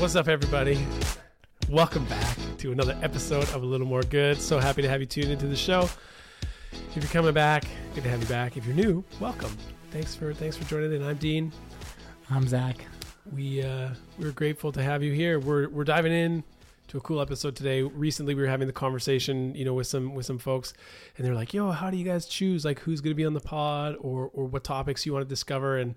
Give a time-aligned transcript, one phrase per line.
[0.00, 0.78] What's up, everybody?
[1.68, 4.40] Welcome back to another episode of A Little More Good.
[4.40, 5.90] So happy to have you tuned into the show.
[6.72, 8.56] If you're coming back, good to have you back.
[8.56, 9.54] If you're new, welcome.
[9.90, 11.02] Thanks for thanks for joining in.
[11.02, 11.52] I'm Dean.
[12.30, 12.82] I'm Zach.
[13.30, 15.38] We uh, we're grateful to have you here.
[15.38, 16.44] We're we're diving in
[16.88, 17.82] to a cool episode today.
[17.82, 20.72] Recently, we were having the conversation, you know, with some with some folks,
[21.18, 23.34] and they're like, "Yo, how do you guys choose like who's going to be on
[23.34, 25.94] the pod or or what topics you want to discover?" And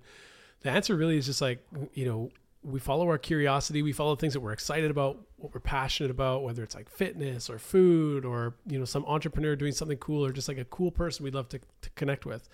[0.59, 2.31] the answer really is just like, you know,
[2.63, 6.43] we follow our curiosity, we follow things that we're excited about, what we're passionate about,
[6.43, 10.31] whether it's like fitness or food or you know some entrepreneur doing something cool or
[10.31, 12.47] just like a cool person we'd love to, to connect with.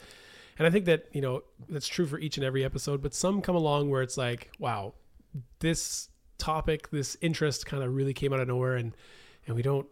[0.58, 3.42] And I think that you know that's true for each and every episode, but some
[3.42, 4.94] come along where it's like, wow,
[5.60, 8.96] this topic, this interest kind of really came out of nowhere, and
[9.46, 9.88] and we don't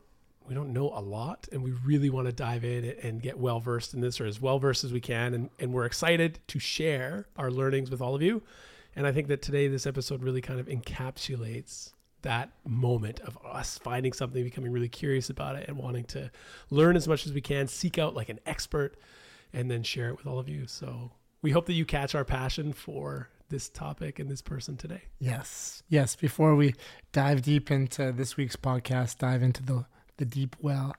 [0.48, 3.60] we don't know a lot, and we really want to dive in and get well
[3.60, 6.58] versed in this or as well versed as we can, and and we're excited to
[6.58, 8.42] share our learnings with all of you.
[8.98, 11.92] And I think that today this episode really kind of encapsulates
[12.24, 16.32] that moment of us finding something, becoming really curious about it, and wanting to
[16.72, 18.98] learn as much as we can, seek out like an expert,
[19.54, 20.66] and then share it with all of you.
[20.66, 21.12] So
[21.44, 25.04] we hope that you catch our passion for this topic and this person today.
[25.20, 25.84] Yes.
[25.90, 26.16] Yes.
[26.16, 26.74] Before we
[27.12, 29.86] dive deep into this week's podcast, dive into the,
[30.18, 30.96] the deep well,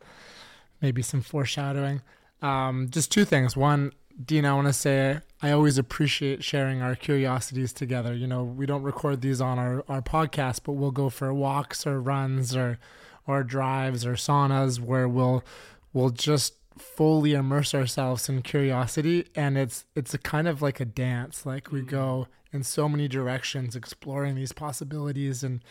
[0.80, 2.02] maybe some foreshadowing.
[2.42, 3.56] Um, just two things.
[3.56, 8.14] One, Dean, I want to say I always appreciate sharing our curiosities together.
[8.14, 11.86] You know, we don't record these on our, our podcast, but we'll go for walks
[11.86, 12.78] or runs or
[13.26, 15.44] or drives or saunas where we'll
[15.92, 20.84] we'll just fully immerse ourselves in curiosity and it's it's a kind of like a
[20.84, 21.88] dance like we mm.
[21.88, 25.62] go in so many directions exploring these possibilities and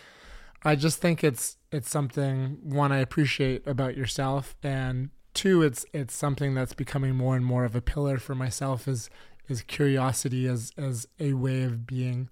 [0.63, 6.15] I just think it's it's something one I appreciate about yourself and two it's it's
[6.15, 9.07] something that's becoming more and more of a pillar for myself is
[9.47, 12.27] is curiosity as as a way of being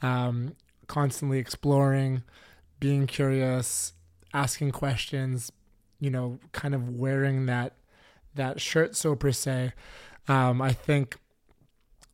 [0.00, 2.22] um, constantly exploring
[2.80, 3.92] being curious
[4.32, 5.52] asking questions
[6.00, 7.74] you know kind of wearing that
[8.34, 9.74] that shirt so per se.
[10.26, 11.16] Um, i think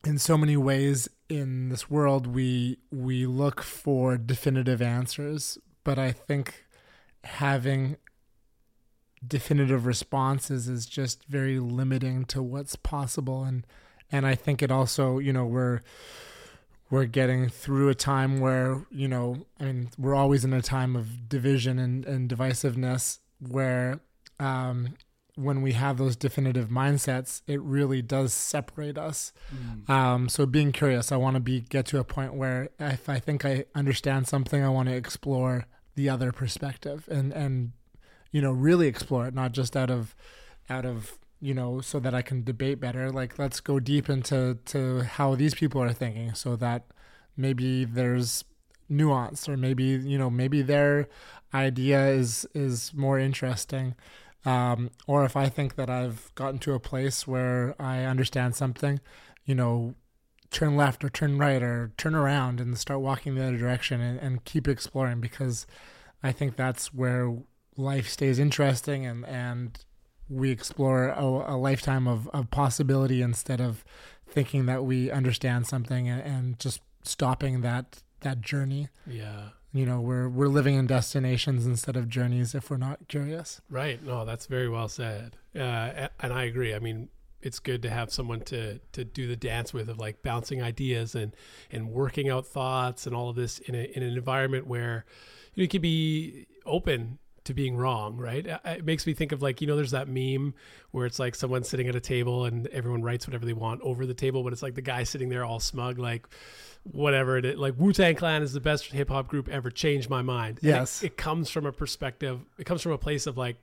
[0.05, 6.11] in so many ways in this world we we look for definitive answers but i
[6.11, 6.65] think
[7.23, 7.95] having
[9.27, 13.65] definitive responses is just very limiting to what's possible and
[14.11, 15.81] and I think it also you know we're
[16.89, 20.95] we're getting through a time where you know I mean we're always in a time
[20.95, 23.99] of division and, and divisiveness where
[24.39, 24.95] um,
[25.35, 29.89] when we have those definitive mindsets it really does separate us mm.
[29.89, 33.19] um, so being curious I want to be get to a point where if I
[33.19, 37.71] think I understand something I want to explore the other perspective and and
[38.33, 40.13] you know really explore it not just out of
[40.69, 43.11] out of you know so that i can debate better.
[43.11, 46.87] Like let's go deep into to how these people are thinking so that
[47.37, 48.43] maybe there's
[48.89, 51.07] nuance or maybe you know maybe their
[51.53, 53.95] idea is is more interesting.
[54.45, 58.99] Um, or if i think that i've gotten to a place where i understand something
[59.45, 59.95] you know
[60.51, 64.19] turn left or turn right or turn around and start walking the other direction and,
[64.19, 65.65] and keep exploring because
[66.21, 67.37] i think that's where
[67.77, 69.85] life stays interesting and and
[70.29, 73.83] we explore a, a lifetime of, of possibility instead of
[74.27, 78.89] thinking that we understand something and, and just stopping that that journey.
[79.05, 79.49] Yeah.
[79.73, 83.61] You know, we're we're living in destinations instead of journeys if we're not curious.
[83.69, 84.03] Right.
[84.03, 85.35] No, that's very well said.
[85.55, 86.73] Uh, and I agree.
[86.73, 87.09] I mean,
[87.41, 91.15] it's good to have someone to to do the dance with of like bouncing ideas
[91.15, 91.35] and
[91.71, 95.05] and working out thoughts and all of this in a, in an environment where
[95.53, 98.45] you, know, you can be open to being wrong, right?
[98.65, 100.53] It makes me think of like, you know, there's that meme
[100.91, 104.05] where it's like someone sitting at a table and everyone writes whatever they want over
[104.05, 106.27] the table, but it's like the guy sitting there all smug, like
[106.83, 107.57] whatever it is.
[107.57, 109.69] Like Wu Tang Clan is the best hip hop group ever.
[109.71, 110.59] Changed my mind.
[110.61, 111.03] Yes.
[111.03, 113.57] It, it, comes from a perspective, it comes from a place of like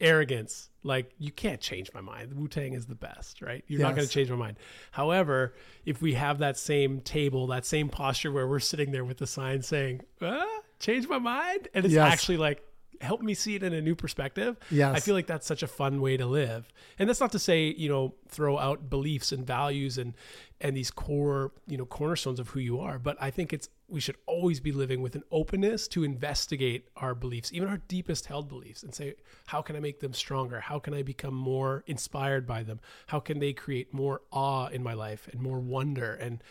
[0.00, 0.70] arrogance.
[0.82, 2.34] Like you can't change my mind.
[2.34, 3.64] Wu Tang is the best, right?
[3.66, 3.86] You're yes.
[3.86, 4.58] not going to change my mind.
[4.92, 5.54] However,
[5.84, 9.26] if we have that same table, that same posture where we're sitting there with the
[9.26, 10.46] sign saying, ah,
[10.78, 11.68] change my mind.
[11.74, 12.12] And it's yes.
[12.12, 12.62] actually like,
[13.00, 14.56] help me see it in a new perspective.
[14.70, 14.96] Yes.
[14.96, 16.68] I feel like that's such a fun way to live.
[16.98, 20.14] And that's not to say, you know, throw out beliefs and values and
[20.60, 24.00] and these core, you know, cornerstones of who you are, but I think it's we
[24.00, 28.48] should always be living with an openness to investigate our beliefs, even our deepest held
[28.48, 29.14] beliefs and say,
[29.46, 30.58] how can I make them stronger?
[30.60, 32.80] How can I become more inspired by them?
[33.08, 36.42] How can they create more awe in my life and more wonder and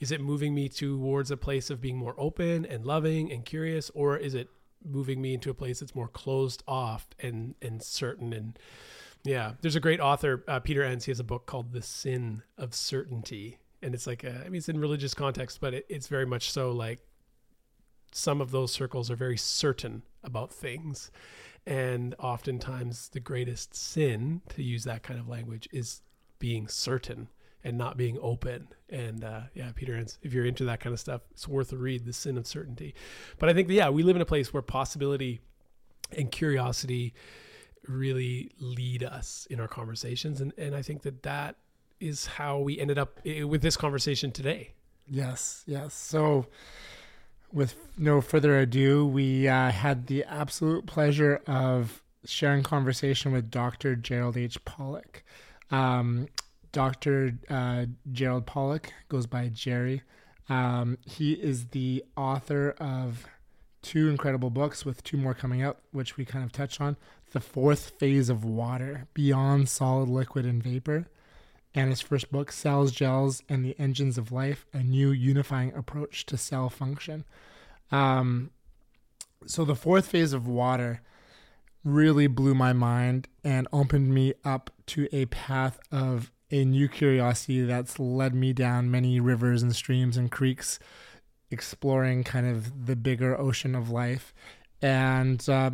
[0.00, 3.88] is it moving me towards a place of being more open and loving and curious
[3.94, 4.50] or is it
[4.84, 8.32] moving me into a place that's more closed off and and certain.
[8.32, 8.58] And
[9.24, 11.04] yeah there's a great author uh, peter enns.
[11.04, 13.58] He has a book called the sin of certainty.
[13.82, 16.50] And it's like a, I mean it's in religious context but it, it's very much
[16.50, 17.00] so like
[18.12, 21.10] some of those circles are very certain about things.
[21.66, 26.02] And oftentimes, the greatest sin, to use that kind of language, is
[26.38, 27.28] being certain
[27.64, 28.68] and not being open.
[28.88, 32.04] And uh, yeah, Peter if you're into that kind of stuff, it's worth a read,
[32.04, 32.94] The Sin of Certainty.
[33.38, 35.40] But I think, yeah, we live in a place where possibility
[36.16, 37.14] and curiosity
[37.88, 40.40] really lead us in our conversations.
[40.40, 41.56] And, and I think that that
[42.00, 44.72] is how we ended up eh, with this conversation today.
[45.08, 45.94] Yes, yes.
[45.94, 46.46] So,
[47.52, 53.96] with no further ado, we uh, had the absolute pleasure of sharing conversation with Dr.
[53.96, 54.64] Gerald H.
[54.64, 55.24] Pollack.
[55.70, 56.28] Um,
[56.72, 57.38] Dr.
[57.48, 60.02] Uh, Gerald Pollack goes by Jerry.
[60.48, 63.26] Um, he is the author of
[63.82, 66.96] two incredible books, with two more coming out, which we kind of touched on.
[67.32, 71.06] The fourth phase of water, beyond solid, liquid, and vapor.
[71.74, 76.26] And his first book, Cells, Gels, and the Engines of Life A New Unifying Approach
[76.26, 77.24] to Cell Function.
[77.90, 78.50] Um,
[79.46, 81.00] so, the fourth phase of water
[81.84, 87.62] really blew my mind and opened me up to a path of a new curiosity
[87.62, 90.78] that's led me down many rivers and streams and creeks,
[91.50, 94.34] exploring kind of the bigger ocean of life.
[94.82, 95.70] And uh,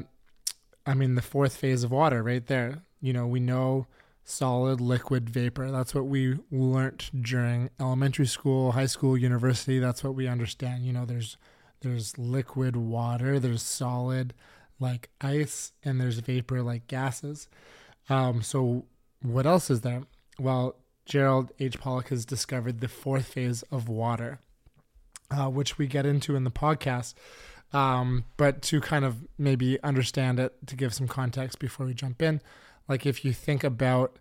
[0.86, 2.82] I mean, the fourth phase of water right there.
[3.00, 3.86] You know, we know
[4.25, 5.70] solid, liquid, vapor.
[5.70, 9.78] That's what we learned during elementary school, high school, university.
[9.78, 10.86] That's what we understand.
[10.86, 11.36] You know, there's
[11.80, 14.34] there's liquid water, there's solid
[14.80, 17.48] like ice, and there's vapor like gases.
[18.08, 18.84] Um, so
[19.22, 20.02] what else is there?
[20.38, 21.81] Well, Gerald H.
[21.81, 24.40] Pollack has discovered the fourth phase of water,
[25.31, 27.14] uh, which we get into in the podcast.
[27.73, 32.23] Um, but to kind of maybe understand it, to give some context before we jump
[32.23, 32.40] in,
[32.88, 34.19] like if you think about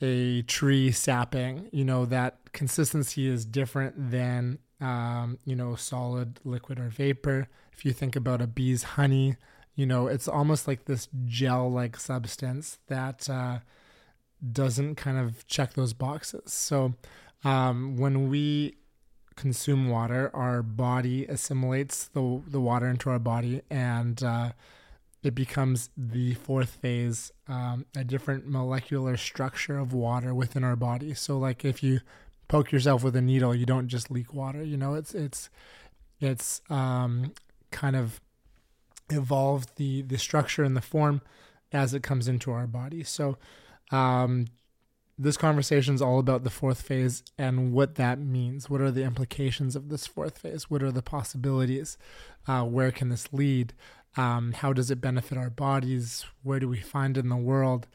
[0.00, 6.78] a tree sapping, you know, that consistency is different than, um, you know, solid, liquid,
[6.78, 7.48] or vapor.
[7.72, 9.36] If you think about a bee's honey,
[9.74, 13.58] you know, it's almost like this gel like substance that, uh,
[14.52, 16.52] doesn't kind of check those boxes.
[16.52, 16.94] So
[17.44, 18.76] um, when we
[19.36, 24.52] consume water, our body assimilates the the water into our body, and uh,
[25.22, 31.14] it becomes the fourth phase, um, a different molecular structure of water within our body.
[31.14, 32.00] So like if you
[32.48, 34.62] poke yourself with a needle, you don't just leak water.
[34.62, 35.50] You know, it's it's
[36.20, 37.32] it's um,
[37.70, 38.20] kind of
[39.10, 41.20] evolved the the structure and the form
[41.72, 43.02] as it comes into our body.
[43.02, 43.36] So
[43.90, 44.46] um,
[45.18, 48.68] this conversation is all about the fourth phase and what that means.
[48.68, 50.70] What are the implications of this fourth phase?
[50.70, 51.96] What are the possibilities?
[52.46, 53.72] Uh, where can this lead?
[54.16, 56.26] Um, how does it benefit our bodies?
[56.42, 57.86] Where do we find it in the world?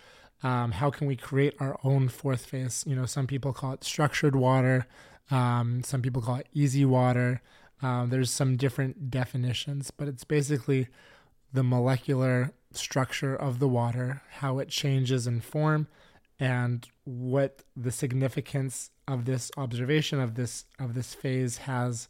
[0.43, 2.83] Um, how can we create our own fourth phase?
[2.87, 4.87] You know, some people call it structured water.
[5.29, 7.41] Um, some people call it easy water.
[7.83, 10.87] Uh, there's some different definitions, but it's basically
[11.53, 15.87] the molecular structure of the water, how it changes in form,
[16.39, 22.07] and what the significance of this observation of this of this phase has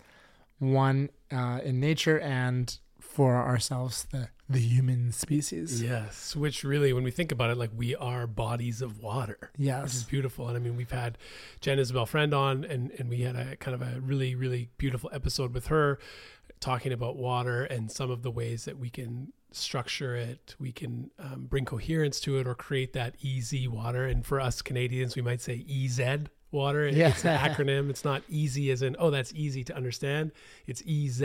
[0.59, 5.81] one uh, in nature and for ourselves the the human species.
[5.81, 9.51] Yes which really when we think about it like we are bodies of water.
[9.57, 9.83] Yes.
[9.83, 11.17] Which is beautiful and i mean we've had
[11.59, 15.09] jen isabel friend on and and we had a kind of a really really beautiful
[15.13, 15.99] episode with her
[16.59, 21.11] talking about water and some of the ways that we can structure it, we can
[21.19, 24.05] um, bring coherence to it, or create that easy water.
[24.05, 26.87] And for us Canadians, we might say EZ water.
[26.87, 27.09] Yeah.
[27.09, 27.89] It's an acronym.
[27.89, 30.31] It's not easy as in, oh, that's easy to understand.
[30.67, 31.21] It's EZ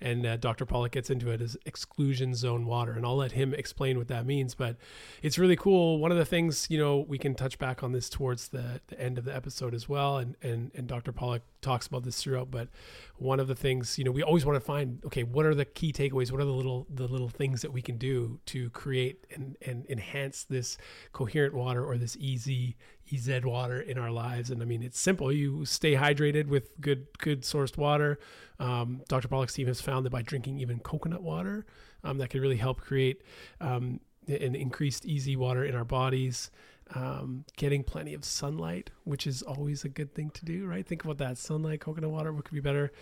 [0.00, 0.64] and uh, Dr.
[0.64, 4.26] Pollack gets into it as exclusion zone water, and I'll let him explain what that
[4.26, 4.54] means.
[4.54, 4.76] But
[5.22, 5.98] it's really cool.
[5.98, 9.00] One of the things, you know, we can touch back on this towards the, the
[9.00, 11.12] end of the episode as well, and and and Dr.
[11.12, 12.50] Pollack talks about this throughout.
[12.50, 12.68] But
[13.16, 15.64] one of the things, you know, we always want to find, okay, what are the
[15.64, 16.30] key takeaways?
[16.30, 19.86] What are the little the little things that we can do to create and and
[19.88, 20.78] enhance this
[21.12, 22.76] coherent water or this easy
[23.12, 24.50] EZ water in our lives.
[24.50, 25.32] And I mean, it's simple.
[25.32, 28.18] You stay hydrated with good, good sourced water.
[28.58, 29.28] Um, Dr.
[29.28, 31.66] Pollack's team has found that by drinking even coconut water,
[32.04, 33.22] um, that can really help create
[33.60, 36.50] um, an increased easy water in our bodies.
[36.94, 40.86] Um, getting plenty of sunlight, which is always a good thing to do, right?
[40.86, 42.32] Think about that sunlight, coconut water.
[42.32, 42.92] What could be better?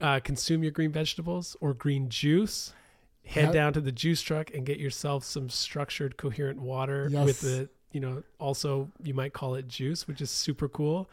[0.00, 2.72] Uh, consume your green vegetables or green juice
[3.26, 3.52] head yep.
[3.52, 7.24] down to the juice truck and get yourself some structured coherent water yes.
[7.24, 11.08] with the you know, also you might call it juice, which is super cool.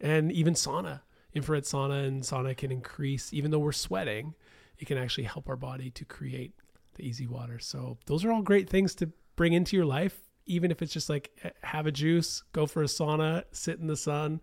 [0.00, 1.00] And even sauna,
[1.34, 4.34] infrared sauna and sauna can increase, even though we're sweating,
[4.78, 6.52] it can actually help our body to create
[6.94, 7.58] the easy water.
[7.58, 11.08] So those are all great things to bring into your life, even if it's just
[11.08, 14.40] like eh, have a juice, go for a sauna, sit in the sun.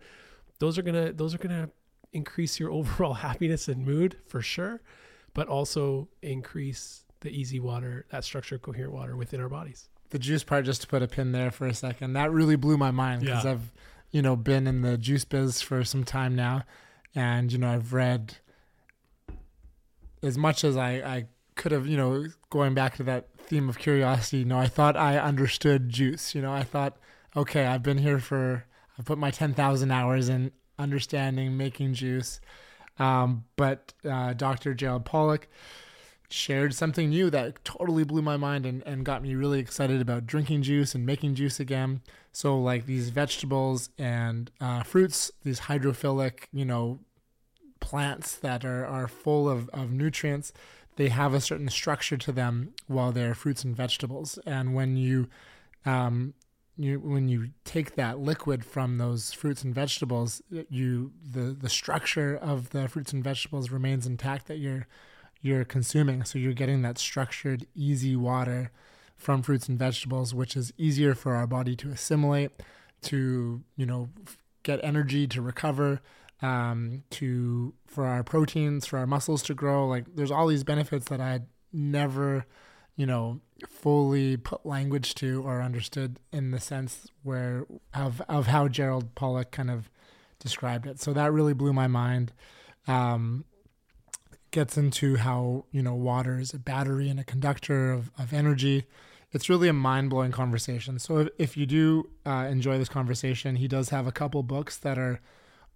[0.58, 1.70] Those are gonna those are gonna
[2.12, 4.80] increase your overall happiness and mood for sure.
[5.34, 9.88] but also increase the easy water, that structured coherent water within our bodies.
[10.14, 12.76] The juice part, just to put a pin there for a second, that really blew
[12.78, 13.50] my mind because Yeah.
[13.50, 13.72] I've,
[14.12, 16.62] you know, been in the juice biz for some time now,
[17.16, 18.36] and you know, I've read
[20.22, 21.24] as much as I, I
[21.56, 24.38] could have, you know, going back to that theme of curiosity.
[24.38, 26.32] You know, I thought I understood juice.
[26.32, 26.96] You know, I thought,
[27.36, 28.66] okay, I've been here for,
[28.96, 32.40] I've put my ten thousand hours in understanding making juice.
[33.00, 34.74] Um, but uh, Dr.
[34.74, 35.48] Gerald Pollack
[36.28, 40.26] shared something new that totally blew my mind and, and got me really excited about
[40.26, 42.00] drinking juice and making juice again.
[42.32, 47.00] So, like these vegetables and uh, fruits, these hydrophilic, you know,
[47.80, 50.52] plants that are, are full of, of nutrients,
[50.96, 54.38] they have a certain structure to them while they're fruits and vegetables.
[54.46, 55.28] And when you
[55.84, 56.34] um,
[56.76, 62.36] you when you take that liquid from those fruits and vegetables, you the the structure
[62.36, 64.86] of the fruits and vegetables remains intact that you're
[65.44, 66.24] you're consuming.
[66.24, 68.70] So you're getting that structured, easy water
[69.14, 72.50] from fruits and vegetables, which is easier for our body to assimilate,
[73.02, 74.08] to you know
[74.62, 76.00] get energy to recover,
[76.40, 79.86] um, to for our proteins, for our muscles to grow.
[79.86, 81.40] Like there's all these benefits that I
[81.74, 82.46] never
[82.96, 88.68] you know fully put language to or understood in the sense where of of how
[88.68, 89.90] Gerald Pollack kind of
[90.38, 91.00] described it.
[91.00, 92.32] So that really blew my mind.
[92.86, 93.44] Um,
[94.54, 98.86] gets into how you know water is a battery and a conductor of, of energy.
[99.32, 101.00] It's really a mind blowing conversation.
[101.00, 104.76] So if, if you do uh, enjoy this conversation, he does have a couple books
[104.78, 105.20] that are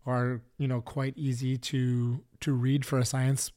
[0.06, 3.50] are you know quite easy to to read for a science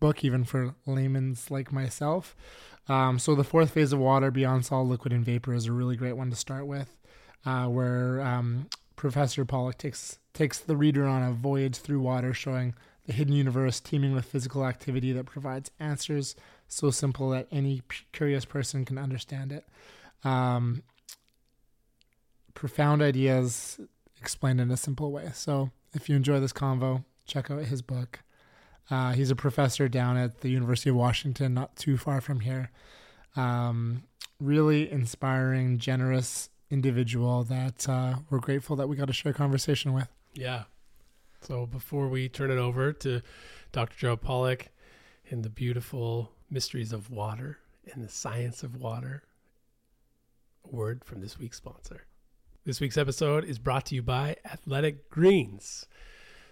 [0.00, 2.36] book, even for layman's like myself.
[2.88, 5.96] Um, so the fourth phase of water, beyond solid, liquid, and vapor, is a really
[5.96, 6.94] great one to start with,
[7.46, 12.74] uh, where um, Professor Pollack takes takes the reader on a voyage through water, showing
[13.06, 16.34] the hidden universe teeming with physical activity that provides answers
[16.68, 17.82] so simple that any
[18.12, 19.64] curious person can understand it.
[20.26, 20.82] Um,
[22.54, 23.78] profound ideas
[24.20, 25.30] explained in a simple way.
[25.34, 28.20] So if you enjoy this convo, check out his book.
[28.90, 32.70] Uh, he's a professor down at the University of Washington, not too far from here.
[33.36, 34.04] Um,
[34.40, 39.92] really inspiring, generous individual that uh, we're grateful that we got to share a conversation
[39.92, 40.08] with.
[40.34, 40.64] Yeah.
[41.44, 43.20] So before we turn it over to
[43.70, 43.96] Dr.
[43.98, 44.70] Joe Pollack
[45.28, 47.58] and the beautiful mysteries of water
[47.92, 49.24] and the science of water,
[50.64, 52.06] a word from this week's sponsor.
[52.64, 55.84] This week's episode is brought to you by Athletic Greens.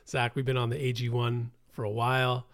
[0.07, 2.47] Zach, we've been on the AG1 for a while.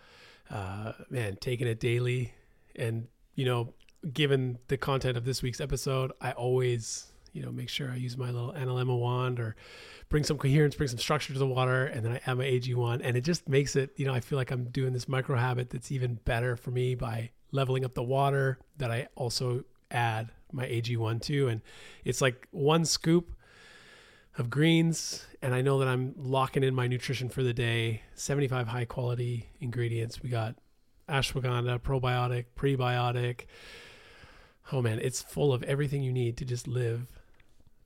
[0.48, 2.34] Uh, man, taking it daily.
[2.76, 3.74] And, you know,
[4.12, 8.16] given the content of this week's episode, I always, you know, make sure I use
[8.16, 9.56] my little analemma wand or
[10.08, 13.00] bring some coherence, bring some structure to the water, and then I add my AG1.
[13.02, 15.70] And it just makes it, you know, I feel like I'm doing this micro habit
[15.70, 20.66] that's even better for me by leveling up the water that I also add my
[20.66, 21.48] AG1 to.
[21.48, 21.62] And
[22.04, 23.32] it's like one scoop
[24.36, 28.02] of greens and I know that I'm locking in my nutrition for the day.
[28.14, 30.22] 75 high quality ingredients.
[30.22, 30.56] We got
[31.08, 33.46] ashwagandha, probiotic, prebiotic.
[34.72, 37.06] Oh man, it's full of everything you need to just live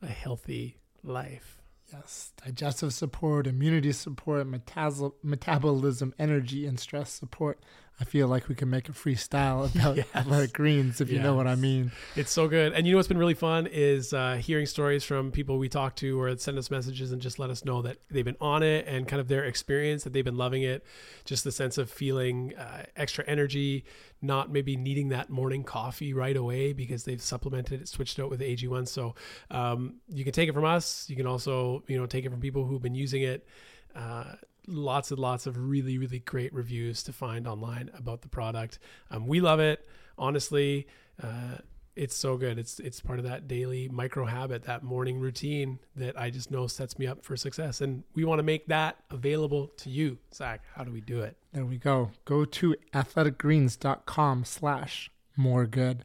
[0.02, 1.58] a healthy life.
[1.92, 7.60] Yes, digestive support, immunity support, metas- metabolism, energy, and stress support.
[8.00, 10.06] I feel like we can make a freestyle about Yes.
[10.14, 11.92] athletic greens, if you know what I mean.
[12.16, 12.72] It's so good.
[12.72, 15.94] And you know what's been really fun is uh, hearing stories from people we talk
[15.96, 18.86] to or send us messages and just let us know that they've been on it
[18.88, 20.84] and kind of their experience, that they've been loving it.
[21.24, 23.84] Just the sense of feeling uh, extra energy,
[24.20, 28.40] not maybe needing that morning coffee right away because they've supplemented it, switched out with
[28.40, 28.88] AG1.
[28.88, 29.14] So
[29.50, 31.08] um, you can take it from us.
[31.08, 33.46] You can also, you know, take it from people who've been using it.
[33.94, 34.24] Uh,
[34.66, 38.78] lots and lots of really really great reviews to find online about the product
[39.10, 39.86] um, we love it
[40.18, 40.86] honestly
[41.22, 41.56] uh,
[41.94, 46.18] it's so good it's it's part of that daily micro habit that morning routine that
[46.18, 49.68] i just know sets me up for success and we want to make that available
[49.76, 52.10] to you zach how do we do it There we go.
[52.24, 56.04] Go to athleticgreens.com slash more good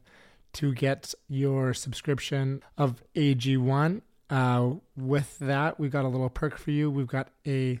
[0.54, 4.02] to get your subscription of AG1.
[4.28, 6.90] Uh, with that, we've got a little perk for you.
[6.90, 7.80] We've got a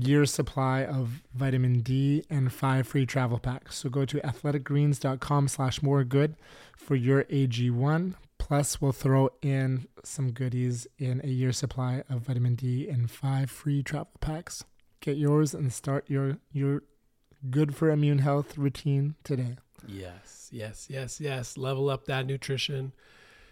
[0.00, 3.76] year's supply of vitamin D and five free travel packs.
[3.78, 6.36] So go to athleticgreens.com slash more good
[6.76, 8.14] for your AG1.
[8.38, 13.50] Plus, we'll throw in some goodies in a year's supply of vitamin D and five
[13.50, 14.64] free travel packs.
[15.00, 16.82] Get yours and start your your
[17.50, 19.56] good for immune health routine today.
[19.86, 22.90] yes yes yes yes level up that nutrition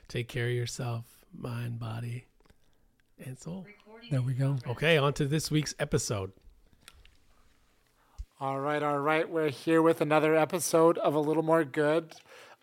[0.08, 1.04] take care of yourself
[1.36, 2.24] mind body
[3.22, 3.66] and soul
[4.10, 4.58] There we go.
[4.66, 6.32] okay on to this week's episode
[8.40, 9.28] All right, all right.
[9.28, 12.14] We're here with another episode of A Little More Good.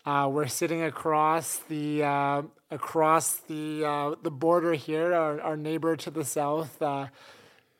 [0.04, 5.14] Uh, we're sitting across the uh, across the uh, the border here.
[5.14, 7.06] Our, our neighbor to the south, uh,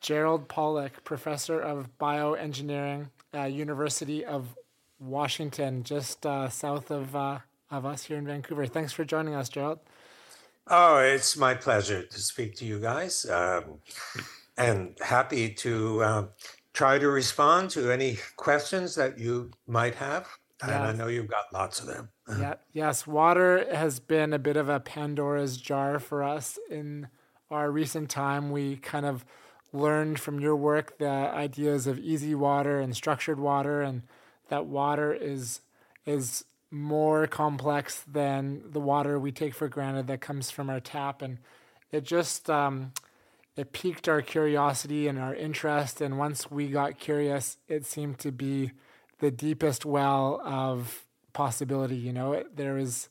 [0.01, 4.57] Gerald Pollack, professor of bioengineering, uh, University of
[4.99, 8.67] Washington, just uh, south of of us here in Vancouver.
[8.67, 9.81] Thanks for joining us, Gerald.
[10.67, 13.81] Oh, it's my pleasure to speak to you guys, um,
[14.57, 16.29] and happy to um,
[16.73, 20.29] try to respond to any questions that you might have.
[20.63, 22.11] And I know you've got lots of them.
[22.39, 27.09] yeah, yes, water has been a bit of a Pandora's jar for us in
[27.51, 28.51] our recent time.
[28.51, 29.25] We kind of
[29.73, 34.03] learned from your work the ideas of easy water and structured water, and
[34.49, 35.61] that water is
[36.07, 41.23] is more complex than the water we take for granted that comes from our tap,
[41.23, 41.39] and
[41.91, 42.93] it just um,
[43.57, 46.01] it piqued our curiosity and our interest.
[46.01, 48.73] And once we got curious, it seemed to be
[49.19, 51.97] the deepest well of possibility.
[51.97, 53.09] You know, it, there was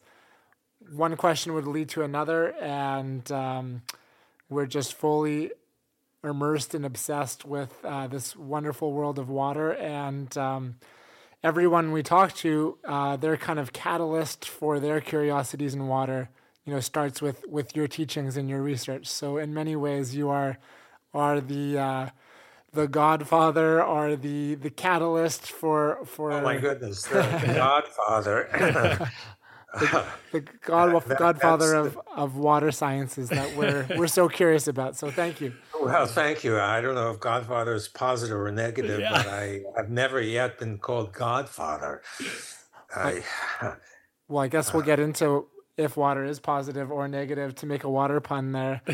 [0.91, 3.81] one question would lead to another, and um,
[4.49, 5.51] we're just fully
[6.23, 9.71] immersed and obsessed with uh, this wonderful world of water.
[9.71, 10.75] And um,
[11.43, 16.29] everyone we talk to, uh, their kind of catalyst for their curiosities in water
[16.69, 19.07] you know starts with with your teachings and your research.
[19.07, 20.59] So in many ways, you are
[21.15, 22.09] are the uh,
[22.73, 26.31] the godfather or the the catalyst for for.
[26.31, 27.21] Oh my goodness, the
[27.55, 29.09] godfather.
[29.73, 34.95] the, the god, that, godfather of, of water sciences that we're we're so curious about.
[34.97, 35.53] So thank you.
[35.81, 36.59] Well, thank you.
[36.59, 39.11] I don't know if Godfather is positive or negative, yeah.
[39.11, 42.01] but I have never yet been called Godfather.
[42.95, 43.23] I,
[44.27, 45.47] well, I guess we'll uh, get into
[45.79, 48.81] if water is positive or negative to make a water pun there.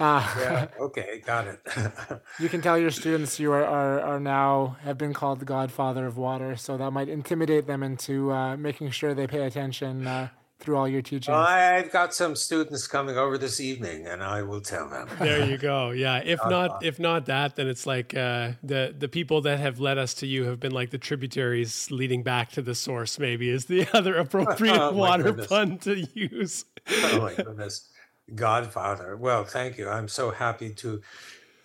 [0.00, 1.60] Uh, yeah, okay, got it.
[2.40, 6.06] you can tell your students you are, are, are now have been called the godfather
[6.06, 10.28] of water, so that might intimidate them into uh, making sure they pay attention uh,
[10.60, 11.34] through all your teaching?
[11.34, 15.08] I've got some students coming over this evening, and I will tell them.
[15.18, 15.90] there you go.
[15.90, 16.20] Yeah.
[16.24, 19.80] If uh, not, if not that, then it's like uh, the the people that have
[19.80, 23.18] led us to you have been like the tributaries leading back to the source.
[23.18, 25.46] Maybe is the other appropriate oh, water goodness.
[25.46, 26.64] pun to use.
[26.90, 27.88] oh my goodness,
[28.34, 29.16] Godfather.
[29.16, 29.88] Well, thank you.
[29.88, 31.00] I'm so happy to.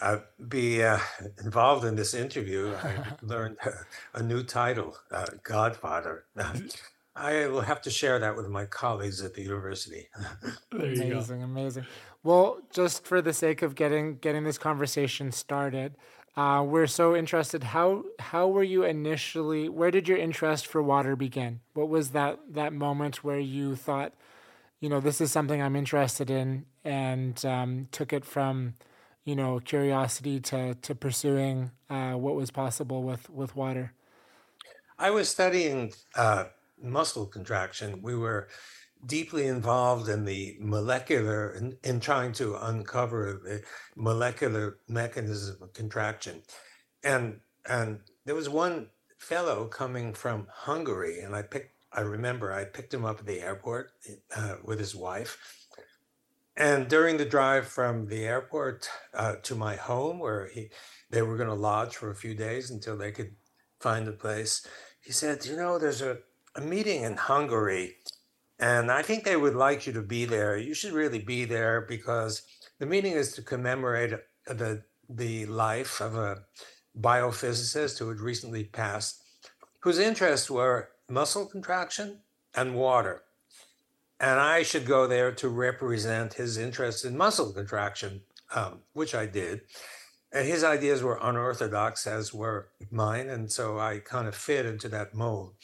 [0.02, 1.00] Uh, be uh,
[1.46, 2.76] involved in this interview.
[2.84, 3.56] I learned
[4.14, 6.26] a new title, uh, Godfather.
[7.16, 10.10] I will have to share that with my colleagues at the university.
[10.72, 11.86] amazing, amazing.
[12.24, 15.96] Well, just for the sake of getting getting this conversation started,
[16.36, 17.64] uh, we're so interested.
[17.64, 19.70] How how were you initially?
[19.70, 21.60] Where did your interest for water begin?
[21.74, 24.14] What was that that moment where you thought,
[24.80, 28.74] you know, this is something I'm interested in, and um, took it from,
[29.24, 33.94] you know, curiosity to to pursuing uh, what was possible with with water.
[34.98, 35.94] I was studying.
[36.16, 36.46] Uh,
[36.84, 38.02] muscle contraction.
[38.02, 38.50] We were
[39.06, 43.62] deeply involved in the molecular in, in trying to uncover the
[43.96, 46.42] molecular mechanism of contraction.
[47.04, 51.72] And and there was one fellow coming from Hungary, and I picked.
[51.96, 53.92] I remember I picked him up at the airport
[54.36, 55.38] uh, with his wife.
[56.56, 60.70] And during the drive from the airport uh, to my home, where he
[61.10, 63.36] they were going to lodge for a few days until they could
[63.80, 64.66] find a place,
[65.02, 66.20] he said, "You know, there's a
[66.56, 67.96] a meeting in Hungary,
[68.60, 70.58] and I think they would like you to be there.
[70.58, 72.44] You should really be there because
[72.80, 74.14] the meeting is to commemorate
[74.46, 76.44] the the life of a
[77.00, 79.22] biophysicist who had recently passed,
[79.82, 82.20] whose interests were muscle contraction
[82.56, 83.24] and water.
[84.20, 88.22] And I should go there to represent his interest in muscle contraction,
[88.56, 89.62] um, which I did.
[90.32, 93.30] And his ideas were unorthodox, as were mine.
[93.30, 95.56] And so I kind of fit into that mold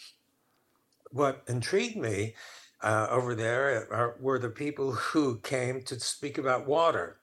[1.12, 2.36] what intrigued me
[2.82, 7.18] uh, over there are, were the people who came to speak about water.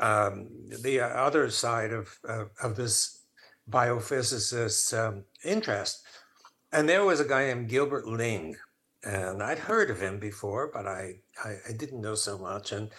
[0.00, 0.48] Um,
[0.82, 3.22] the other side of, uh, of this
[3.70, 6.02] biophysicist's um, interest.
[6.72, 8.56] And there was a guy named Gilbert Ling,
[9.04, 12.72] and I'd heard of him before, but I, I, I didn't know so much.
[12.72, 12.90] And,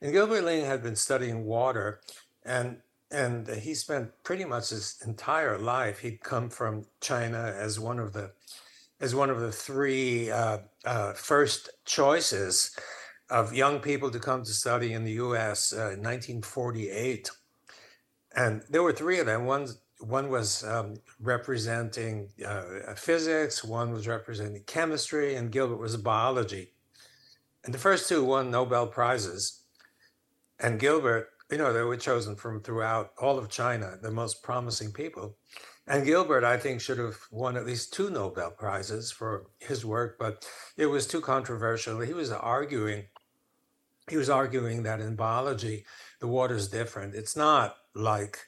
[0.00, 2.00] and Gilbert Ling had been studying water,
[2.44, 2.78] and
[3.12, 5.98] and he spent pretty much his entire life.
[5.98, 8.30] He'd come from China as one of the
[9.00, 12.76] as one of the three uh, uh, first choices
[13.30, 17.30] of young people to come to study in the US uh, in 1948.
[18.36, 19.46] And there were three of them.
[19.46, 19.68] One,
[20.00, 26.72] one was um, representing uh, physics, one was representing chemistry, and Gilbert was biology.
[27.64, 29.62] And the first two won Nobel Prizes.
[30.60, 34.92] And Gilbert, you know, they were chosen from throughout all of China, the most promising
[34.92, 35.36] people.
[35.90, 40.20] And Gilbert, I think, should have won at least two Nobel Prizes for his work,
[40.20, 41.98] but it was too controversial.
[41.98, 43.06] He was arguing,
[44.08, 45.84] he was arguing that in biology,
[46.20, 47.16] the water is different.
[47.16, 48.38] It's not like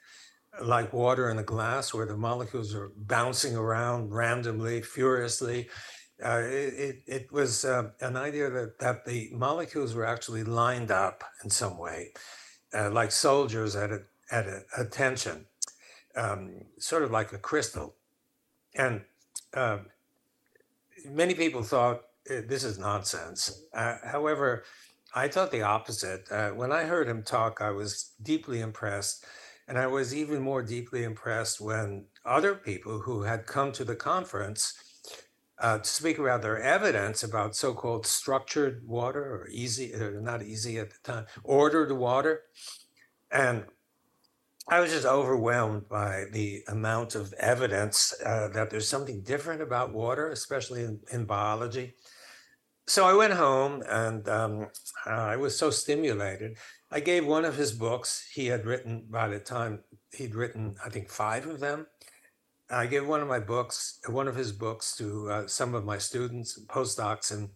[0.63, 5.69] like water in a glass where the molecules are bouncing around randomly, furiously.
[6.25, 11.25] Uh, it, it, was uh, an idea that, that the molecules were actually lined up
[11.43, 12.13] in some way,
[12.75, 15.47] uh, like soldiers at, a, at a, attention,
[16.17, 17.95] um, sort of like a crystal.
[18.75, 19.03] And
[19.55, 19.87] um,
[21.09, 23.65] many people thought uh, this is nonsense.
[23.75, 24.65] Uh, however,
[25.15, 26.31] I thought the opposite.
[26.31, 29.27] Uh, when I heard him talk, I was deeply impressed
[29.69, 33.95] and I was even more deeply impressed when other people who had come to the
[33.95, 34.75] conference
[35.59, 40.43] uh, to speak about their evidence about so called structured water or easy, or not
[40.43, 42.43] easy at the time, ordered water.
[43.31, 43.65] And
[44.69, 49.93] I was just overwhelmed by the amount of evidence uh, that there's something different about
[49.93, 51.95] water, especially in, in biology.
[52.87, 54.69] So I went home and um,
[55.07, 56.59] I was so stimulated.
[56.91, 59.81] I gave one of his books he had written by the time
[60.13, 61.87] he'd written, I think, five of them.
[62.71, 65.99] I gave one of my books, one of his books, to uh, some of my
[65.99, 67.51] students, postdocs, and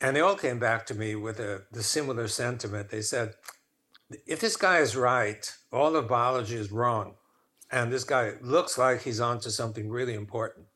[0.00, 2.90] and they all came back to me with a the similar sentiment.
[2.90, 3.34] They said,
[4.26, 7.14] "If this guy is right, all of biology is wrong,
[7.70, 10.66] and this guy looks like he's onto something really important."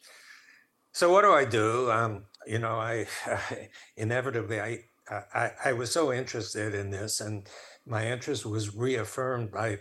[0.93, 1.91] So what do I do?
[1.91, 3.07] Um, you know, I
[3.97, 7.49] inevitably I, I I was so interested in this, and
[7.87, 9.81] my interest was reaffirmed by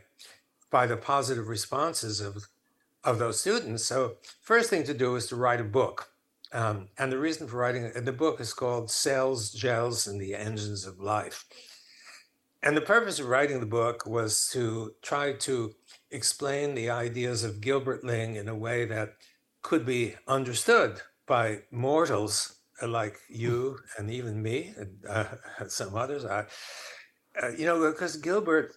[0.69, 2.47] by the positive responses of
[3.03, 3.85] of those students.
[3.85, 6.09] So first thing to do is to write a book.
[6.51, 10.85] Um, and the reason for writing the book is called Cells, Gels, and the Engines
[10.85, 11.45] of Life.
[12.61, 15.73] And the purpose of writing the book was to try to
[16.11, 19.15] explain the ideas of Gilbert Ling in a way that
[19.61, 25.25] could be understood by mortals like you and even me and uh,
[25.67, 26.25] some others.
[26.25, 26.45] I,
[27.41, 28.73] uh, you know, because Gilbert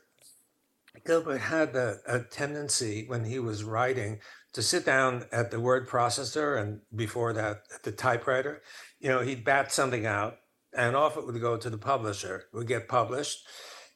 [1.07, 4.21] Gilbert had a, a, tendency when he was writing
[4.53, 8.63] to sit down at the word processor and before that at the typewriter.
[9.01, 10.37] You know, he'd bat something out,
[10.77, 12.45] and off it would go to the publisher.
[12.53, 13.47] It would get published,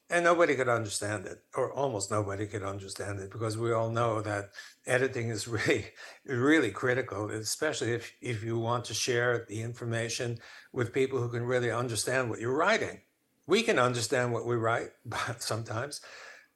[0.09, 4.21] and nobody could understand it, or almost nobody could understand it, because we all know
[4.21, 4.51] that
[4.87, 5.87] editing is really,
[6.25, 10.39] really critical, especially if if you want to share the information
[10.73, 13.01] with people who can really understand what you're writing.
[13.47, 16.01] We can understand what we write but sometimes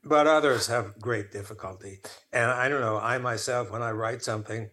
[0.03, 2.01] but others have great difficulty.
[2.33, 4.71] And i don't know i myself when i write something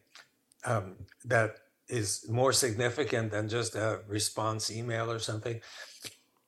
[0.65, 1.57] um, that
[1.89, 5.61] is more significant than just a response email or something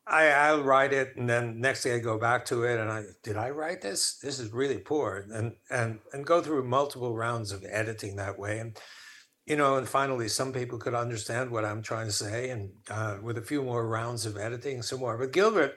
[0.09, 3.03] I, I'll write it and then next day I go back to it and I
[3.23, 4.17] did I write this?
[4.17, 8.59] This is really poor and and and go through multiple rounds of editing that way
[8.59, 8.77] and
[9.49, 13.17] you know, and finally, some people could understand what I'm trying to say, and uh,
[13.19, 15.17] with a few more rounds of editing, some more.
[15.17, 15.73] But Gilbert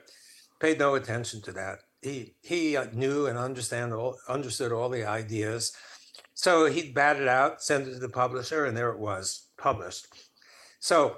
[0.59, 1.79] paid no attention to that.
[1.99, 5.73] He he uh, knew and understand all understood all the ideas,
[6.35, 10.05] so he'd bat it out, send it to the publisher, and there it was, published.
[10.79, 11.17] So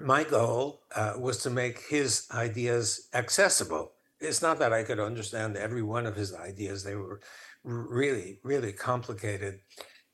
[0.00, 3.92] my goal uh, was to make his ideas accessible.
[4.20, 7.20] It's not that I could understand every one of his ideas; they were
[7.64, 9.60] really, really complicated.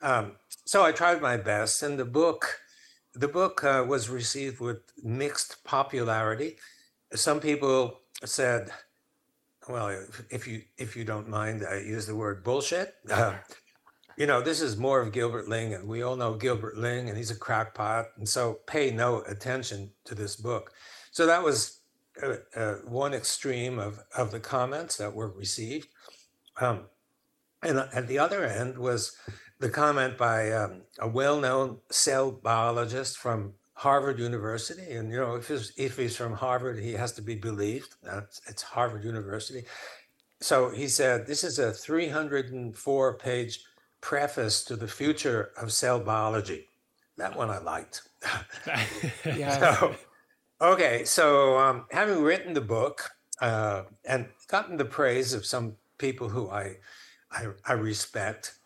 [0.02, 0.32] Um,
[0.64, 2.60] so I tried my best, and the book,
[3.14, 6.56] the book uh, was received with mixed popularity.
[7.14, 8.70] Some people said,
[9.68, 13.34] "Well, if, if you if you don't mind, I use the word bullshit." Uh,
[14.16, 17.18] you know, this is more of Gilbert Ling, and we all know Gilbert Ling, and
[17.18, 20.72] he's a crackpot, and so pay no attention to this book.
[21.10, 21.80] So that was
[22.22, 25.88] uh, uh, one extreme of of the comments that were received,
[26.60, 26.84] um,
[27.62, 29.16] and at the other end was
[29.58, 35.48] the comment by um, a well-known cell biologist from Harvard University, and you know, if
[35.48, 37.96] he's if he's from Harvard, he has to be believed.
[38.02, 39.64] That's, it's Harvard University.
[40.40, 43.60] So he said, "This is a 304-page
[44.00, 46.68] preface to the future of cell biology."
[47.16, 48.02] That one I liked.
[49.24, 49.58] yeah.
[49.78, 49.94] So,
[50.60, 56.28] okay, so um, having written the book uh, and gotten the praise of some people
[56.28, 56.76] who I
[57.30, 58.56] I, I respect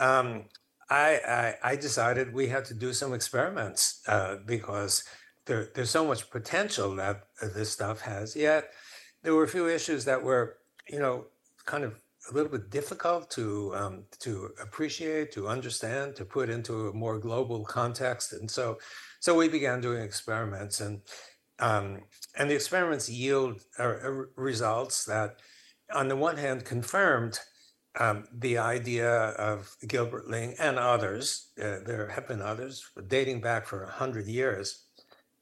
[0.00, 0.44] um,
[0.88, 1.20] I,
[1.62, 5.04] I, I decided we had to do some experiments uh, because
[5.46, 8.34] there, there's so much potential that this stuff has.
[8.34, 8.70] Yet
[9.22, 10.56] there were a few issues that were,
[10.88, 11.26] you know,
[11.66, 11.94] kind of
[12.30, 17.18] a little bit difficult to um, to appreciate, to understand, to put into a more
[17.18, 18.32] global context.
[18.32, 18.78] And so,
[19.20, 21.00] so we began doing experiments, and
[21.58, 22.02] um,
[22.36, 25.36] and the experiments yield uh, uh results that,
[25.94, 27.38] on the one hand, confirmed
[27.98, 33.66] um, the idea of Gilbert Ling and others, uh, there have been others dating back
[33.66, 34.84] for 100 years,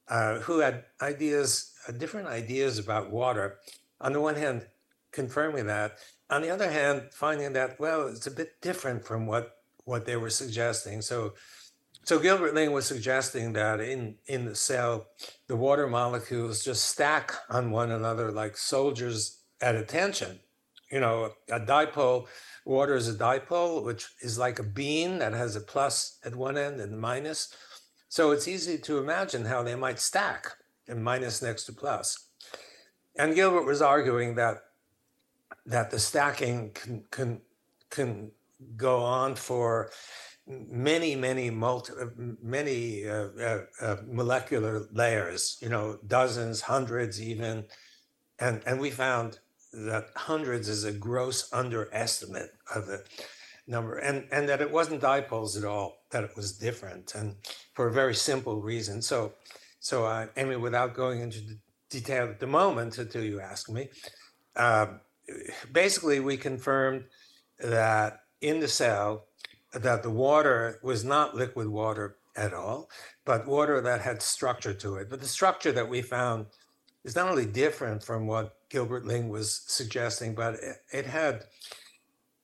[0.07, 3.59] uh, who had ideas, uh, different ideas about water.
[4.01, 4.65] On the one hand,
[5.11, 5.99] confirming that.
[6.29, 10.15] On the other hand, finding that, well, it's a bit different from what, what they
[10.15, 11.01] were suggesting.
[11.01, 11.33] So,
[12.03, 15.07] so Gilbert Ling was suggesting that in, in the cell,
[15.47, 20.39] the water molecules just stack on one another like soldiers at attention
[20.91, 22.27] you know, a dipole,
[22.65, 26.57] water is a dipole, which is like a bean that has a plus at one
[26.57, 27.55] end and minus.
[28.09, 30.47] So it's easy to imagine how they might stack
[30.87, 32.27] and minus next to plus.
[33.15, 34.57] And Gilbert was arguing that
[35.65, 37.41] that the stacking can can
[37.89, 38.31] can
[38.75, 39.91] go on for
[40.47, 41.93] many many multi
[42.41, 47.65] many uh, uh, uh, molecular layers you know dozens hundreds even.
[48.39, 49.39] And and we found
[49.73, 53.03] that hundreds is a gross underestimate of the
[53.67, 57.35] number and and that it wasn't dipoles at all that it was different and
[57.73, 59.01] for a very simple reason.
[59.01, 59.33] So
[59.79, 61.39] so i i mean without going into
[61.89, 63.89] detail at the moment until you ask me
[64.55, 64.87] uh,
[65.71, 67.03] basically we confirmed
[67.59, 69.25] that in the cell
[69.73, 72.89] that the water was not liquid water at all
[73.25, 76.45] but water that had structure to it but the structure that we found
[77.03, 81.45] is not only different from what Gilbert Ling was suggesting, but it, it had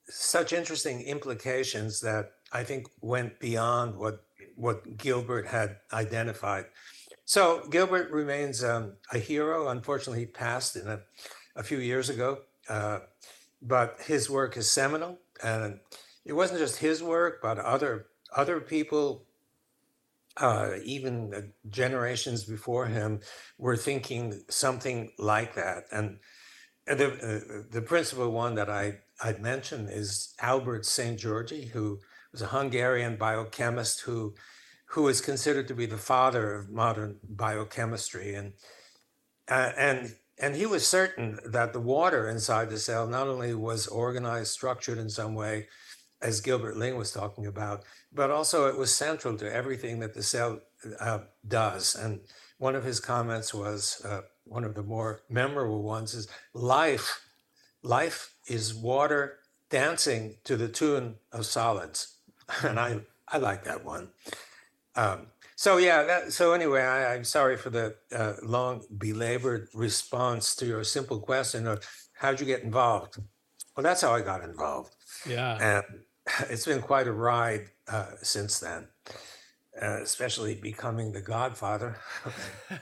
[0.08, 4.24] such interesting implications that I think went beyond what
[4.56, 6.66] what Gilbert had identified.
[7.26, 9.68] So Gilbert remains um, a hero.
[9.68, 11.02] Unfortunately, he passed in a,
[11.56, 13.00] a few years ago, uh,
[13.62, 15.80] but his work is seminal, and
[16.24, 19.26] it wasn't just his work, but other other people
[20.38, 23.22] uh, even generations before him
[23.58, 25.86] were thinking something like that.
[25.92, 26.20] And
[26.86, 32.00] the uh, the principal one that I I'd mention is Albert Szent-Györgyi, who
[32.32, 34.36] was a Hungarian biochemist who
[34.88, 38.54] who is considered to be the father of modern biochemistry, and
[39.48, 43.88] uh, and and he was certain that the water inside the cell not only was
[43.88, 45.68] organized, structured in some way,
[46.22, 50.24] as Gilbert Ling was talking about, but also it was central to everything that the
[50.24, 50.60] cell
[51.00, 51.96] uh, does.
[51.96, 52.22] And
[52.58, 57.22] one of his comments was uh, one of the more memorable ones is life.
[57.84, 62.16] Life is water dancing to the tune of solids,
[62.64, 64.10] and I I like that one.
[64.96, 70.54] Um, so yeah, that, so anyway, I, am sorry for the uh, long belabored response
[70.58, 71.82] to your simple question of
[72.14, 73.18] how'd you get involved.
[73.76, 74.96] Well, that's how I got involved.
[75.26, 76.02] Yeah, and
[76.50, 78.88] it's been quite a ride uh, since then,
[79.82, 82.00] uh, especially becoming the Godfather.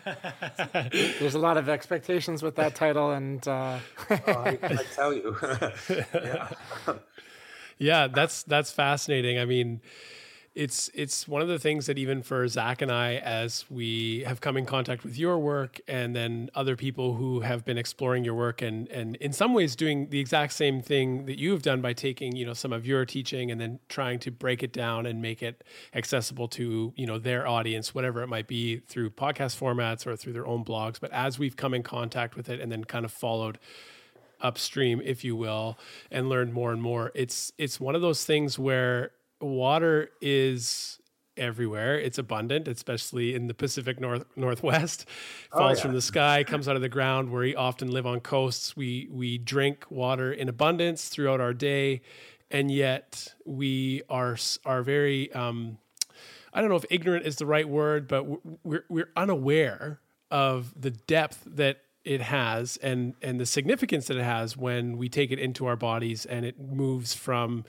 [1.19, 3.77] There's a lot of expectations with that title, and uh...
[4.09, 5.37] oh, I, I, tell you,
[5.89, 6.49] yeah,
[7.77, 9.37] yeah, that's that's fascinating.
[9.37, 9.81] I mean
[10.55, 14.39] it's it's one of the things that even for Zach and I, as we have
[14.39, 18.35] come in contact with your work, and then other people who have been exploring your
[18.35, 21.93] work, and and in some ways doing the exact same thing that you've done by
[21.93, 25.21] taking you know some of your teaching and then trying to break it down and
[25.21, 25.63] make it
[25.95, 30.33] accessible to you know their audience, whatever it might be, through podcast formats or through
[30.33, 30.99] their own blogs.
[30.99, 33.57] But as we've come in contact with it, and then kind of followed
[34.39, 35.79] upstream, if you will,
[36.11, 39.11] and learned more and more, it's it's one of those things where
[39.43, 40.99] water is
[41.37, 41.99] everywhere.
[41.99, 45.05] It's abundant, especially in the Pacific North Northwest.
[45.51, 45.81] Oh, Falls oh, yeah.
[45.81, 47.31] from the sky, comes out of the ground.
[47.31, 48.75] Where we often live on coasts.
[48.75, 52.01] We we drink water in abundance throughout our day,
[52.51, 55.31] and yet we are are very.
[55.33, 55.77] Um,
[56.53, 58.25] I don't know if ignorant is the right word, but
[58.63, 64.23] we're we're unaware of the depth that it has and and the significance that it
[64.23, 67.63] has when we take it into our bodies and it moves from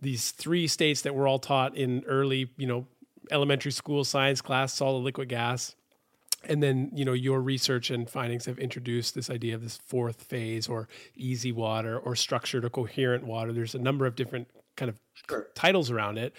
[0.00, 2.86] these three states that we're all taught in early, you know,
[3.30, 5.74] elementary school science class, solid, liquid, gas.
[6.44, 10.22] And then, you know, your research and findings have introduced this idea of this fourth
[10.22, 13.52] phase or easy water or structured or coherent water.
[13.52, 15.48] There's a number of different kind of sure.
[15.54, 16.32] titles around it.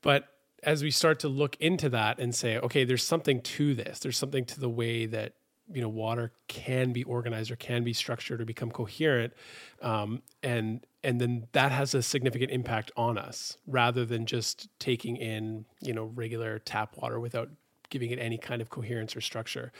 [0.00, 0.28] But
[0.62, 4.16] as we start to look into that and say, okay, there's something to this, there's
[4.16, 5.34] something to the way that
[5.72, 9.32] you know water can be organized or can be structured or become coherent
[9.82, 15.16] um, and and then that has a significant impact on us rather than just taking
[15.16, 17.48] in you know regular tap water without
[17.88, 19.72] giving it any kind of coherence or structure.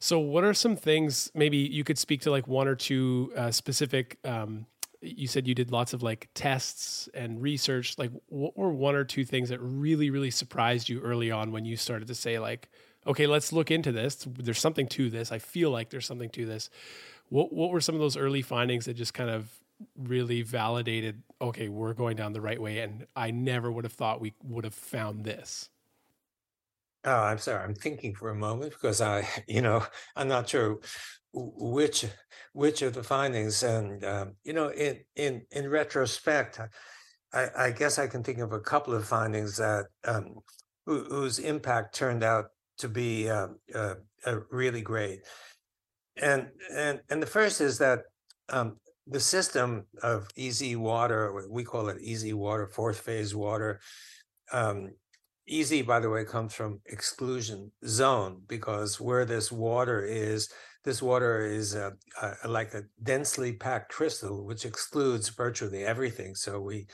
[0.00, 3.50] So what are some things maybe you could speak to like one or two uh,
[3.50, 4.66] specific um,
[5.00, 9.04] you said you did lots of like tests and research like what were one or
[9.04, 12.70] two things that really really surprised you early on when you started to say like
[13.06, 14.26] okay, let's look into this.
[14.26, 15.32] There's something to this.
[15.32, 16.70] I feel like there's something to this.
[17.28, 19.48] What what were some of those early findings that just kind of
[19.96, 21.22] really validated?
[21.44, 24.64] okay, we're going down the right way, and I never would have thought we would
[24.64, 25.68] have found this.
[27.04, 27.62] Oh, I'm sorry.
[27.62, 29.84] I'm thinking for a moment because I, you know,
[30.16, 30.78] I'm not sure
[31.32, 32.06] which
[32.52, 36.60] which of the findings, and um, you know, in in in retrospect,
[37.32, 40.36] I, I guess I can think of a couple of findings that um,
[40.86, 42.46] whose impact turned out
[42.78, 43.94] to be uh, uh,
[44.26, 45.20] uh, really great.
[46.16, 48.00] And and and the first is that
[48.48, 53.80] um, the system of EZ water, we call it EZ water, fourth phase water.
[54.52, 54.92] Um,
[55.48, 60.48] EZ, by the way, comes from exclusion zone because where this water is,
[60.84, 61.76] this water is
[62.46, 66.34] like a densely packed crystal, which excludes virtually everything.
[66.34, 66.86] So we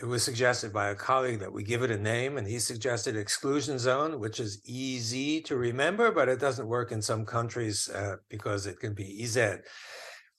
[0.00, 3.16] it was suggested by a colleague that we give it a name, and he suggested
[3.16, 8.16] exclusion zone, which is easy to remember, but it doesn't work in some countries uh,
[8.28, 9.60] because it can be EZ.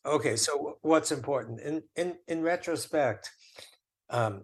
[0.06, 3.32] Okay, so what's important in in in retrospect?
[4.10, 4.44] Um,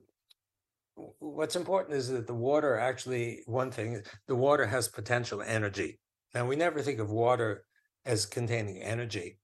[1.20, 6.00] what's important is that the water actually one thing the water has potential energy.
[6.34, 7.66] Now we never think of water
[8.06, 9.40] as containing energy,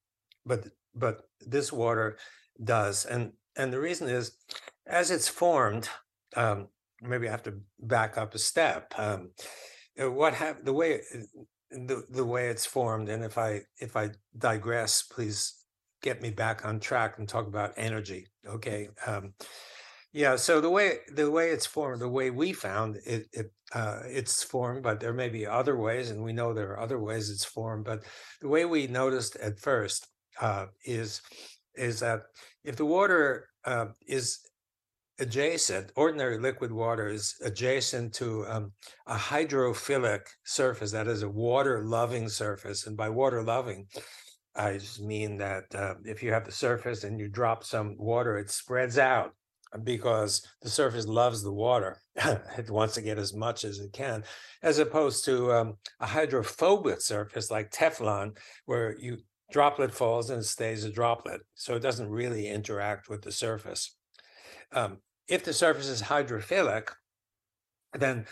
[0.46, 2.18] but but this water
[2.64, 4.38] does, and and the reason is
[4.88, 5.90] as it's formed,
[6.36, 6.68] um,
[7.02, 8.94] maybe I have to back up a step.
[8.98, 9.32] Um,
[10.02, 11.02] uh, what have the way
[11.72, 15.54] the the way it's formed, and if I if I digress, please
[16.02, 18.28] get me back on track and talk about energy.
[18.48, 18.90] Okay.
[19.06, 19.34] Um,
[20.14, 20.36] yeah.
[20.36, 24.44] So the way the way it's formed, the way we found it, it uh, it's
[24.44, 27.46] formed, but there may be other ways, and we know there are other ways it's
[27.46, 27.86] formed.
[27.86, 28.04] But
[28.42, 30.08] the way we noticed at first
[30.40, 31.22] uh, is
[31.76, 32.24] is that
[32.64, 34.40] if the water uh, is
[35.20, 38.72] adjacent, ordinary liquid water is adjacent to um,
[39.08, 42.88] a hydrophilic surface, that is a water loving surface.
[42.88, 43.88] And by water loving,
[44.56, 48.38] I just mean that uh, if you have the surface and you drop some water,
[48.38, 49.34] it spreads out
[49.84, 52.02] because the surface loves the water.
[52.16, 54.24] it wants to get as much as it can,
[54.64, 59.18] as opposed to um, a hydrophobic surface like Teflon, where you
[59.52, 61.42] droplet falls and stays a droplet.
[61.56, 63.96] So it doesn't really interact with the surface.
[64.74, 66.90] Um, if the surface is hydrophilic,
[67.94, 68.26] then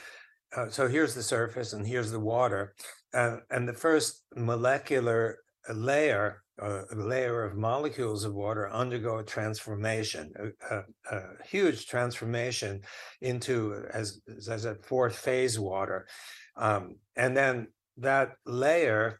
[0.55, 2.75] uh, so here's the surface and here's the water,
[3.13, 5.39] uh, and the first molecular
[5.73, 12.81] layer, uh, layer of molecules of water undergo a transformation, a, a, a huge transformation
[13.21, 16.07] into as as a fourth phase water,
[16.55, 19.19] um, and then that layer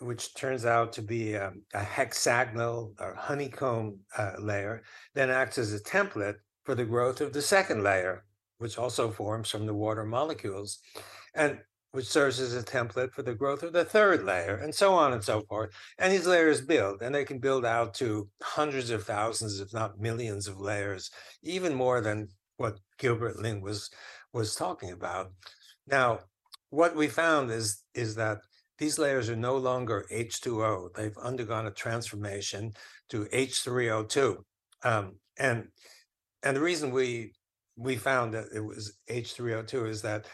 [0.00, 4.82] which turns out to be a, a hexagonal or honeycomb uh, layer,
[5.14, 6.34] then acts as a template
[6.66, 8.24] for the growth of the second layer,
[8.58, 10.80] which also forms from the water molecules,
[11.34, 11.60] and
[11.92, 15.12] which serves as a template for the growth of the third layer, and so on
[15.12, 15.70] and so forth.
[15.98, 20.00] And these layers build, and they can build out to hundreds of thousands, if not
[20.00, 21.10] millions of layers,
[21.42, 23.88] even more than what Gilbert Ling was
[24.32, 25.32] was talking about.
[25.86, 26.18] Now,
[26.70, 28.38] what we found is is that
[28.78, 30.94] these layers are no longer H2O.
[30.94, 32.72] They've undergone a transformation
[33.08, 34.36] to H3O2.
[34.82, 35.68] Um, and
[36.46, 37.32] and the reason we
[37.76, 40.26] we found that it was H3O2 is that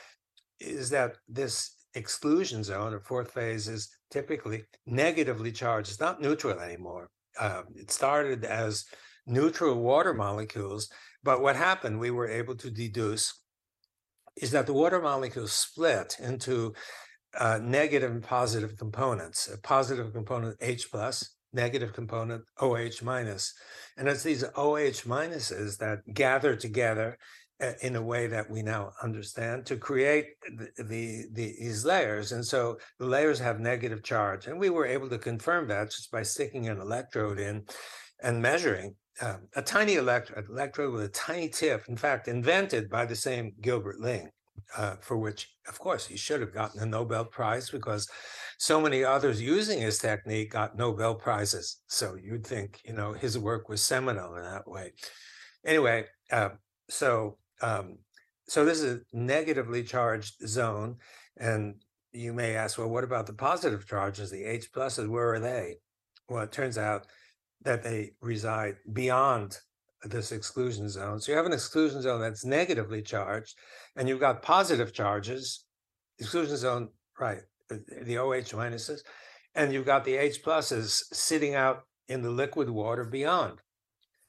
[0.60, 5.90] is that this exclusion zone or fourth phase is typically negatively charged.
[5.90, 7.08] It's not neutral anymore.
[7.38, 8.84] Uh, it started as
[9.26, 10.90] neutral water molecules,
[11.24, 13.32] but what happened, we were able to deduce,
[14.36, 16.74] is that the water molecules split into
[17.38, 19.48] uh, negative and positive components.
[19.52, 23.54] A positive component H plus negative component OH minus.
[23.96, 27.18] And it's these OH minuses that gather together
[27.62, 32.32] uh, in a way that we now understand to create the, the, the, these layers.
[32.32, 34.46] And so the layers have negative charge.
[34.46, 37.64] And we were able to confirm that just by sticking an electrode in
[38.22, 43.04] and measuring uh, a tiny electrode, electrode with a tiny tip, in fact, invented by
[43.04, 44.30] the same Gilbert Ling
[44.76, 48.08] uh, for which, of course, he should have gotten a Nobel Prize because
[48.58, 51.80] so many others using his technique got Nobel Prizes.
[51.88, 54.92] So you'd think, you know, his work was seminal in that way.
[55.64, 56.50] Anyway, uh,
[56.88, 57.98] so um,
[58.48, 60.96] so this is a negatively charged zone,
[61.38, 61.76] and
[62.12, 65.08] you may ask, well, what about the positive charges, the H pluses?
[65.08, 65.76] Where are they?
[66.28, 67.06] Well, it turns out
[67.62, 69.58] that they reside beyond
[70.04, 71.20] this exclusion zone.
[71.20, 73.54] So you have an exclusion zone that's negatively charged,
[73.96, 75.64] and you've got positive charges,
[76.18, 76.88] exclusion zone,
[77.18, 79.00] right, uh, the OH minuses,
[79.54, 83.58] and you've got the H pluses sitting out in the liquid water beyond.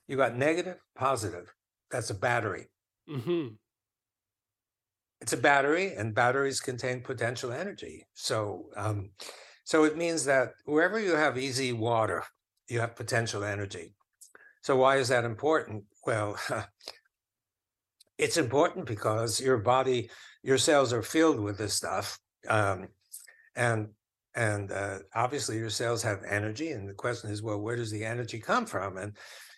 [0.08, 1.54] You've got negative, positive.
[1.90, 2.68] That's a battery.
[3.10, 3.56] Mm-hmm.
[5.22, 8.06] It's a battery, and batteries contain potential energy.
[8.14, 9.12] So, um,
[9.64, 12.24] so it means that wherever you have EZ water,
[12.68, 13.96] you have potential energy.
[14.64, 15.84] So why is that important?
[16.06, 16.38] well,
[18.18, 20.10] it's important because your body,
[20.44, 22.88] your cells are filled with this stuff, um,
[23.56, 23.90] and
[24.36, 26.72] and uh, obviously your cells have energy.
[26.72, 28.98] And the question is, well, where does the energy come from?
[28.98, 29.16] And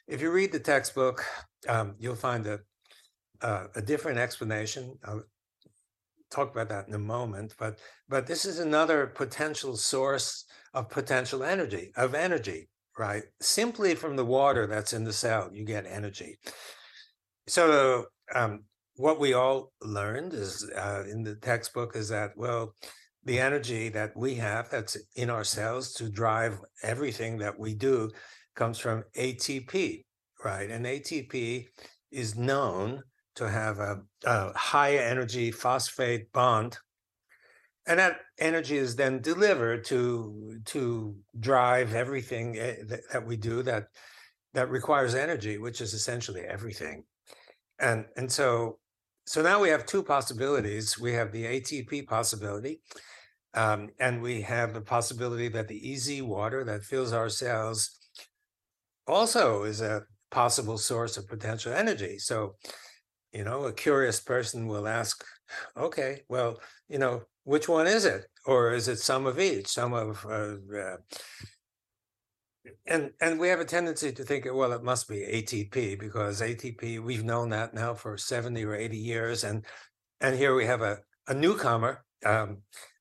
[0.07, 1.23] if you read the textbook,
[1.69, 2.59] um, you'll find a
[3.41, 4.97] a different explanation.
[5.03, 5.23] I'll
[6.31, 7.53] talk about that in a moment.
[7.59, 7.79] But
[8.09, 13.23] but this is another potential source of potential energy of energy, right?
[13.41, 16.37] Simply from the water that's in the cell, you get energy.
[17.47, 18.63] So um,
[18.95, 22.75] what we all learned is uh, in the textbook is that well
[23.25, 28.09] the energy that we have that's in our cells to drive everything that we do
[28.55, 30.03] comes from ATP,
[30.43, 30.69] right?
[30.69, 31.65] And ATP
[32.11, 33.01] is known
[33.35, 36.77] to have a, a high energy phosphate bond.
[37.87, 43.61] And that energy is then delivered to to drive everything eh, that, that we do
[43.63, 43.87] that
[44.53, 47.03] that requires energy, which is essentially everything.
[47.79, 48.79] And and so
[49.27, 50.99] so now we have two possibilities.
[50.99, 52.81] We have the ATP possibility,
[53.53, 57.99] um, and we have the possibility that the EZ water that fills our cells
[59.07, 62.17] also is a possible source of potential energy.
[62.19, 62.55] So,
[63.31, 65.23] you know, a curious person will ask,
[65.77, 66.59] okay, well,
[66.89, 68.25] you know, which one is it?
[68.45, 70.97] Or is it some of each, some of uh, uh,
[72.87, 76.99] and and we have a tendency to think well it must be atp because atp
[76.99, 79.65] we've known that now for 70 or 80 years and
[80.21, 82.57] and here we have a, a newcomer um,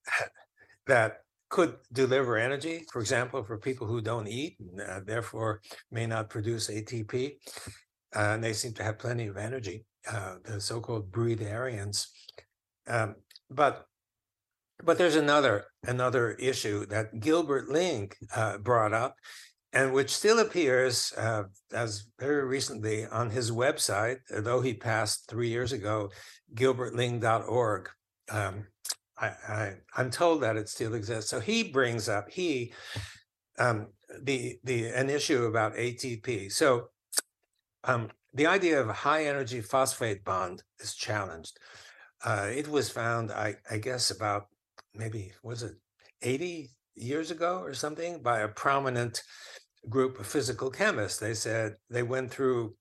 [0.87, 1.19] that
[1.49, 6.31] could deliver energy for example for people who don't eat and uh, therefore may not
[6.31, 7.37] produce atp
[8.17, 12.07] uh, and they seem to have plenty of energy uh, the so-called breatharians
[12.89, 13.15] um,
[13.51, 13.87] but
[14.83, 19.17] but there's another another issue that Gilbert Ling uh, brought up,
[19.73, 25.49] and which still appears uh, as very recently on his website, though he passed three
[25.49, 26.11] years ago,
[26.55, 27.89] gilbertling.org.
[28.31, 28.67] Um,
[29.17, 31.31] I, am told that it still exists.
[31.31, 32.73] So he brings up he
[33.59, 33.89] um,
[34.23, 36.51] the the an issue about ATP.
[36.53, 36.89] So
[37.85, 41.59] um, the idea of a high energy phosphate bond is challenged.
[42.25, 44.47] Uh, it was found, I, I guess, about
[44.95, 45.75] maybe was it
[46.23, 49.23] 80 years ago or something by a prominent
[49.89, 51.19] group of physical chemists.
[51.19, 52.75] They said they went through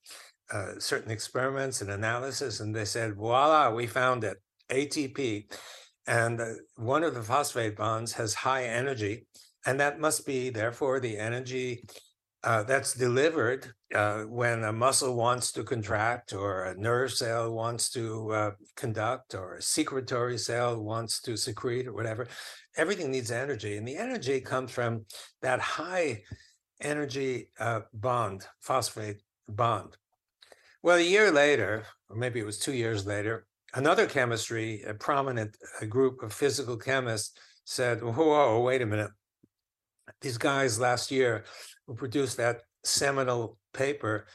[0.51, 4.38] uh, certain experiments and analysis, and they said, voila, we found it
[4.70, 5.51] ATP.
[6.07, 6.45] And uh,
[6.76, 9.26] one of the phosphate bonds has high energy,
[9.66, 11.84] and that must be, therefore, the energy
[12.44, 17.89] uh, that's delivered uh, when a muscle wants to contract, or a nerve cell wants
[17.91, 22.28] to uh, conduct, or a secretory cell wants to secrete, or whatever.
[22.76, 25.06] Everything needs energy, and the energy comes from
[25.41, 26.24] that high
[26.82, 29.96] energy uh, bond, phosphate bond.
[30.82, 35.56] Well, a year later, or maybe it was two years later, another chemistry, a prominent
[35.82, 39.12] a group of physical chemists said, whoa, wait a minute.
[40.24, 41.43] These guys last year
[41.86, 44.26] who produced that seminal paper,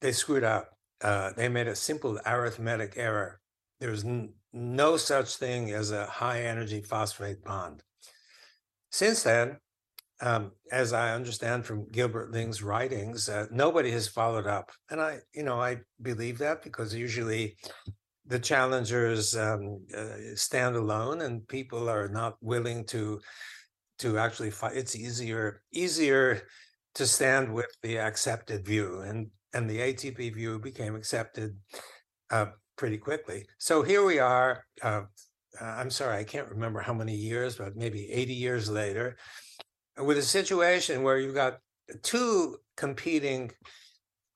[0.00, 0.70] they screwed up.
[1.02, 3.40] Uh, they made a simple arithmetic error.
[3.80, 7.82] There's n- no such thing as a high energy phosphate bond.
[8.92, 9.58] Since then,
[10.20, 15.18] um, as I understand from Gilbert Ling's writings, uh, nobody has followed up, and I,
[15.34, 17.56] you know, I believe that because usually
[18.24, 23.20] the challengers um, uh, stand alone, and people are not willing to
[23.98, 24.76] to actually fight.
[24.76, 26.42] It's easier easier
[26.94, 31.56] to stand with the accepted view, and and the ATP view became accepted
[32.30, 33.46] uh, pretty quickly.
[33.58, 34.64] So here we are.
[34.82, 35.02] Uh,
[35.60, 39.16] I'm sorry, I can't remember how many years, but maybe 80 years later
[39.98, 41.58] with a situation where you've got
[42.02, 43.50] two competing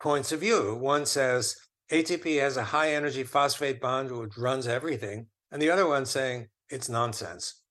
[0.00, 0.74] points of view.
[0.76, 1.56] One says
[1.92, 6.48] ATP has a high energy phosphate bond which runs everything, and the other one saying
[6.70, 7.62] it's nonsense.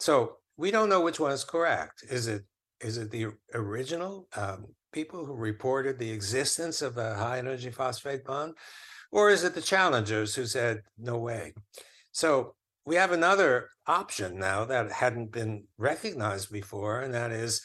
[0.00, 2.04] So we don't know which one is correct.
[2.08, 2.44] Is it
[2.80, 8.24] is it the original um, people who reported the existence of a high energy phosphate
[8.24, 8.54] bond,
[9.10, 11.54] or is it the challengers who said no way?
[12.12, 17.62] So we have another option now that hadn't been recognized before, and that is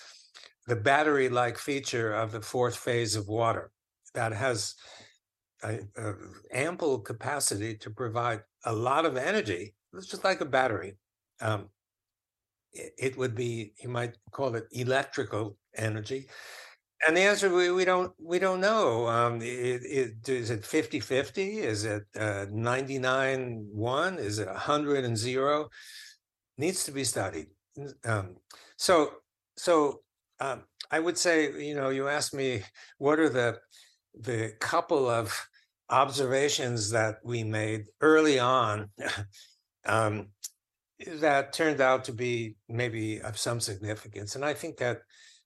[0.67, 3.71] the battery like feature of the fourth phase of water
[4.13, 4.75] that has
[5.63, 6.13] a, a
[6.51, 9.73] ample capacity to provide a lot of energy.
[9.93, 10.97] It's just like a battery.
[11.41, 11.69] Um,
[12.74, 16.28] it, would be, you might call it electrical energy
[17.07, 19.07] and the answer we, we don't we don't know.
[19.07, 21.63] Um, it, it, is it 50-50?
[21.63, 24.20] Is it uh, 99 1?
[24.20, 25.70] Is it 100 and 0?
[26.57, 27.47] Needs to be studied.
[28.03, 28.36] Um,
[28.78, 29.11] so
[29.55, 30.01] so
[30.41, 32.63] um, I would say, you know, you asked me
[32.97, 33.59] what are the
[34.20, 35.34] the couple of
[35.89, 38.89] observations that we made early on
[39.86, 40.28] um,
[41.08, 44.36] that turned out to be maybe of some significance.
[44.36, 45.00] And I think that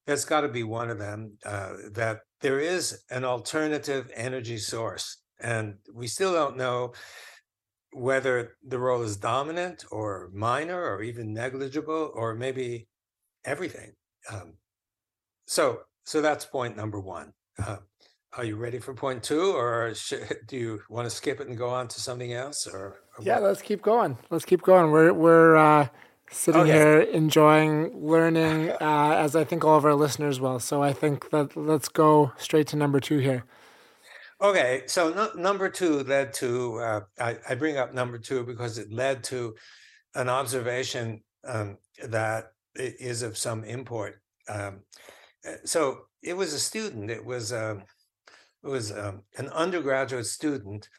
[0.05, 5.21] that's got to be one of them uh, that there is an alternative energy source.
[5.39, 6.93] And we still don't know
[7.91, 12.87] whether the role is dominant or minor or even negligible or maybe
[13.45, 13.91] everything.
[14.31, 14.55] Um,
[15.45, 17.33] so, so that's point number one.
[17.63, 17.77] Uh,
[18.35, 21.57] are you ready for point two, or should, do you want to skip it and
[21.57, 22.65] go on to something else?
[22.65, 24.17] Or, or yeah, let's keep going.
[24.29, 24.91] Let's keep going.
[24.91, 25.87] We're we're uh,
[26.31, 26.71] sitting okay.
[26.71, 30.59] here enjoying learning, uh, as I think all of our listeners will.
[30.59, 33.45] So I think that let's go straight to number two here.
[34.41, 38.77] Okay, so no, number two led to uh, I, I, bring up number two because
[38.77, 39.55] it led to
[40.15, 44.19] an observation um, that is of some import.
[44.49, 44.81] Um,
[45.47, 47.09] uh, so it was a student.
[47.09, 47.83] It was um,
[48.63, 50.89] it was um, an undergraduate student,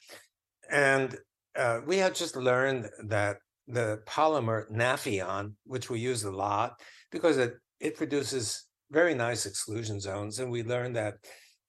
[0.70, 1.18] and
[1.56, 6.80] uh, we had just learned that the polymer Nafion, which we use a lot
[7.10, 11.14] because it it produces very nice exclusion zones, and we learned that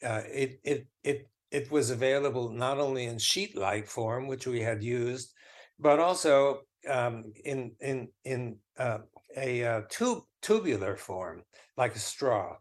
[0.04, 4.84] uh, it it it it was available not only in sheet-like form, which we had
[4.84, 5.32] used,
[5.80, 9.00] but also um, in in in uh,
[9.38, 11.44] a uh, tube tubular form,
[11.78, 12.56] like a straw.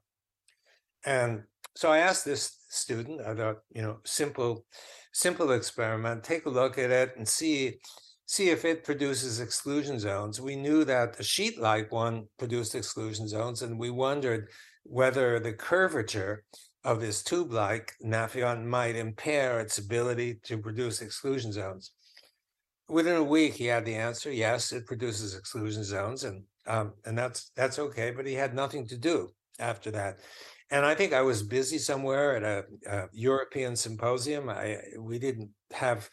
[1.04, 1.42] And
[1.76, 4.64] so I asked this student, I thought, you know, simple,
[5.14, 6.24] simple experiment.
[6.24, 7.78] Take a look at it and see
[8.26, 10.40] see if it produces exclusion zones.
[10.40, 14.48] We knew that the sheet-like one produced exclusion zones, and we wondered
[14.82, 16.42] whether the curvature
[16.84, 21.92] of this tube-like Nafion might impair its ability to produce exclusion zones.
[22.88, 24.30] Within a week, he had the answer.
[24.32, 28.10] Yes, it produces exclusion zones, and um, and that's that's okay.
[28.10, 30.20] But he had nothing to do after that.
[30.70, 34.48] And I think I was busy somewhere at a, a European symposium.
[34.48, 36.08] I we didn't have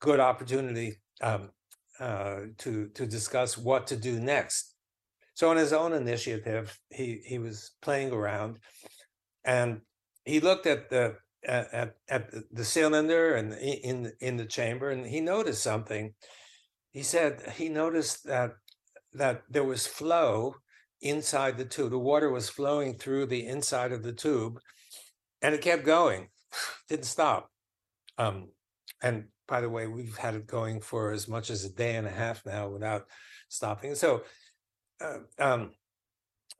[0.00, 1.50] good opportunity um,
[1.98, 4.74] uh, to to discuss what to do next.
[5.34, 8.58] So on his own initiative, he he was playing around,
[9.44, 9.80] and
[10.24, 11.16] he looked at the
[11.46, 16.14] at, at the cylinder and in in the chamber, and he noticed something.
[16.92, 18.52] He said he noticed that
[19.14, 20.54] that there was flow
[21.00, 21.90] inside the tube.
[21.90, 24.58] The water was flowing through the inside of the tube,
[25.42, 26.28] and it kept going,
[26.88, 27.50] didn't stop.
[28.18, 28.48] Um,
[29.02, 32.06] and by the way, we've had it going for as much as a day and
[32.06, 33.06] a half now without
[33.48, 33.94] stopping.
[33.94, 34.22] So,
[35.00, 35.70] uh, um,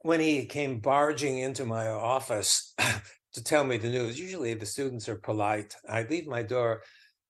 [0.01, 2.73] when he came barging into my office
[3.33, 4.19] to tell me the news.
[4.19, 5.75] Usually the students are polite.
[5.87, 6.83] I leave my door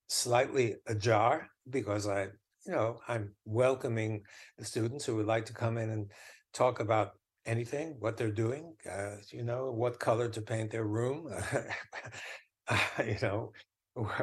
[0.07, 2.23] slightly ajar because I,
[2.65, 4.23] you know, I'm welcoming
[4.57, 6.11] the students who would like to come in and
[6.53, 7.13] talk about
[7.45, 11.29] anything, what they're doing, uh, you know, what color to paint their room,
[13.05, 13.51] you know,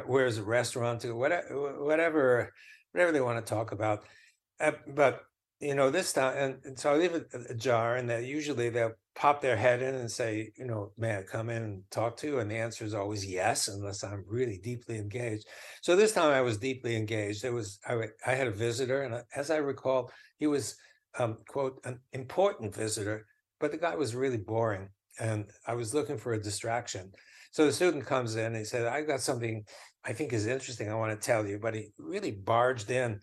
[0.05, 2.53] where's a restaurant to whatever, whatever,
[2.91, 4.03] whatever they want to talk about.
[4.59, 5.23] Uh, but
[5.59, 8.93] you know, this time, and, and so I leave it ajar, and that usually they'll
[9.15, 12.27] pop their head in and say, you know, may I come in and talk to
[12.27, 12.39] you?
[12.39, 15.45] And the answer is always yes, unless I'm really deeply engaged.
[15.81, 17.43] So this time I was deeply engaged.
[17.43, 20.77] It was I, I had a visitor, and as I recall, he was
[21.19, 23.27] um, quote an important visitor,
[23.59, 24.89] but the guy was really boring,
[25.19, 27.11] and I was looking for a distraction.
[27.51, 29.63] So the student comes in and he said, I got something
[30.05, 30.89] I think is interesting.
[30.89, 33.19] I want to tell you, but he really barged in,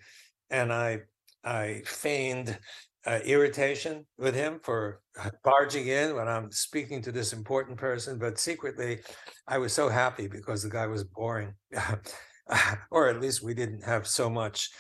[0.51, 1.01] and I
[1.45, 2.59] I feigned
[3.07, 5.01] uh, irritation with him for
[5.45, 9.01] barging in when I'm speaking to this important person, but secretly,
[9.47, 11.55] I was so happy because the guy was boring,
[12.91, 14.71] or at least we didn't have so much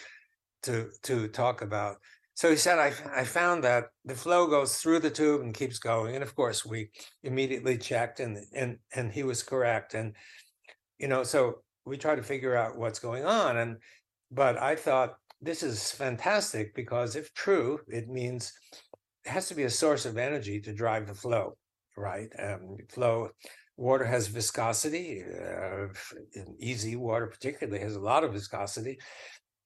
[0.64, 1.96] to to talk about.
[2.36, 5.78] So he said, I, I found that the flow goes through the tube and keeps
[5.78, 6.14] going.
[6.14, 6.90] And of course, we
[7.24, 9.94] immediately checked and and and he was correct.
[9.94, 10.14] And
[10.98, 13.56] you know, so we try to figure out what's going on.
[13.56, 13.78] And
[14.30, 18.52] but I thought this is fantastic because if true, it means
[19.24, 21.56] it has to be a source of energy to drive the flow,
[21.96, 22.28] right?
[22.38, 23.30] Um, flow,
[23.78, 25.22] water has viscosity.
[25.24, 25.86] Uh,
[26.58, 28.98] easy water, particularly, has a lot of viscosity.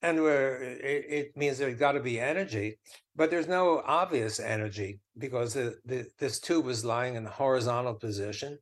[0.02, 2.78] And where it, it means there's got to be energy,
[3.14, 7.94] but there's no obvious energy because the, the, this tube is lying in a horizontal
[7.94, 8.58] position.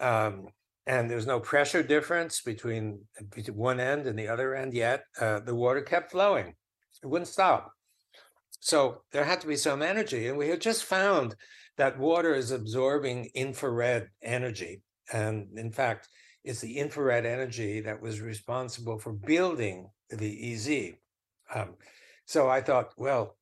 [0.00, 0.48] Um,
[0.86, 3.00] and there's no pressure difference between,
[3.34, 5.04] between one end and the other end yet.
[5.20, 6.54] Uh, the water kept flowing;
[7.02, 7.72] it wouldn't stop.
[8.60, 11.34] So there had to be some energy, and we had just found
[11.76, 16.08] that water is absorbing infrared energy, and in fact,
[16.44, 20.94] it's the infrared energy that was responsible for building the EZ.
[21.54, 21.74] Um,
[22.26, 23.36] so I thought, well,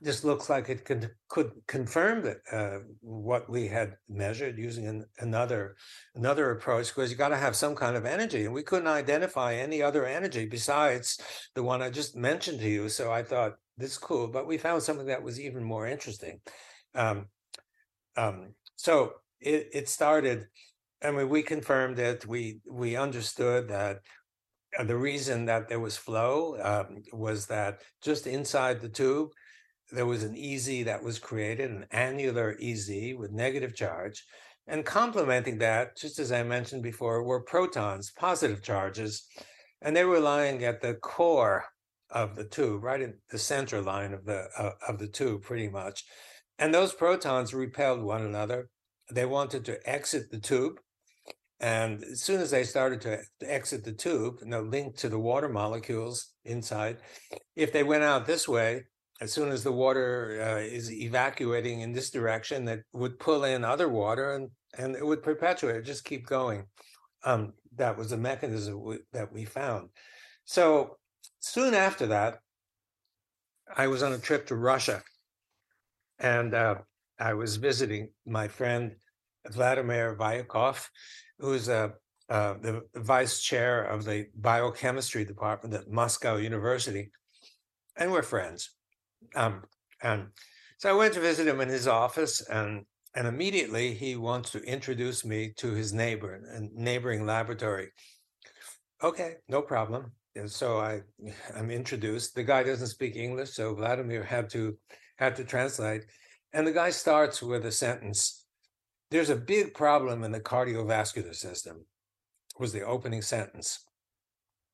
[0.00, 5.04] this looks like it could could confirm that uh, what we had measured using an,
[5.18, 5.76] another
[6.14, 9.54] another approach because you got to have some kind of energy and we couldn't identify
[9.54, 11.20] any other energy besides
[11.54, 14.58] the one I just mentioned to you so I thought this is cool but we
[14.58, 16.40] found something that was even more interesting
[16.94, 17.26] um,
[18.16, 20.46] um, so it, it started
[21.02, 24.00] I mean we confirmed it we we understood that
[24.84, 29.30] the reason that there was flow um, was that just inside the tube
[29.90, 34.24] there was an EZ that was created, an annular EZ with negative charge.
[34.66, 39.26] And complementing that, just as I mentioned before, were protons, positive charges,
[39.80, 41.64] and they were lying at the core
[42.10, 45.68] of the tube, right in the center line of the uh, of the tube, pretty
[45.68, 46.04] much.
[46.58, 48.68] And those protons repelled one another.
[49.10, 50.80] They wanted to exit the tube,
[51.60, 55.18] and as soon as they started to exit the tube, you know, linked to the
[55.18, 56.98] water molecules inside,
[57.56, 58.84] if they went out this way,
[59.20, 63.64] as soon as the water uh, is evacuating in this direction, that would pull in
[63.64, 66.64] other water and, and it would perpetuate, just keep going.
[67.24, 69.88] Um, that was a mechanism w- that we found.
[70.44, 70.98] So
[71.40, 72.38] soon after that,
[73.76, 75.02] I was on a trip to Russia
[76.20, 76.76] and uh,
[77.18, 78.94] I was visiting my friend
[79.52, 80.86] Vladimir Voeikov,
[81.38, 81.94] who's a
[82.30, 87.10] uh, the vice chair of the biochemistry department at Moscow University,
[87.96, 88.70] and we're friends.
[89.34, 89.62] Um,
[90.02, 90.26] and
[90.76, 92.84] so I went to visit him in his office, and
[93.14, 97.88] and immediately he wants to introduce me to his neighbor, a neighboring laboratory.
[99.02, 100.12] Okay, no problem.
[100.36, 101.00] And so I
[101.56, 102.34] I'm introduced.
[102.34, 104.76] The guy doesn't speak English, so Vladimir had to
[105.16, 106.04] had to translate.
[106.52, 108.37] And the guy starts with a sentence.
[109.10, 111.86] There's a big problem in the cardiovascular system.
[112.58, 113.84] Was the opening sentence.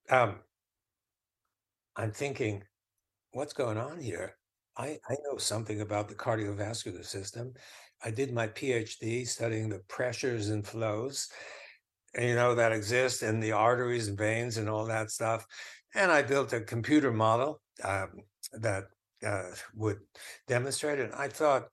[0.08, 0.36] Um,
[1.96, 2.62] I'm thinking,
[3.32, 4.36] what's going on here?
[4.76, 7.52] I, I know something about the cardiovascular system.
[8.02, 11.28] I did my PhD studying the pressures and flows,
[12.18, 15.46] you know, that exist in the arteries and veins and all that stuff.
[15.94, 18.10] And I built a computer model um,
[18.52, 18.84] that
[19.24, 19.98] uh, would
[20.48, 21.12] demonstrate it.
[21.12, 21.68] And I thought,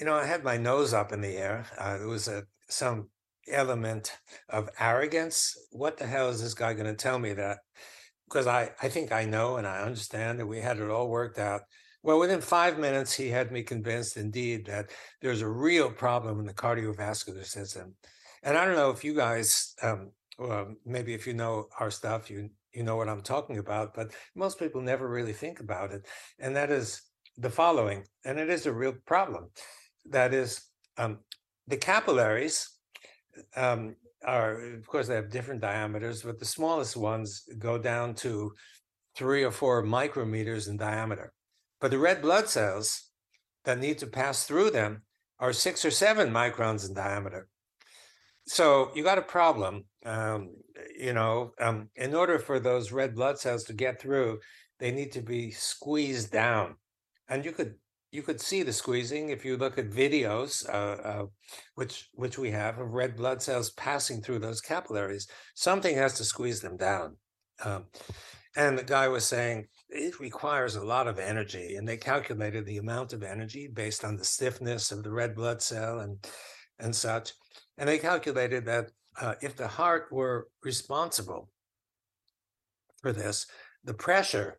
[0.00, 1.66] you know, I had my nose up in the air.
[1.78, 3.10] Uh, there was a some
[3.48, 4.16] element
[4.48, 5.56] of arrogance.
[5.70, 7.58] What the hell is this guy going to tell me that?
[8.30, 11.38] because I, I think I know and I understand that we had it all worked
[11.38, 11.62] out.
[12.02, 14.90] Well, within five minutes, he had me convinced indeed that
[15.20, 17.94] there's a real problem in the cardiovascular system.
[18.42, 22.30] And I don't know if you guys, um, well, maybe if you know our stuff,
[22.30, 26.06] you you know what I'm talking about, but most people never really think about it.
[26.38, 27.02] And that is
[27.36, 29.50] the following, and it is a real problem.
[30.06, 30.62] That is
[30.96, 31.18] um,
[31.66, 32.68] the capillaries
[33.56, 38.52] um, are, of course, they have different diameters, but the smallest ones go down to
[39.16, 41.32] three or four micrometers in diameter.
[41.80, 43.10] But the red blood cells
[43.64, 45.02] that need to pass through them
[45.38, 47.48] are six or seven microns in diameter.
[48.46, 49.84] So you got a problem.
[50.04, 50.50] Um,
[50.98, 54.40] you know, um, in order for those red blood cells to get through,
[54.78, 56.76] they need to be squeezed down.
[57.28, 57.74] And you could
[58.12, 61.26] you could see the squeezing if you look at videos, uh, uh,
[61.74, 65.28] which which we have of red blood cells passing through those capillaries.
[65.54, 67.16] Something has to squeeze them down.
[67.64, 67.86] Um,
[68.56, 72.78] and the guy was saying it requires a lot of energy, and they calculated the
[72.78, 76.18] amount of energy based on the stiffness of the red blood cell and
[76.80, 77.32] and such.
[77.78, 78.90] And they calculated that
[79.20, 81.48] uh, if the heart were responsible
[83.00, 83.46] for this,
[83.84, 84.58] the pressure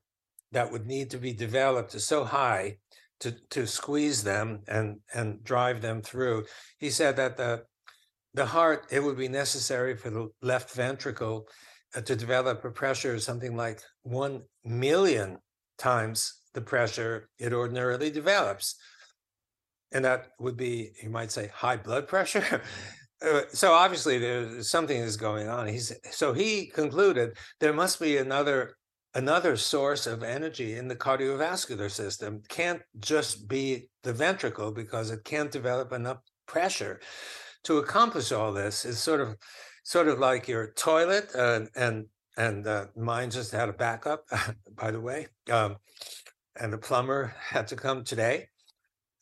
[0.51, 2.77] that would need to be developed is so high
[3.21, 6.45] to to squeeze them and and drive them through.
[6.77, 7.63] He said that the
[8.33, 11.47] the heart it would be necessary for the left ventricle
[11.95, 15.37] uh, to develop a pressure of something like one million
[15.77, 18.75] times the pressure it ordinarily develops,
[19.91, 22.61] and that would be you might say high blood pressure.
[23.23, 25.67] Uh, so obviously there's something is going on.
[25.67, 28.73] He's so he concluded there must be another
[29.13, 35.23] another source of energy in the cardiovascular system can't just be the ventricle because it
[35.23, 36.99] can't develop enough pressure
[37.63, 38.85] to accomplish all this.
[38.85, 39.35] Is sort of
[39.83, 42.05] sort of like your toilet uh, and
[42.37, 44.23] and uh, mine just had a backup
[44.75, 45.75] by the way um,
[46.59, 48.47] and the plumber had to come today.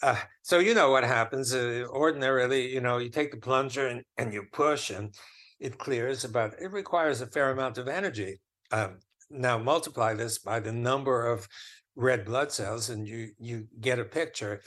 [0.02, 4.02] Uh, so you know what happens uh, ordinarily you know you take the plunger and,
[4.18, 5.14] and you push and
[5.60, 8.40] it clears but it requires a fair amount of energy
[8.72, 8.98] um,
[9.30, 11.48] now multiply this by the number of
[11.96, 14.62] red blood cells and you you get a picture.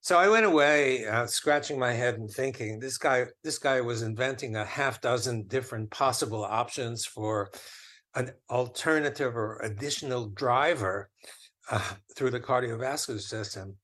[0.00, 4.02] So i went away uh, scratching my head and thinking this guy this guy was
[4.02, 7.50] inventing a half dozen different possible options for
[8.14, 11.10] an alternative or additional driver
[11.70, 11.82] uh,
[12.14, 13.76] through the cardiovascular system.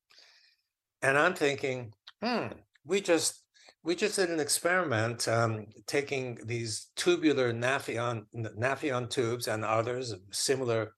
[1.02, 2.48] And I'm thinking, hmm,
[2.84, 3.42] we just
[3.82, 10.20] we just did an experiment um, taking these tubular Nafion Nafion tubes and others of
[10.30, 10.92] similar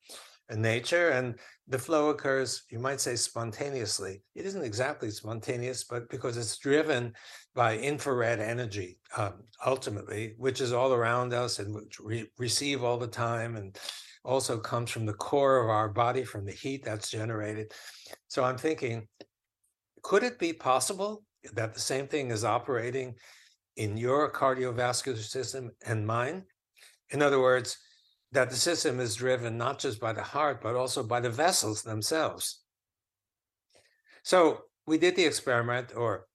[0.50, 4.20] nature, and the flow occurs, you might say, spontaneously.
[4.34, 7.12] It isn't exactly spontaneous, but because it's driven
[7.54, 12.98] by infrared energy, um, ultimately, which is all around us and which we receive all
[12.98, 13.78] the time, and
[14.24, 17.72] also comes from the core of our body, from the heat that's generated.
[18.28, 19.06] So I'm thinking,
[20.02, 21.22] could it be possible
[21.54, 23.14] that the same thing is operating
[23.76, 26.44] in your cardiovascular system and mine?
[27.10, 27.78] In other words,
[28.32, 31.82] that the system is driven not just by the heart, but also by the vessels
[31.82, 32.62] themselves.
[34.22, 36.26] So we did the experiment, or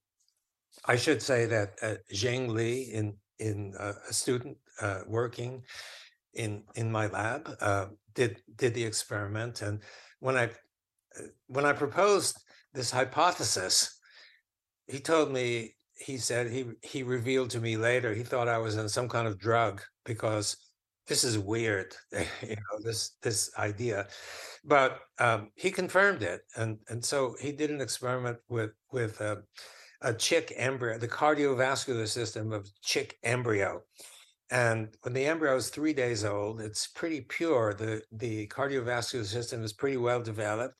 [0.85, 5.63] I should say that uh, Zheng Li, in in uh, a student uh, working
[6.33, 9.81] in in my lab, uh, did did the experiment, and
[10.19, 12.37] when I uh, when I proposed
[12.73, 13.96] this hypothesis,
[14.87, 18.77] he told me he said he he revealed to me later he thought I was
[18.77, 20.55] on some kind of drug because
[21.07, 24.07] this is weird, you know, this this idea.
[24.63, 29.37] But um, he confirmed it, and and so he did an experiment with with uh,
[30.01, 33.81] a chick embryo, the cardiovascular system of chick embryo.
[34.49, 37.73] And when the embryo is three days old, it's pretty pure.
[37.73, 40.75] The the cardiovascular system is pretty well developed,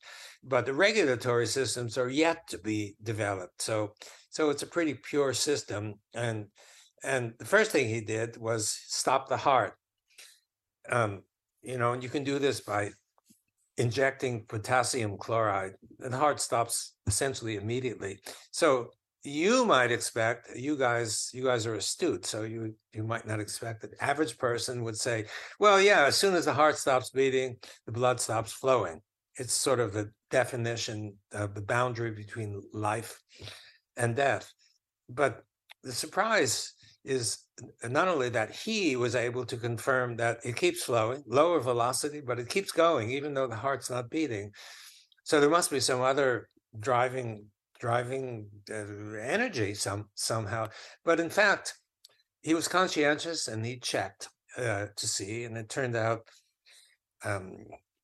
[0.48, 3.62] but the regulatory systems are yet to be developed.
[3.62, 3.92] So
[4.30, 5.94] so it's a pretty pure system.
[6.14, 6.46] And
[7.04, 9.74] and the first thing he did was stop the heart.
[10.88, 11.22] Um,
[11.62, 12.90] you know, and you can do this by
[13.76, 18.18] injecting potassium chloride, and the heart stops essentially immediately.
[18.50, 18.90] So
[19.24, 23.82] you might expect you guys you guys are astute so you you might not expect
[23.82, 25.24] that average person would say
[25.58, 29.00] well yeah as soon as the heart stops beating the blood stops flowing
[29.38, 33.20] it's sort of the definition of the boundary between life
[33.96, 34.52] and death
[35.08, 35.42] but
[35.82, 36.74] the surprise
[37.04, 37.38] is
[37.88, 42.38] not only that he was able to confirm that it keeps flowing lower velocity but
[42.38, 44.50] it keeps going even though the heart's not beating
[45.24, 46.48] so there must be some other
[46.80, 47.46] driving
[47.78, 50.68] driving uh, energy some somehow.
[51.04, 51.74] But in fact,
[52.42, 56.22] he was conscientious and he checked uh, to see, and it turned out
[57.24, 57.56] um,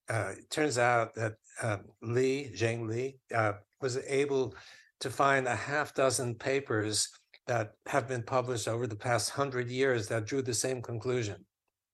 [0.08, 4.54] uh, it turns out that um, Li Zheng Li uh, was able
[5.00, 7.08] to find a half dozen papers
[7.46, 11.44] that have been published over the past hundred years that drew the same conclusion.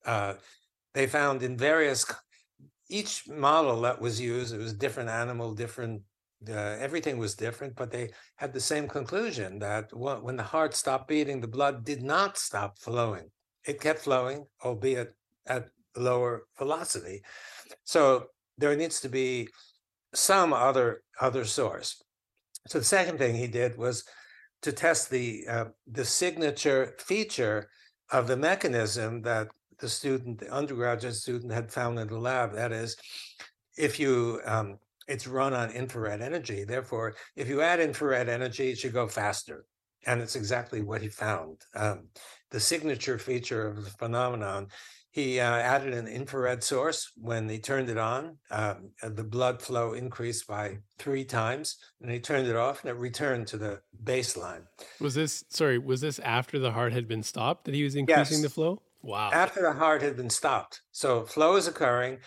[0.06, 0.34] Uh,
[0.94, 2.04] they found in various
[2.88, 6.02] each model that was used, it was different animal, different
[6.48, 11.06] uh, everything was different, but they had the same conclusion that when the heart stopped
[11.06, 13.30] beating, the blood did not stop flowing.
[13.66, 15.14] It kept flowing, albeit
[15.46, 17.22] at lower velocity.
[17.84, 18.26] So
[18.58, 19.48] there needs to be
[20.14, 22.02] some other other source.
[22.66, 24.04] So the second thing he did was
[24.62, 27.68] to test the uh, the signature feature
[28.12, 29.48] of the mechanism that
[29.78, 32.54] the student, the undergraduate student, had found in the lab.
[32.54, 32.96] That is,
[33.78, 34.78] if you um,
[35.10, 36.64] it's run on infrared energy.
[36.64, 39.64] Therefore, if you add infrared energy, it should go faster.
[40.06, 41.58] And it's exactly what he found.
[41.74, 42.08] Um,
[42.52, 44.68] the signature feature of the phenomenon,
[45.10, 47.10] he uh, added an infrared source.
[47.16, 51.76] When he turned it on, um, the blood flow increased by three times.
[52.00, 54.62] And he turned it off and it returned to the baseline.
[55.00, 58.38] Was this, sorry, was this after the heart had been stopped that he was increasing
[58.38, 58.42] yes.
[58.42, 58.82] the flow?
[59.02, 59.30] Wow.
[59.32, 60.82] After the heart had been stopped.
[60.92, 62.18] So flow is occurring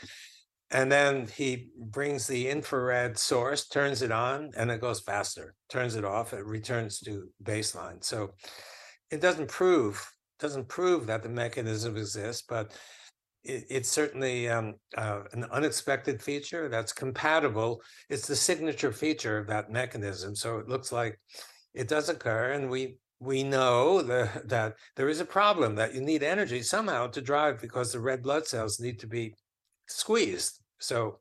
[0.74, 5.54] and then he brings the infrared source, turns it on, and it goes faster.
[5.70, 8.04] Turns it off, it returns to baseline.
[8.04, 8.32] So
[9.12, 10.12] it doesn't prove
[10.44, 12.72] doesn't prove that the mechanism exists, but
[13.44, 17.82] it, it's certainly um, uh, an unexpected feature that's compatible.
[18.10, 20.36] It's the signature feature of that mechanism.
[20.36, 21.20] So it looks like
[21.74, 26.02] it does occur, and we we know the, that there is a problem that you
[26.02, 29.34] need energy somehow to drive because the red blood cells need to be
[29.88, 31.20] squeezed so,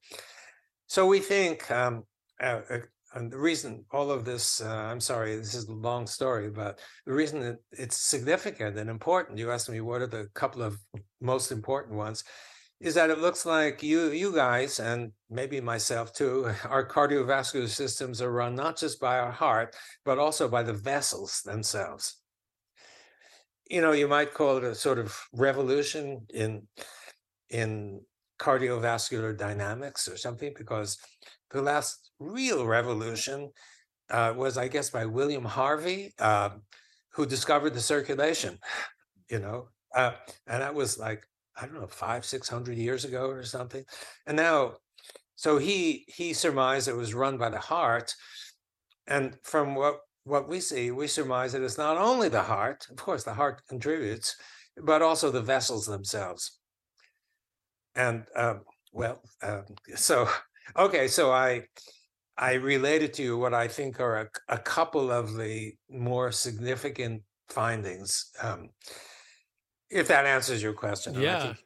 [0.89, 2.05] so we think, um,
[2.43, 2.79] uh, uh,
[3.15, 6.79] and the reason all of this, uh, I'm sorry, this is a long story, but
[7.07, 10.79] the reason that it's significant and important, you asked me what are the couple of
[11.21, 12.25] most important ones,
[12.81, 18.23] is that it looks like you, you guys, and maybe myself too, our cardiovascular systems
[18.23, 22.17] are run not just by our heart, but also by the vessels themselves.
[23.71, 26.67] You know, you might call it a sort of revolution in
[27.49, 28.01] in
[28.41, 30.99] cardiovascular dynamics or something, because
[31.53, 33.51] the last real revolution
[34.11, 36.51] uh, was, I guess, by William Harvey, uh,
[37.13, 38.59] who discovered the circulation,
[39.31, 40.13] you know, uh,
[40.47, 41.25] and that was like,
[41.57, 43.85] I don't know, five, 600 years ago or something.
[44.27, 44.75] And now,
[45.35, 48.15] so he he surmised it was run by the heart,
[49.07, 52.97] and from what what we see, we surmise that it's not only the heart, of
[52.97, 54.37] course, the heart contributes,
[54.77, 56.61] but also the vessels themselves.
[57.97, 58.61] And um,
[58.93, 59.65] well, um,
[59.97, 60.29] so
[60.77, 61.65] okay, so I
[62.37, 67.23] I related to you what I think are a, a couple of the more significant
[67.49, 68.31] findings.
[68.41, 68.71] Um,
[69.91, 71.41] if that answers your question, Yeah.
[71.55, 71.59] think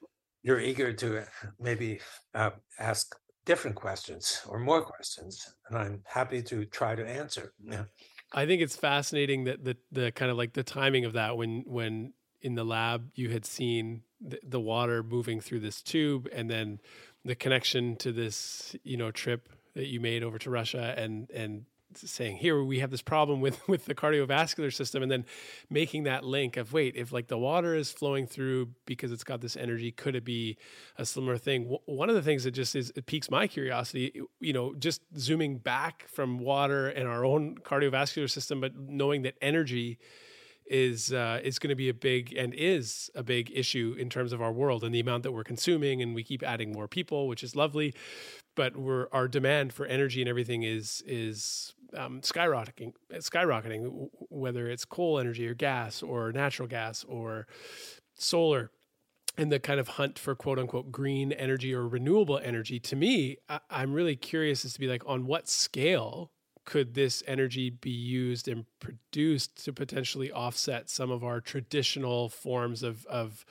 [0.43, 1.25] you're eager to uh,
[1.59, 2.01] maybe
[2.35, 7.55] uh, ask different questions or more questions, and I'm happy to try to answer.
[7.63, 7.85] Yeah.
[8.33, 11.63] I think it's fascinating that the the kind of like the timing of that when
[11.67, 16.51] when in the lab you had seen the, the water moving through this tube and
[16.51, 16.81] then
[17.27, 21.65] the connection to this you know trip that you made over to Russia and and
[21.95, 25.25] saying here we have this problem with with the cardiovascular system and then
[25.71, 29.41] making that link of wait if like the water is flowing through because it's got
[29.41, 30.57] this energy could it be
[30.99, 31.65] a similar thing?
[31.65, 35.03] W- one of the things that just is it piques my curiosity you know just
[35.19, 39.99] zooming back from water and our own cardiovascular system but knowing that energy
[40.67, 44.33] is uh, is going to be a big and is a big issue in terms
[44.33, 47.29] of our world and the amount that we're consuming and we keep adding more people
[47.29, 47.95] which is lovely.
[48.55, 54.85] But we're our demand for energy and everything is is um, skyrocketing skyrocketing whether it's
[54.85, 57.47] coal energy or gas or natural gas or
[58.15, 58.71] solar.
[59.39, 63.37] And the kind of hunt for quote unquote green energy or renewable energy to me
[63.51, 66.31] I, i'm really curious as to be like on what scale
[66.67, 72.83] could this energy be used and produced to potentially offset some of our traditional forms
[72.83, 73.47] of of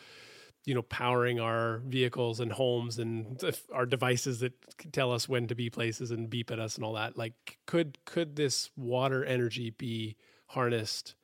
[0.66, 3.42] you know powering our vehicles and homes and
[3.74, 6.84] our devices that can tell us when to be places and beep at us and
[6.84, 10.16] all that like could could this water energy be
[10.48, 11.16] harnessed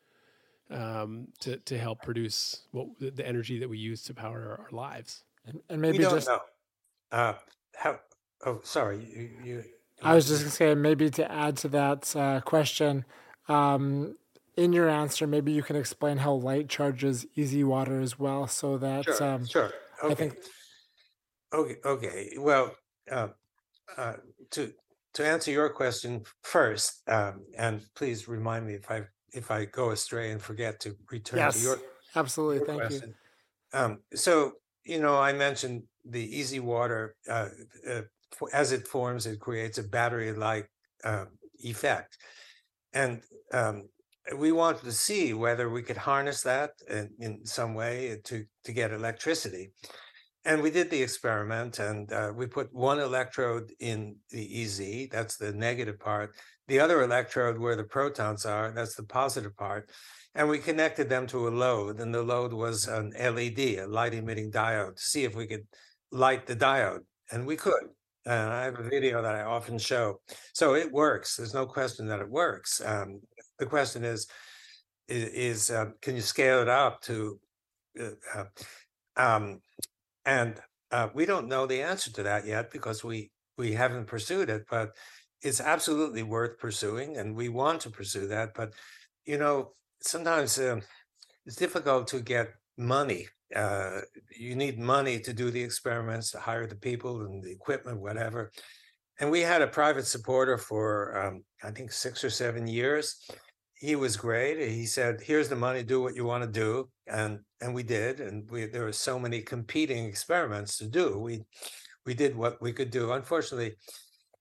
[0.70, 4.66] um, to to help produce what the the energy that we use to power our,
[4.66, 6.40] our lives And, and We maybe don't just know.
[7.12, 7.34] Uh,
[7.76, 8.00] how?
[8.46, 9.06] Oh, sorry.
[9.14, 9.30] You.
[9.44, 9.64] you
[10.02, 13.06] I was just gonna say maybe to add to that uh, question,
[13.48, 14.18] um,
[14.58, 18.78] in your answer, maybe you can explain how light charges EZ water as well, so
[18.78, 19.24] that Sure.
[19.24, 19.72] um, sure.
[20.04, 20.16] Okay.
[20.30, 20.40] think-
[21.54, 21.78] Okay.
[21.84, 22.34] Okay.
[22.38, 22.76] Well,
[23.10, 23.30] uh,
[23.98, 24.18] uh,
[24.52, 24.74] to
[25.14, 29.92] to answer your question first, um, and please remind me if I if I go
[29.92, 31.80] astray and forget to return to your
[32.16, 32.58] absolutely.
[32.58, 33.14] your Thank you.
[33.74, 37.16] Um, so you know, I mentioned the easy water.
[37.28, 37.50] Uh,
[37.88, 38.02] uh,
[38.54, 40.70] as it forms, it creates a battery-like
[41.04, 41.28] um,
[41.60, 42.18] effect,
[42.94, 43.22] and
[43.54, 43.90] um,
[44.38, 48.72] we wanted to see whether we could harness that in, in some way to to
[48.72, 49.72] get electricity.
[50.44, 55.38] And we did the experiment, and uh, we put one electrode in the EZ, that's
[55.38, 56.36] the negative part.
[56.68, 59.92] The other electrode, where the protons are, that's the positive part.
[60.34, 64.16] And we connected them to a load, and the load was an LED, a light
[64.16, 65.68] emitting diode, to see if we could
[66.12, 67.02] light the diode.
[67.32, 67.90] And we could.
[68.26, 70.22] And I have a video that I often show.
[70.54, 71.36] So it works.
[71.36, 72.82] There's no question that it works.
[72.86, 73.22] Um,
[73.58, 74.28] the question is,
[75.08, 77.40] is, uh, can you scale it up to
[78.00, 78.46] uh, uh,
[79.18, 79.60] um,
[80.26, 80.60] and
[80.92, 84.64] uh, we don't know the answer to that yet because we we haven't pursued it
[84.70, 84.92] but
[85.42, 88.74] it's absolutely worth pursuing and we want to pursue that but
[89.26, 90.82] you know sometimes um,
[91.46, 94.02] it's difficult to get money uh,
[94.38, 98.52] you need money to do the experiments to hire the people and the equipment whatever
[99.20, 103.18] and we had a private supporter for um, i think six or seven years
[103.82, 104.60] he was great.
[104.70, 105.82] He said, "Here's the money.
[105.82, 108.20] Do what you want to do," and and we did.
[108.20, 111.18] And we there were so many competing experiments to do.
[111.18, 111.42] We
[112.06, 113.12] we did what we could do.
[113.12, 113.74] Unfortunately,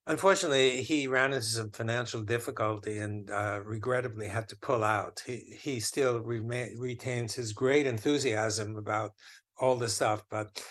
[0.06, 5.22] unfortunately, he ran into some financial difficulty and uh, regrettably had to pull out.
[5.26, 9.12] He he still retains his great enthusiasm about
[9.58, 10.62] all this stuff, but.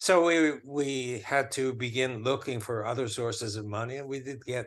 [0.00, 4.44] So we we had to begin looking for other sources of money, and we did
[4.44, 4.66] get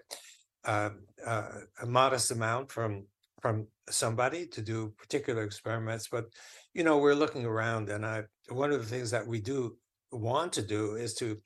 [0.66, 0.90] uh,
[1.26, 1.50] uh,
[1.82, 3.06] a modest amount from
[3.42, 6.26] from somebody to do particular experiments but
[6.74, 9.78] you know we're looking around and i one of the things that we do
[10.12, 11.38] want to do is to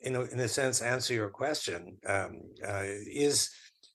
[0.00, 3.50] you know in a sense answer your question um, uh, is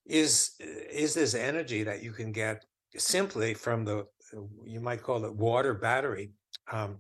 [0.06, 2.66] is is this energy that you can get
[2.98, 4.06] simply from the
[4.66, 6.32] you might call it water battery
[6.72, 6.98] um,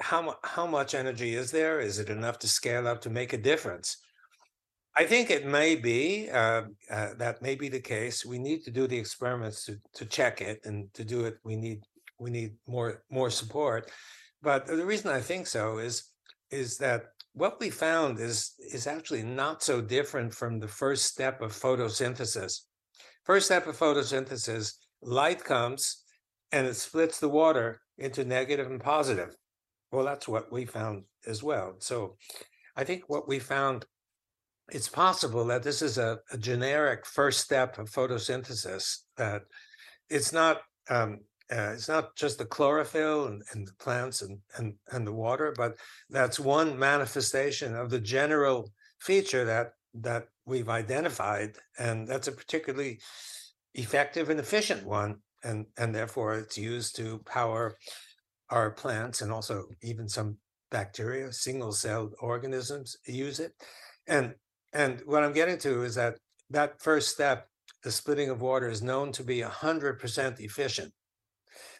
[0.00, 3.38] how, how much energy is there is it enough to scale up to make a
[3.38, 3.98] difference
[4.94, 8.26] I think it may be uh, uh, that may be the case.
[8.26, 11.56] We need to do the experiments to to check it, and to do it, we
[11.56, 11.84] need
[12.18, 13.90] we need more more support.
[14.42, 16.10] But the reason I think so is
[16.50, 21.40] is that what we found is is actually not so different from the first step
[21.40, 22.60] of photosynthesis.
[23.24, 26.02] First step of photosynthesis, light comes
[26.50, 29.34] and it splits the water into negative and positive.
[29.90, 31.76] Well, that's what we found as well.
[31.78, 32.16] So
[32.76, 33.86] I think what we found
[34.70, 38.98] it's possible that this is a, a generic first step of photosynthesis.
[39.16, 39.42] That
[40.08, 41.20] it's not um,
[41.50, 45.54] uh, it's not just the chlorophyll and, and, the plants and, and and the water,
[45.56, 45.76] but
[46.10, 48.70] that's one manifestation of the general
[49.00, 53.00] feature that that we've identified, and that's a particularly
[53.74, 57.76] effective and efficient one, and and therefore it's used to power
[58.50, 60.36] our plants and also even some
[60.70, 63.52] bacteria, single-celled organisms use it,
[64.06, 64.34] and
[64.72, 66.16] and what I'm getting to is that
[66.50, 67.48] that first step,
[67.82, 70.92] the splitting of water, is known to be 100% efficient.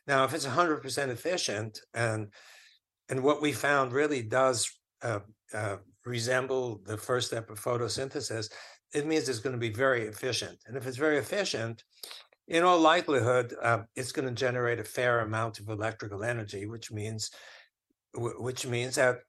[0.07, 2.29] Now, if it's 100% efficient, and
[3.09, 4.71] and what we found really does
[5.03, 5.21] uh,
[5.53, 5.77] uh,
[6.07, 8.51] resemble the first step of photosynthesis,
[8.95, 10.59] it means it's going to be very efficient.
[10.67, 11.83] And if it's very efficient,
[12.49, 16.91] in all likelihood, uh, it's going to generate a fair amount of electrical energy, which
[16.91, 17.31] means
[18.15, 19.21] which means that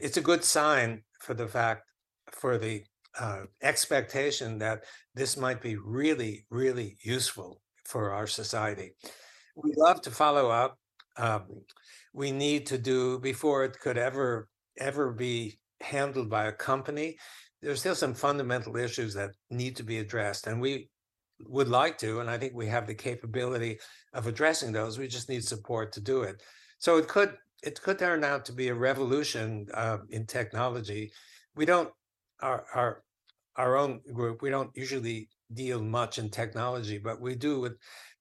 [0.00, 1.82] it's a good sign for the fact
[2.32, 2.84] for the
[3.18, 8.92] uh, expectation that this might be really, really useful for our society.
[9.56, 10.78] We love to follow up.
[11.16, 11.44] Um,
[12.12, 14.48] we need to do before it could ever,
[14.78, 17.16] ever be handled by a company.
[17.62, 20.90] There's still some fundamental issues that need to be addressed, and we
[21.40, 23.78] would like to, and I think we have the capability
[24.12, 24.98] of addressing those.
[24.98, 26.42] We just need support to do it.
[26.78, 31.12] So it could it could turn out to be a revolution uh, in technology.
[31.54, 31.90] We don't
[32.40, 33.02] our our
[33.56, 37.76] our own group, we don't usually deal much in technology, but we do with,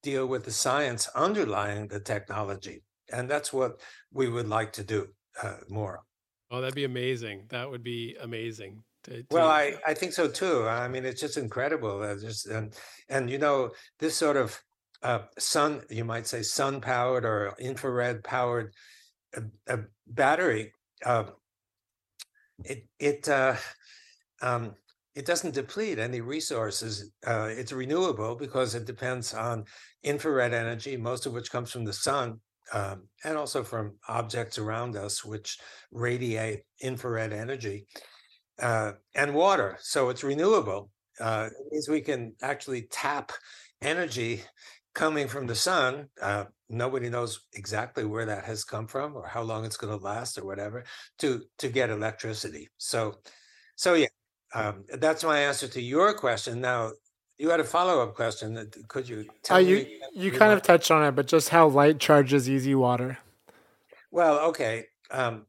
[0.06, 2.84] deal with the science underlying the technology.
[3.12, 3.72] And that's what
[4.14, 5.08] we would like to do
[5.42, 6.04] uh, more.
[6.52, 7.38] Oh, that'd be amazing.
[7.50, 8.84] That would be amazing.
[9.06, 9.26] To, to...
[9.32, 10.68] Well, I, I think so too.
[10.68, 11.96] I mean, it's just incredible.
[12.22, 12.74] Just and
[13.10, 14.60] and you know this sort of
[15.02, 18.74] uh, sun, you might say, sun powered or infrared powered
[19.36, 19.78] uh, uh,
[20.08, 20.72] battery.
[21.04, 21.26] Uh,
[22.64, 23.56] it it uh,
[24.42, 24.76] um,
[25.16, 27.12] it doesn't deplete any resources.
[27.26, 29.66] Uh, it's renewable because it depends on
[30.04, 32.40] infrared energy, most of which comes from the sun,
[32.74, 35.58] um, and also from objects around us, which
[35.92, 37.88] radiate infrared energy,
[38.62, 39.78] uh, and water.
[39.80, 40.90] So it's renewable.
[41.20, 43.32] Uh, it means we can actually tap
[43.82, 44.44] energy
[44.94, 46.10] coming from the sun.
[46.22, 50.04] Uh, nobody knows exactly where that has come from or how long it's going to
[50.04, 50.84] last or whatever
[51.20, 52.68] to to get electricity.
[52.78, 53.20] So,
[53.76, 54.08] so yeah,
[54.56, 56.62] um, that's my answer to your question.
[56.62, 56.92] Now,
[57.38, 58.54] you had a follow up question.
[58.54, 60.00] That, Could you tell uh, you, me?
[60.14, 63.18] You kind of touched on it, but just how light charges EZ water.
[64.12, 64.86] Well, okay.
[65.12, 65.46] Um,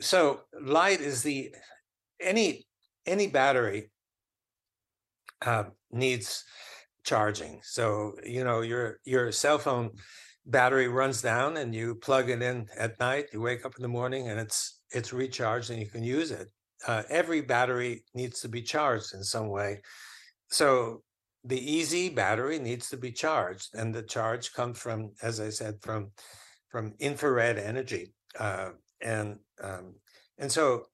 [0.00, 1.54] so light is the
[2.20, 2.66] any
[3.06, 3.92] any battery
[5.46, 6.44] uh, needs
[7.04, 7.60] charging.
[7.62, 9.92] So you know your your cell phone
[10.46, 13.26] battery runs down, and you plug it in at night.
[13.32, 16.48] You wake up in the morning, and it's it's recharged, and you can use it
[16.86, 19.82] uh, every battery needs to be charged in some way.
[20.50, 21.02] So
[21.44, 25.76] the EZ battery needs to be charged, and the charge comes from, as I said,
[25.80, 26.12] from
[26.68, 28.70] from infrared energy, uh,
[29.02, 29.94] and um,
[30.38, 30.86] and so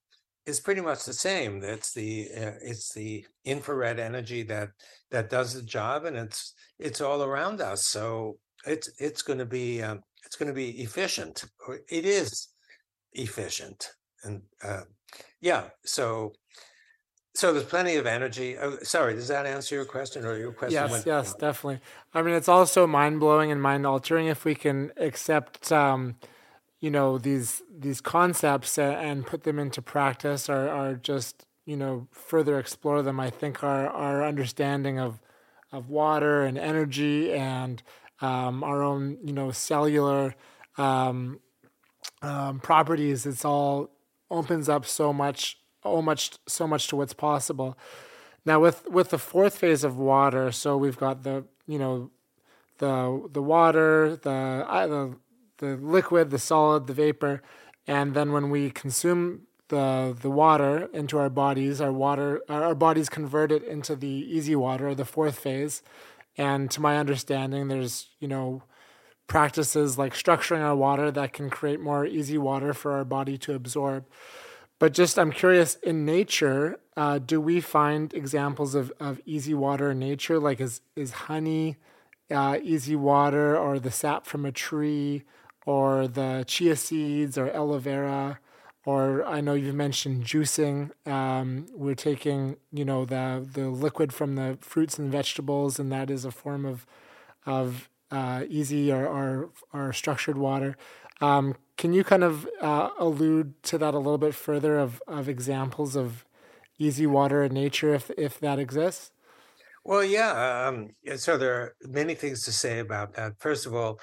[0.46, 1.62] it's pretty much the same.
[1.62, 4.70] It's the uh, it's the infrared energy that
[5.10, 7.84] that does the job, and it's it's all around us.
[7.84, 11.44] So it's it's going to be um, it's going to be efficient.
[11.90, 12.48] It is
[13.12, 13.90] efficient,
[14.24, 14.82] and uh,
[15.40, 15.64] yeah.
[15.84, 16.32] So,
[17.34, 18.56] so there's plenty of energy.
[18.58, 20.74] Oh, sorry, does that answer your question or your question?
[20.74, 21.80] Yes, went- yes, definitely.
[22.14, 26.16] I mean, it's also mind blowing and mind altering if we can accept, um,
[26.80, 32.08] you know, these these concepts and put them into practice, or, or just you know
[32.10, 33.20] further explore them.
[33.20, 35.20] I think our our understanding of
[35.70, 37.82] of water and energy and
[38.20, 40.34] um, our own you know cellular
[40.76, 41.40] um,
[42.22, 43.26] um, properties.
[43.26, 43.90] It's all
[44.30, 47.78] opens up so much, so much, so much to what's possible.
[48.44, 52.10] Now with with the fourth phase of water, so we've got the you know
[52.78, 55.16] the the water, the the
[55.58, 57.42] the liquid, the solid, the vapor,
[57.86, 63.08] and then when we consume the the water into our bodies, our water our bodies
[63.08, 65.82] convert it into the EZ water, the fourth phase.
[66.36, 68.62] And to my understanding, there's you know
[69.28, 73.54] practices like structuring our water that can create more EZ water for our body to
[73.54, 74.06] absorb.
[74.80, 79.90] But just I'm curious, in nature, uh, do we find examples of, of EZ water
[79.92, 80.38] in nature?
[80.38, 81.76] Like is is honey
[82.30, 85.24] uh, EZ water, or the sap from a tree,
[85.66, 88.40] or the chia seeds, or aloe vera?
[88.84, 90.90] Or I know you've mentioned juicing.
[91.06, 96.08] Um, we're taking, you know, the the liquid from the fruits and vegetables, and that
[96.08, 96.86] is a form of
[97.44, 100.76] of uh, EZ or, or, or structured water.
[101.20, 105.28] Um, can you kind of uh, allude to that a little bit further of, of
[105.28, 106.24] examples of
[106.80, 109.10] EZ water in nature if if that exists?
[109.84, 110.66] Well, yeah.
[110.68, 113.40] Um, so there are many things to say about that.
[113.40, 114.00] First of all,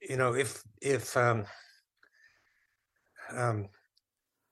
[0.00, 1.44] you know, if if um,
[3.34, 3.68] um,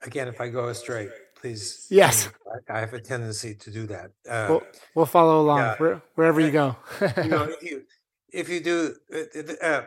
[0.03, 1.09] again, if I go astray,
[1.41, 1.87] please.
[1.91, 2.29] Yes.
[2.68, 4.11] I, I have a tendency to do that.
[4.29, 4.62] Uh, We'll,
[4.95, 5.77] we'll follow along yeah.
[5.77, 6.77] where, wherever you go.
[7.23, 7.83] you know, if you
[8.33, 9.83] if you do, uh, uh,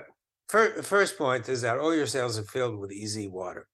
[0.48, 3.68] fir- first point is that all your cells are filled with EZ water.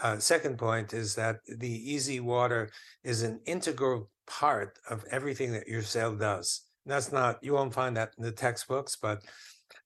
[0.00, 2.70] Uh, second point is that the EZ water
[3.02, 6.62] is an integral part of everything that your cell does.
[6.86, 9.22] That's not you won't find that in the textbooks, but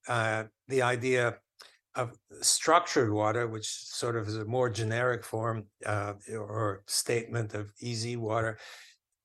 [0.07, 1.37] uh, the idea
[1.95, 7.71] of structured water, which sort of is a more generic form uh, or statement of
[7.81, 8.57] EZ water,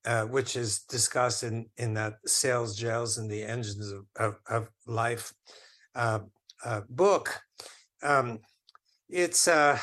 [0.09, 4.71] uh, which is discussed in in that cells, gels, and the engines of of, of
[4.87, 5.35] life
[5.95, 6.21] uh,
[6.65, 7.39] uh, book.
[8.03, 8.39] Um,
[9.11, 9.79] it's uh,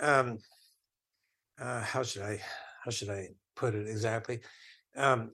[0.00, 0.38] um,
[1.60, 2.40] uh, how should I
[2.82, 4.40] how should I put it exactly?
[4.96, 5.32] Um,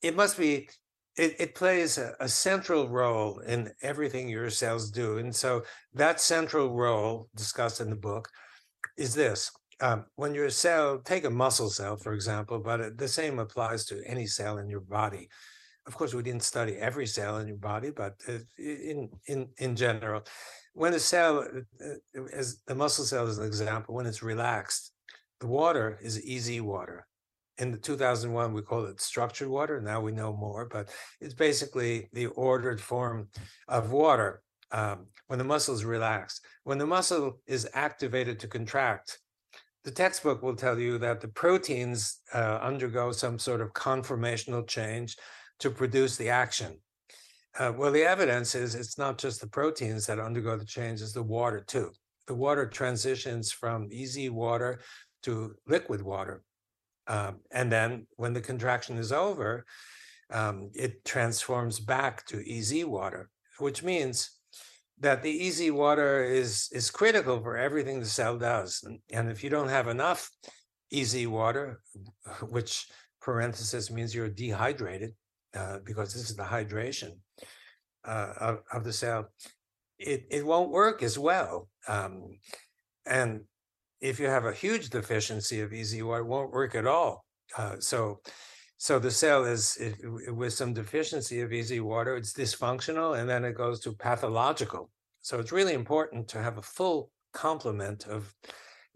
[0.00, 0.70] it must be
[1.16, 5.18] it, it plays a, a central role in everything your cells do.
[5.18, 8.30] And so that central role discussed in the book
[8.96, 9.50] is this.
[9.82, 13.84] Um, when your cell, take a muscle cell, for example, but it, the same applies
[13.86, 15.28] to any cell in your body.
[15.88, 19.74] Of course, we didn't study every cell in your body, but uh, in in in
[19.74, 20.22] general,
[20.74, 24.92] when a cell, uh, uh, as the muscle cell is an example, when it's relaxed,
[25.40, 27.08] the water is EZ water
[27.58, 30.88] in the 2001 we called it structured water now we know more but
[31.20, 33.28] it's basically the ordered form
[33.68, 39.18] of water um, when the muscle is relaxed when the muscle is activated to contract
[39.84, 45.16] the textbook will tell you that the proteins uh, undergo some sort of conformational change
[45.58, 46.78] to produce the action.
[47.58, 51.12] Uh, well the evidence is it's not just the proteins that undergo the change it's
[51.12, 51.90] the water too.
[52.26, 54.80] The water transitions from EZ water
[55.24, 56.42] to liquid water.
[57.08, 59.66] Um, and then when the contraction is over,
[60.30, 63.28] um, it transforms back to EZ water,
[63.58, 64.30] which means
[65.00, 68.82] that the EZ water is is critical for everything the cell does.
[68.84, 70.30] And, and if you don't have enough
[70.92, 71.80] EZ water,
[72.50, 72.86] which
[73.20, 75.14] parenthesis means you're dehydrated,
[75.54, 77.12] uh, because this is the hydration
[78.04, 79.28] uh, of, of the cell,
[79.98, 81.68] it, it won't work as well.
[81.88, 82.38] Um,
[83.06, 83.42] and
[84.00, 87.24] if you have a huge deficiency of EZ water, it won't work at all.
[87.56, 88.20] Uh, so,
[88.82, 89.94] so the cell is it,
[90.34, 94.90] with some deficiency of EZ water, it's dysfunctional, and then it goes to pathological.
[95.20, 98.34] So it's really important to have a full complement of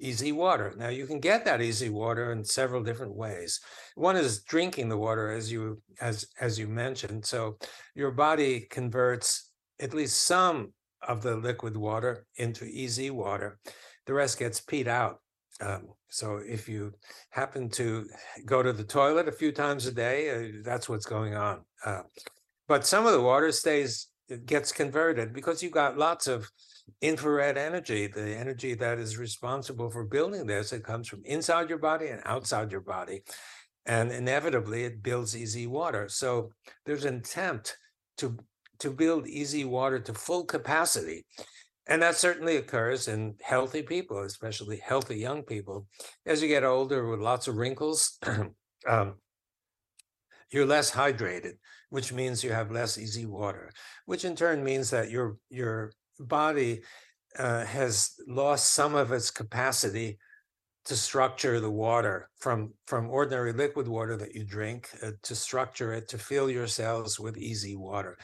[0.02, 0.74] EZ water.
[0.76, 3.60] Now you can get that EZ water in several different ways.
[3.94, 7.24] One is drinking the water, as you as as you mentioned.
[7.24, 7.56] So
[7.94, 10.72] your body converts at least some
[11.06, 13.60] of the liquid water into EZ water
[14.06, 15.20] the rest gets peed out.
[15.60, 16.92] Um, so if you
[17.30, 18.08] happen to
[18.44, 21.64] go to the toilet a few times a day, uh, that's what's going on.
[21.84, 22.02] Uh,
[22.68, 26.50] but some of the water stays, it gets converted because you've got lots of
[27.00, 30.72] infrared energy, the energy that is responsible for building this.
[30.72, 33.22] It comes from inside your body and outside your body.
[33.86, 36.08] And inevitably, it builds EZ water.
[36.08, 36.50] So
[36.84, 37.78] there's an attempt
[38.18, 38.36] to
[38.78, 41.24] to build EZ water to full capacity.
[41.88, 45.86] And that certainly occurs in healthy people, especially healthy young people.
[46.24, 48.18] As you get older with lots of wrinkles,
[48.88, 49.14] um,
[50.50, 51.54] you're less hydrated,
[51.90, 53.70] which means you have less EZ water,
[54.06, 56.82] which in turn means that your your body
[57.38, 60.18] uh, has lost some of its capacity
[60.86, 65.92] to structure the water from from ordinary liquid water that you drink uh, to structure
[65.92, 68.16] it to fill your cells with EZ water,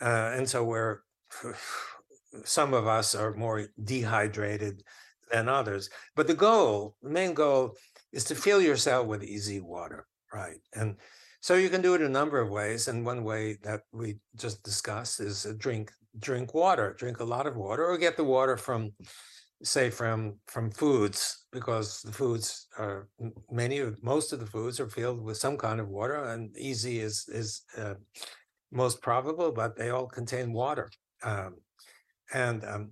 [0.00, 1.00] uh, and so we're
[2.44, 4.82] some of us are more dehydrated
[5.30, 5.90] than others.
[6.16, 7.76] But the goal, the main goal,
[8.12, 10.58] is to fill yourself with EZ water, right?
[10.74, 10.96] And
[11.40, 12.88] so you can do it a number of ways.
[12.88, 17.56] And one way that we just discussed is drink drink water, drink a lot of
[17.56, 18.92] water, or get the water from,
[19.62, 23.08] say, from from foods, because the foods are
[23.50, 27.28] many most of the foods are filled with some kind of water, and EZ is
[27.28, 27.94] is uh,
[28.72, 30.90] most probable, but they all contain water.
[31.22, 31.56] Um,
[32.32, 32.90] and um,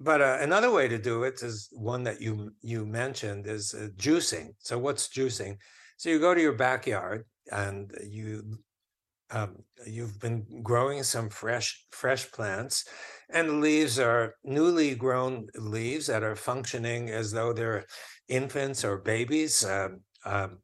[0.00, 3.88] but uh, another way to do it is one that you you mentioned is uh,
[3.96, 4.54] juicing.
[4.58, 5.56] So what's juicing?
[5.96, 8.58] So you go to your backyard and you
[9.30, 9.56] um,
[9.86, 12.84] you've been growing some fresh fresh plants,
[13.30, 17.84] and the leaves are newly grown leaves that are functioning as though they're
[18.28, 20.58] infants or babies, um, um,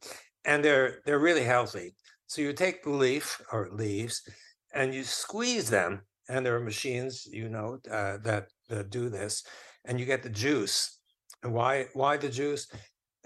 [0.45, 1.93] and they're they're really healthy.
[2.27, 4.27] So you take the leaf or leaves
[4.73, 9.43] and you squeeze them and there are machines, you know, uh, that, that do this,
[9.85, 10.99] and you get the juice.
[11.43, 12.67] And why why the juice?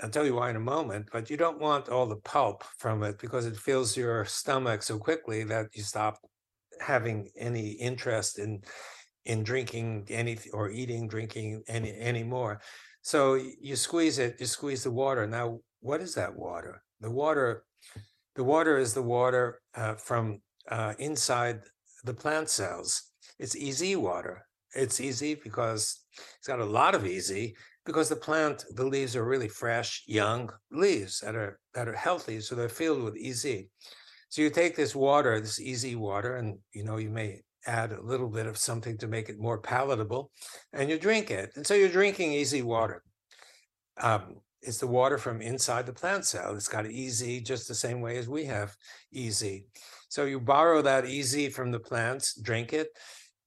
[0.01, 3.03] I'll tell you why in a moment, but you don't want all the pulp from
[3.03, 6.17] it because it fills your stomach so quickly that you stop
[6.79, 8.61] having any interest in
[9.25, 12.61] in drinking any or eating, drinking any anymore.
[13.01, 15.27] So you squeeze it, you squeeze the water.
[15.27, 16.81] Now, what is that water?
[16.99, 17.63] The water,
[18.35, 21.61] the water is the water uh, from uh, inside
[22.03, 23.03] the plant cells.
[23.39, 24.45] It's EZ water.
[24.75, 25.99] It's EZ because
[26.37, 27.51] it's got a lot of EZ
[27.85, 32.39] because the plant, the leaves are really fresh, young leaves that are that are healthy,
[32.39, 33.63] so they're filled with EZ.
[34.29, 38.01] So you take this water, this EZ water, and you know you may add a
[38.01, 40.31] little bit of something to make it more palatable,
[40.73, 41.51] and you drink it.
[41.55, 43.03] And so you're drinking EZ water.
[43.99, 46.55] Um, it's the water from inside the plant cell.
[46.55, 48.75] It's got EZ, just the same way as we have
[49.15, 49.61] EZ.
[50.09, 52.89] So you borrow that EZ from the plants, drink it,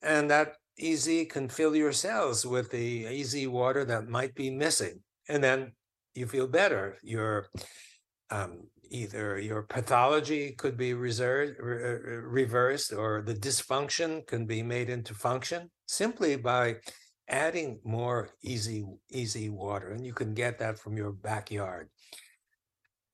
[0.01, 5.01] and that EZ can fill your cells with the EZ water that might be missing.
[5.29, 5.73] And then
[6.15, 6.99] you feel better.
[7.03, 7.49] Your
[8.31, 14.63] um, either your pathology could be reserved, re- uh, reversed or the dysfunction can be
[14.63, 16.77] made into function simply by
[17.29, 18.83] adding more EZ
[19.15, 21.89] EZ water and you can get that from your backyard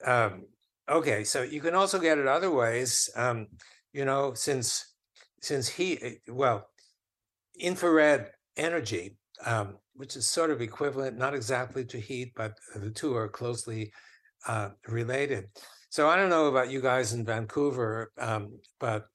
[0.04, 0.46] um,
[0.88, 3.46] okay so you can also get it other ways um,
[3.92, 4.94] you know since
[5.40, 6.68] since heat eh, well
[7.58, 13.14] infrared energy um, which is sort of equivalent not exactly to heat but the two
[13.14, 13.92] are closely
[14.46, 15.46] uh, related.
[15.90, 19.06] So I don't know about you guys in Vancouver, um, but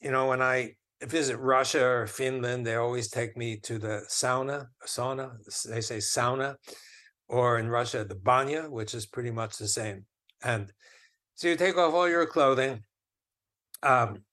[0.00, 0.72] you know when I
[1.02, 5.30] visit Russia or Finland, they always take me to the sauna, sauna.
[5.68, 6.56] They say sauna,
[7.28, 10.06] or in Russia the banya, which is pretty much the same.
[10.42, 10.72] And
[11.38, 12.82] so you take off all your clothing.
[13.82, 14.24] Um,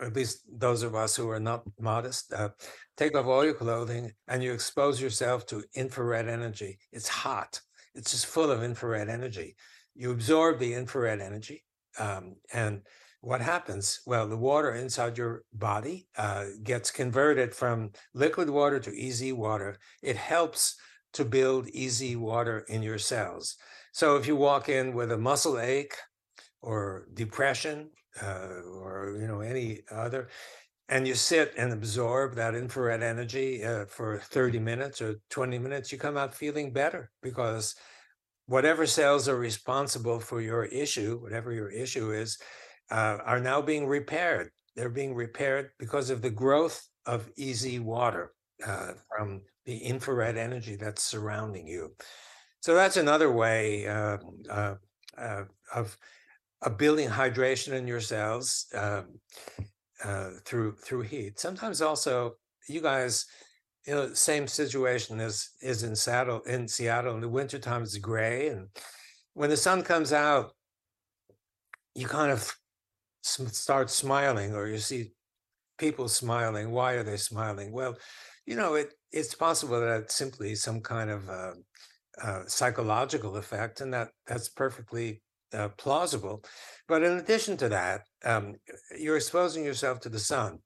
[0.00, 2.50] at least those of us who are not modest, uh,
[2.96, 6.78] take off all your clothing and you expose yourself to infrared energy.
[6.92, 7.60] It's hot
[7.98, 9.56] it's just full of infrared energy.
[9.94, 11.64] You absorb the infrared energy,
[11.98, 12.82] um, and
[13.20, 14.00] what happens?
[14.06, 19.78] Well, the water inside your body uh, gets converted from liquid water to EZ water.
[20.02, 20.76] It helps
[21.14, 23.56] to build EZ water in your cells.
[23.92, 25.96] So if you walk in with a muscle ache
[26.62, 27.90] or depression
[28.22, 28.48] uh,
[28.82, 30.28] or you know any other,
[30.88, 35.92] and you sit and absorb that infrared energy uh, for 30 minutes or 20 minutes,
[35.92, 37.74] you come out feeling better because
[38.46, 42.38] whatever cells are responsible for your issue, whatever your issue is,
[42.90, 44.50] uh, are now being repaired.
[44.74, 48.32] They're being repaired because of the growth of EZ water
[48.66, 51.92] uh, from the infrared energy that's surrounding you.
[52.60, 54.16] So that's another way uh,
[56.62, 58.66] uh, building hydration in your cells.
[58.74, 59.20] Um,
[60.04, 61.38] uh, through through heat.
[61.38, 62.34] Sometimes also
[62.68, 63.26] you guys,
[63.86, 66.40] you know, same situation as is in Seattle.
[66.42, 68.68] In Seattle, in the wintertime, it's gray, and
[69.34, 70.52] when the sun comes out,
[71.94, 72.52] you kind of
[73.22, 75.12] start smiling, or you see
[75.78, 76.70] people smiling.
[76.70, 77.72] Why are they smiling?
[77.72, 77.96] Well,
[78.46, 81.52] you know, it it's possible that it's simply some kind of uh,
[82.22, 85.22] uh, psychological effect, and that that's perfectly
[85.52, 86.42] uh, plausible.
[86.86, 88.54] But in addition to that, um,
[88.98, 90.58] you're exposing yourself to the sun.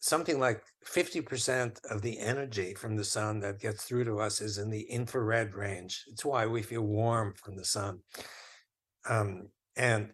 [0.00, 4.58] Something like 50% of the energy from the sun that gets through to us is
[4.58, 6.04] in the infrared range.
[6.08, 8.00] It's why we feel warm from the sun.
[9.08, 10.12] Um, and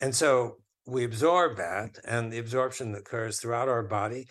[0.00, 0.56] and so
[0.86, 4.26] we absorb that, and the absorption occurs throughout our body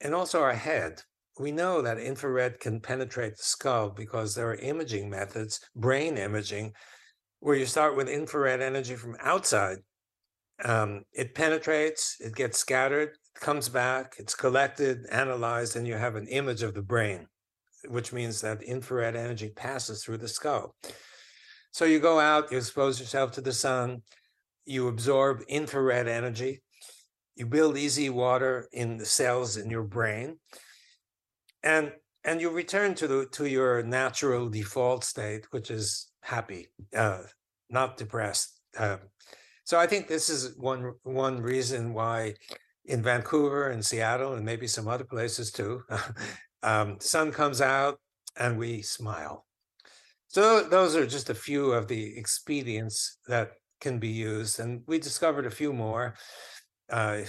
[0.00, 1.02] and also our head.
[1.38, 6.72] We know that infrared can penetrate the skull because there are imaging methods, brain imaging,
[7.42, 9.78] where you start with infrared energy from outside.
[10.64, 16.28] Um, it penetrates, it gets scattered, comes back, it's collected, analyzed, and you have an
[16.28, 17.26] image of the brain,
[17.88, 20.76] which means that infrared energy passes through the skull.
[21.72, 24.02] So you go out, you expose yourself to the sun,
[24.64, 26.62] you absorb infrared energy,
[27.34, 30.38] you build EZ water in the cells in your brain,
[31.64, 31.90] and
[32.22, 37.22] and you return to the to your natural default state, which is happy, uh,
[37.68, 38.60] not depressed.
[38.76, 38.98] Uh,
[39.64, 42.34] so I think this is one one reason why
[42.86, 45.82] in Vancouver and Seattle and maybe some other places too,
[46.62, 47.98] um, sun comes out
[48.36, 49.46] and we smile.
[50.28, 54.98] So those are just a few of the expedients that can be used, and we
[54.98, 56.14] discovered a few more.
[56.90, 57.22] Uh,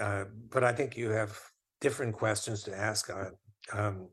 [0.00, 1.38] uh, but I think you have
[1.80, 3.32] different questions to ask on.
[3.72, 4.08] Um,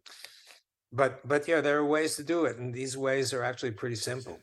[0.92, 3.96] but but yeah, there are ways to do it, and these ways are actually pretty
[3.96, 4.40] simple.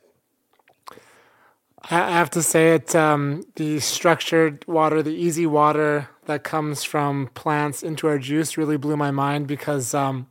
[1.90, 2.94] I have to say it.
[2.94, 8.76] Um, the structured water, the EZ water that comes from plants into our juice, really
[8.76, 10.26] blew my mind because um,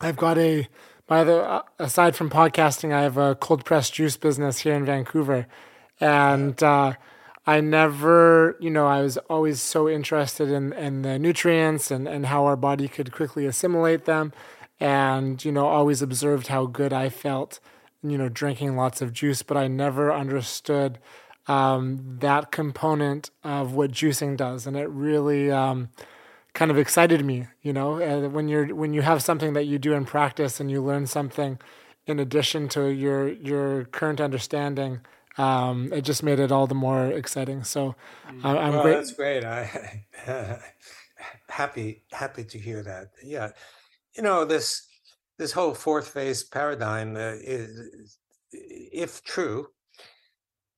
[0.00, 0.68] I've got a
[1.06, 4.84] by the uh, aside from podcasting, I have a cold pressed juice business here in
[4.84, 5.48] Vancouver,
[6.00, 6.92] and uh,
[7.46, 12.26] I never, you know, I was always so interested in in the nutrients and and
[12.26, 14.32] how our body could quickly assimilate them,
[14.80, 17.60] and you know, always observed how good I felt,
[18.02, 20.98] you know, drinking lots of juice, but I never understood
[21.46, 25.50] um, that component of what juicing does, and it really.
[25.50, 25.90] Um,
[26.52, 29.78] kind of excited me you know uh, when you're when you have something that you
[29.78, 31.58] do in practice and you learn something
[32.06, 35.00] in addition to your your current understanding
[35.38, 37.94] um, it just made it all the more exciting so
[38.28, 38.44] mm.
[38.44, 40.04] I, am well, great that's great i
[41.48, 43.50] happy happy to hear that yeah
[44.16, 44.86] you know this
[45.38, 48.18] this whole fourth phase paradigm uh, is
[48.52, 49.66] if true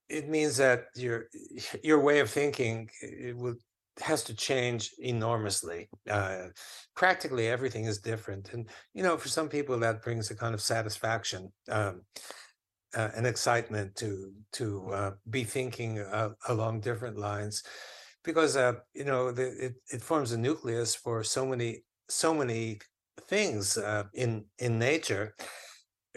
[0.09, 1.27] it means that your
[1.83, 2.89] your way of thinking
[3.35, 3.57] would
[4.01, 5.89] has to change enormously.
[6.11, 6.47] Uh,
[6.97, 10.61] practically everything is different, and you know, for some people that brings a kind of
[10.61, 12.03] satisfaction, um,
[12.95, 17.63] uh, and excitement to to uh, be thinking uh, along different lines,
[18.25, 22.79] because uh, you know, the, it it forms a nucleus for so many so many
[23.29, 25.35] things uh, in in nature.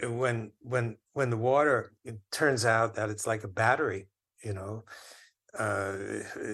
[0.02, 4.08] When when when the water it turns out that it's like a battery,
[4.42, 4.84] you know
[5.58, 5.96] uh,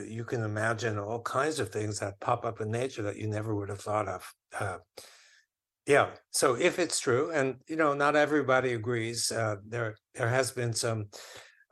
[0.06, 3.54] you can imagine all kinds of things that pop up in nature that you never
[3.54, 4.34] would have thought of.
[4.58, 4.78] Uh,
[5.86, 6.10] yeah.
[6.30, 10.72] So if it's true, and you know, not everybody agrees, uh, there there has been
[10.72, 11.06] some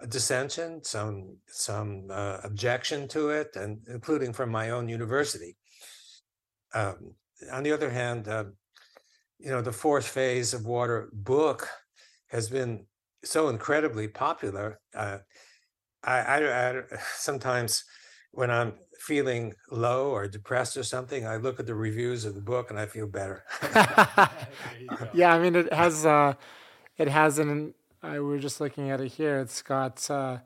[0.08, 5.56] dissension, some some uh, objection to it, and including from my own university.
[6.74, 7.14] Um,
[7.52, 8.44] on the other hand, uh,
[9.40, 11.68] you know, the fourth phase of water book
[12.28, 12.86] has been
[13.24, 15.18] so incredibly popular uh,
[16.02, 16.82] I, I, I
[17.14, 17.84] sometimes
[18.32, 22.40] when I'm feeling low or depressed or something, I look at the reviews of the
[22.40, 23.44] book and I feel better.
[25.12, 26.34] yeah, I mean it has uh
[26.96, 29.40] it has an I we're just looking at it here.
[29.40, 30.38] It's got uh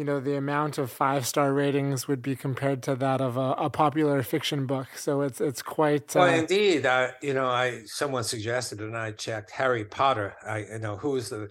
[0.00, 3.52] you know the amount of five star ratings would be compared to that of a,
[3.58, 4.88] a popular fiction book.
[4.96, 6.16] So it's it's quite.
[6.16, 10.34] Uh, well, indeed, I you know I someone suggested and I checked Harry Potter.
[10.42, 11.50] I you know who's the,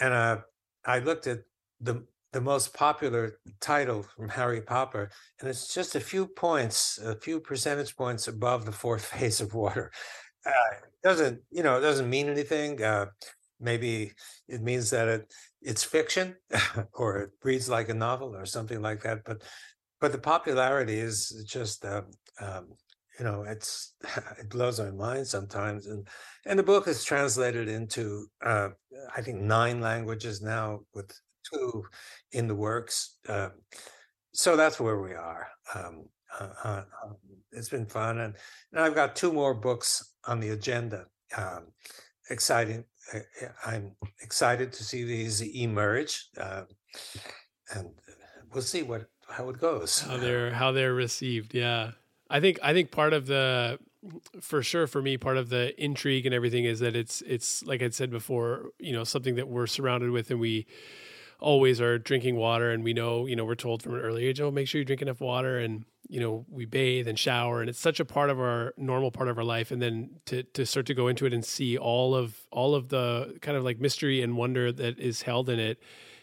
[0.00, 0.38] and uh,
[0.84, 1.44] I looked at
[1.80, 7.14] the the most popular title from Harry Potter, and it's just a few points, a
[7.20, 9.92] few percentage points above the fourth phase of water.
[10.44, 10.50] Uh,
[11.04, 11.78] doesn't you know?
[11.78, 12.82] It doesn't mean anything.
[12.82, 13.06] Uh,
[13.60, 14.10] maybe
[14.48, 16.36] it means that it it's fiction,
[16.94, 19.24] or it reads like a novel, or something like that.
[19.24, 19.42] But
[20.00, 22.02] but the popularity is just uh,
[22.40, 22.68] um,
[23.18, 23.94] you know it's
[24.38, 26.08] it blows my mind sometimes and
[26.46, 28.68] and the book is translated into uh,
[29.14, 31.12] i think nine languages now with
[31.52, 31.84] two
[32.32, 33.16] in the works.
[33.28, 33.50] Uh,
[34.32, 35.48] so that's where we are.
[35.74, 36.08] Um,
[36.38, 37.16] uh, uh, um,
[37.52, 38.36] it's been fun, and,
[38.72, 41.06] and I've got two more books on the agenda.
[41.36, 41.66] Um,
[42.28, 42.84] exciting!
[43.12, 43.18] Uh,
[43.66, 43.92] I'm
[44.22, 46.62] excited to see these emerge, uh,
[47.74, 47.90] and
[48.52, 50.00] we'll see what how it goes.
[50.00, 51.54] How they're how they're received.
[51.54, 51.92] Yeah,
[52.28, 53.78] I think I think part of the
[54.40, 57.82] for sure for me part of the intrigue and everything is that it's it's like
[57.82, 60.66] I said before, you know, something that we're surrounded with and we
[61.40, 64.40] always are drinking water and we know you know we're told from an early age
[64.40, 67.70] oh make sure you drink enough water and you know we bathe and shower and
[67.70, 70.66] it's such a part of our normal part of our life and then to to
[70.66, 73.80] start to go into it and see all of all of the kind of like
[73.80, 75.80] mystery and wonder that is held in it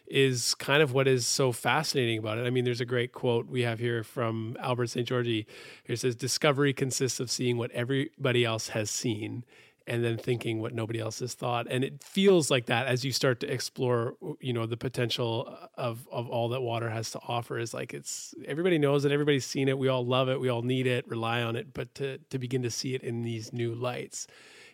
[0.07, 2.48] is kind of what is so fascinating about it.
[2.48, 5.45] I mean, there's a great quote we have here from Albert Szent-Györgyi.
[5.85, 9.44] It says, Discovery consists of seeing what everybody else has seen
[9.88, 11.65] and then thinking what nobody else has thought.
[11.69, 16.07] And it feels like that as you start to explore you know the potential of
[16.11, 19.69] of all that water has to offer is like it's everybody knows it everybody's seen
[19.69, 21.73] it we all love it we all need it rely on it.
[21.73, 24.27] But to to begin to see it in these new lights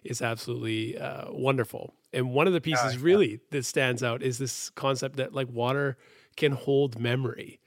[0.03, 1.93] is absolutely uh, wonderful.
[2.11, 3.37] And one of the pieces uh, really yeah.
[3.51, 5.97] that stands out is this concept that like water
[6.35, 7.59] can hold memory.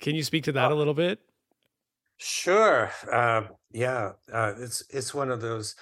[0.00, 1.20] Can you speak to that uh, a little bit?
[2.16, 3.42] Sure uh,
[3.72, 5.74] yeah uh, it's it's one of those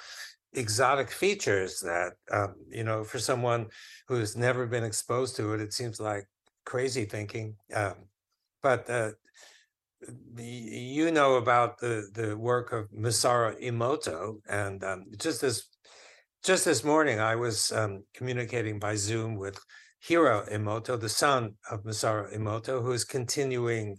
[0.55, 3.67] exotic features that um, you know for someone
[4.07, 6.27] who's never been exposed to it it seems like
[6.65, 7.95] crazy thinking um,
[8.63, 9.11] but uh,
[10.37, 15.69] you know about the the work of Masaru Emoto and um, just this
[16.43, 19.59] just this morning I was um, communicating by Zoom with
[20.01, 23.97] Hiro Emoto the son of Masaru Emoto who is continuing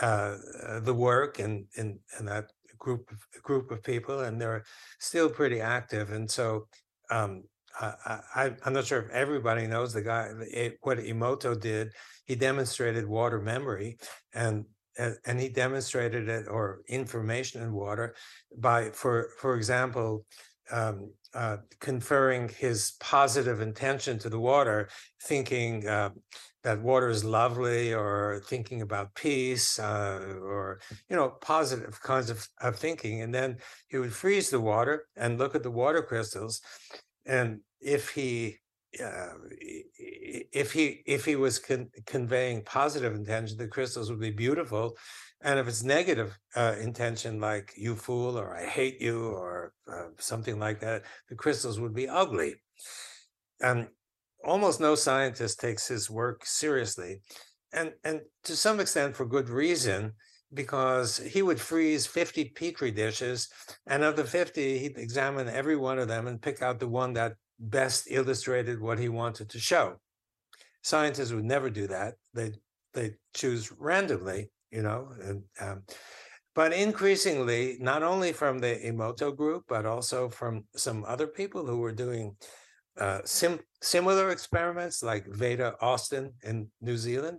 [0.00, 0.36] uh,
[0.82, 2.50] the work and in, in, in that
[2.86, 4.64] group of, group of people, and they're
[5.00, 6.12] still pretty active.
[6.12, 6.68] And so,
[7.10, 7.42] um,
[7.78, 10.30] I, am not sure if everybody knows the guy.
[10.50, 11.92] It, what Emoto did,
[12.24, 13.98] he demonstrated water memory,
[14.32, 14.64] and
[15.26, 18.14] and he demonstrated it or information in water
[18.56, 20.24] by, for for example,
[20.70, 24.88] um, uh, conferring his positive intention to the water,
[25.24, 26.10] thinking uh,
[26.62, 32.48] that water is lovely, or thinking about peace, uh, or you know, positive kinds of,
[32.60, 33.58] of thinking, and then
[33.88, 36.60] he would freeze the water and look at the water crystals,
[37.24, 38.58] and if he
[39.02, 39.34] uh,
[39.98, 44.96] if he if he was con- conveying positive intention, the crystals would be beautiful,
[45.42, 50.08] and if it's negative uh, intention, like "you fool" or "I hate you" or uh,
[50.18, 52.54] something like that, the crystals would be ugly.
[53.60, 53.88] And
[54.46, 57.20] almost no scientist takes his work seriously,
[57.72, 60.12] and and to some extent for good reason,
[60.54, 63.48] because he would freeze 50 petri dishes,
[63.86, 67.12] and of the 50, he'd examine every one of them and pick out the one
[67.14, 69.96] that best illustrated what he wanted to show.
[70.82, 72.14] Scientists would never do that.
[72.32, 72.52] They
[72.94, 75.08] they choose randomly, you know.
[75.22, 75.82] And, um,
[76.54, 81.78] but increasingly, not only from the Emoto group, but also from some other people who
[81.78, 82.34] were doing
[82.98, 87.38] uh, sim- similar experiments, like Veda Austin in New Zealand,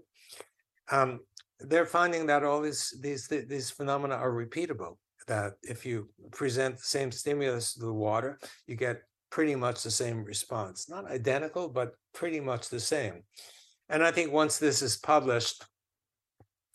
[0.91, 1.19] um,
[1.59, 4.97] they're finding that all these these these phenomena are repeatable.
[5.27, 9.91] That if you present the same stimulus to the water, you get pretty much the
[9.91, 10.89] same response.
[10.89, 13.23] Not identical, but pretty much the same.
[13.89, 15.63] And I think once this is published,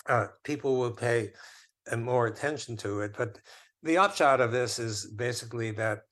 [0.09, 1.33] uh, people will pay
[1.91, 3.15] uh, more attention to it.
[3.17, 3.39] But
[3.83, 6.03] the upshot of this is basically that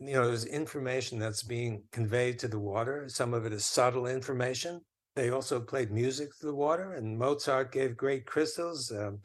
[0.00, 3.08] you know there's information that's being conveyed to the water.
[3.08, 4.80] Some of it is subtle information.
[5.14, 8.90] They also played music to the water, and Mozart gave great crystals.
[8.90, 9.20] Um,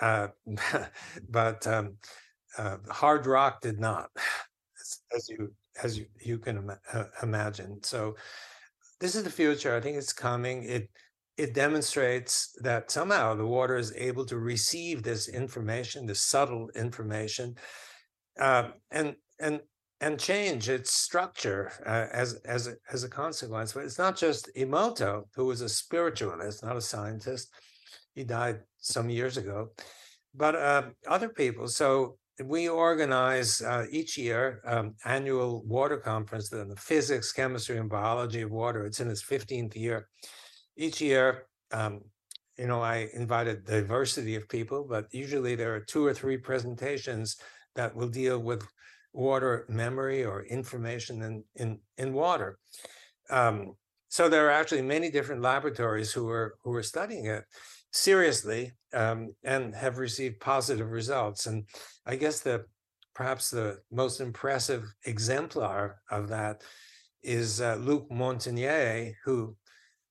[0.00, 0.28] uh,
[1.28, 1.96] but um,
[2.58, 4.10] uh, hard rock did not,
[5.14, 5.52] as, you
[5.82, 7.82] as you, you can uh, imagine.
[7.82, 8.16] So
[9.00, 9.76] this is the future.
[9.76, 10.64] I think it's coming.
[10.64, 10.88] It
[11.36, 17.56] it demonstrates that somehow the water is able to receive this information, this subtle information,
[18.40, 19.60] uh, and and
[20.04, 23.72] and change its structure uh, as as a, as a consequence.
[23.72, 27.48] But it's not just Emoto, who was a spiritualist, not a scientist.
[28.14, 29.70] He died some years ago,
[30.34, 31.68] but uh, other people.
[31.68, 37.88] So we organize uh, each year um, annual water conference in the physics, chemistry, and
[37.88, 38.84] biology of water.
[38.84, 40.08] It's in its 15th year.
[40.76, 42.00] Each year, um,
[42.58, 46.36] you know, I invite a diversity of people, but usually there are two or three
[46.36, 47.36] presentations
[47.74, 48.66] that will deal with
[49.14, 52.58] water memory or information in in, in water.
[53.30, 53.74] Um,
[54.08, 57.44] so there are actually many different laboratories who are who are studying it
[57.92, 61.46] seriously um, and have received positive results.
[61.46, 61.64] And
[62.04, 62.64] I guess the
[63.14, 66.62] perhaps the most impressive exemplar of that
[67.22, 69.56] is uh, Luc Montagnier, who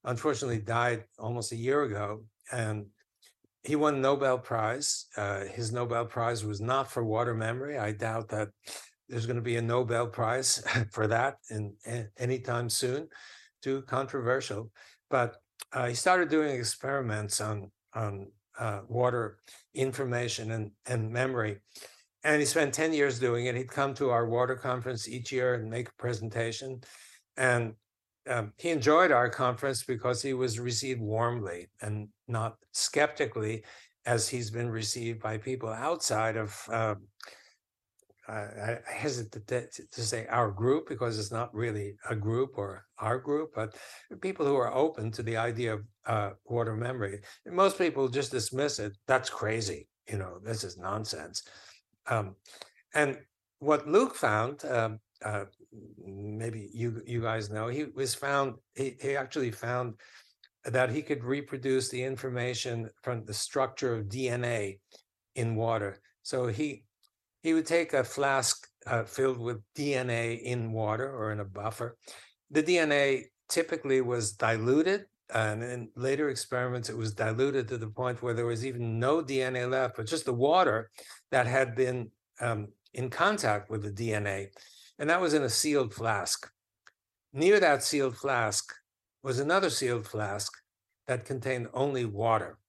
[0.05, 2.85] unfortunately died almost a year ago, and
[3.63, 5.05] he won Nobel Prize.
[5.15, 7.77] Uh, his Nobel Prize was not for water memory.
[7.77, 8.49] I doubt that
[9.13, 13.07] there's going to be a Nobel Prize for that in, in anytime soon.
[13.61, 14.71] Too controversial,
[15.09, 15.37] but
[15.71, 18.27] uh, he started doing experiments on on
[18.59, 19.37] uh, water
[19.73, 21.59] information and, and memory.
[22.23, 23.55] And he spent 10 years doing it.
[23.55, 26.81] He'd come to our water conference each year and make a presentation.
[27.37, 27.73] And
[28.29, 33.63] um, he enjoyed our conference because he was received warmly and not skeptically,
[34.05, 36.95] as he's been received by people outside of uh,
[38.27, 42.85] I, I hesitate to, to, say our group because it's not really a group or
[42.99, 43.75] our group, but
[44.21, 47.19] people who are open to the idea of uh, water memory.
[47.45, 48.97] And most people just dismiss it.
[49.07, 49.87] That's crazy.
[50.09, 51.43] You know, this is nonsense.
[52.07, 52.35] Um,
[52.93, 53.17] and
[53.59, 55.45] what Luc found, um, uh,
[56.05, 58.55] maybe you you guys know, he was found.
[58.75, 59.95] He, he actually found
[60.65, 64.79] that he could reproduce the information from the structure of DNA
[65.35, 65.99] in water.
[66.21, 66.83] So he
[67.43, 71.97] he would take a flask uh, filled with DNA in water or in a buffer.
[72.49, 75.05] The DNA typically was diluted.
[75.33, 79.21] And in later experiments, it was diluted to the point where there was even no
[79.21, 80.89] DNA left, but just the water
[81.31, 84.47] that had been um, in contact with the DNA.
[84.99, 86.49] And that was in a sealed flask.
[87.33, 88.73] Near that sealed flask
[89.23, 90.51] was another sealed flask
[91.07, 92.59] that contained only water.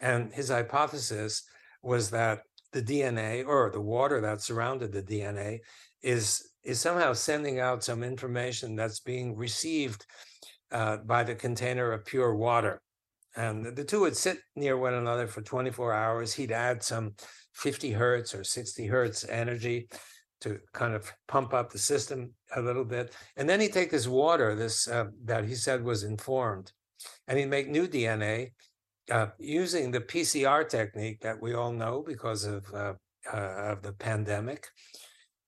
[0.00, 1.44] And his hypothesis
[1.82, 2.42] was that
[2.72, 5.60] the DNA or the water that surrounded the DNA
[6.02, 10.06] is is somehow sending out some information that's being received
[10.70, 12.80] uh, by the container of pure water.
[13.34, 16.32] And the two would sit near one another for 24 hours.
[16.32, 17.14] He'd add some
[17.54, 19.88] 50 hertz or 60 hertz energy
[20.42, 23.14] to kind of pump up the system a little bit.
[23.36, 26.72] And then he'd take this water, this uh, that he said was informed,
[27.26, 28.50] and he'd make new DNA
[29.10, 32.94] uh, using the PCR technique that we all know because of uh,
[33.32, 33.36] uh,
[33.72, 34.68] of the pandemic,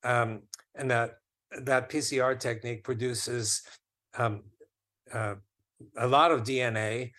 [0.03, 0.43] um,
[0.75, 1.19] and that
[1.63, 3.63] that PCR technique produces
[4.19, 4.43] um,
[5.13, 5.35] uh,
[5.99, 7.13] a lot of DNA,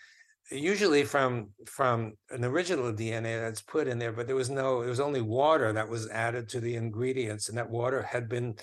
[0.50, 4.88] usually from from an original DNA that's put in there, but there was no, it
[4.88, 8.54] was only water that was added to the ingredients, and that water had been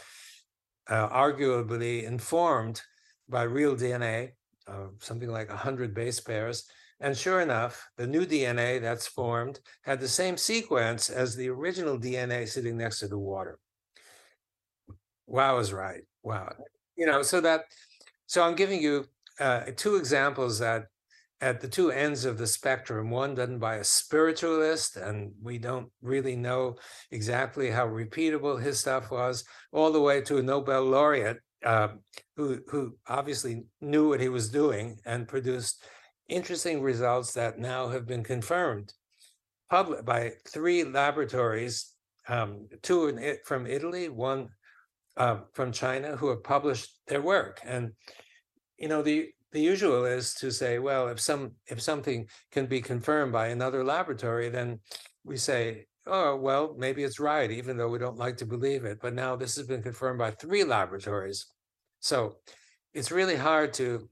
[0.90, 2.82] uh, arguably informed
[3.30, 4.32] by real DNA,
[5.00, 6.66] something like 100 base pairs.
[7.04, 12.00] And sure enough, the new DNA that's formed had the same sequence as the original
[12.00, 13.60] DNA sitting next to the water.
[15.28, 16.04] Wow is right.
[16.24, 16.54] Wow.
[16.96, 17.66] You know, so that,
[18.26, 19.04] so I'm giving you
[19.38, 20.86] uh, two examples that
[21.42, 25.90] at the two ends of the spectrum, one done by a spiritualist, and we don't
[26.02, 26.78] really know
[27.12, 29.44] exactly how repeatable his stuff was,
[29.74, 31.90] all the way to a Nobel laureate uh,
[32.38, 35.84] who, who obviously knew what he was doing and produced
[36.30, 38.94] interesting results that now have been confirmed
[39.70, 41.94] public by three laboratories,
[42.28, 44.50] um, two in, from Italy, one
[45.18, 47.60] uh, from China, who have published their work.
[47.66, 47.92] And
[48.78, 52.82] you know the the usual is to say, well, if some if something can be
[52.82, 54.80] confirmed by another laboratory, then
[55.24, 59.00] we say, oh, well, maybe it's right, even though we don't like to believe it.
[59.02, 61.46] But now this has been confirmed by three laboratories.
[62.00, 62.38] So
[62.94, 64.10] it's really hard to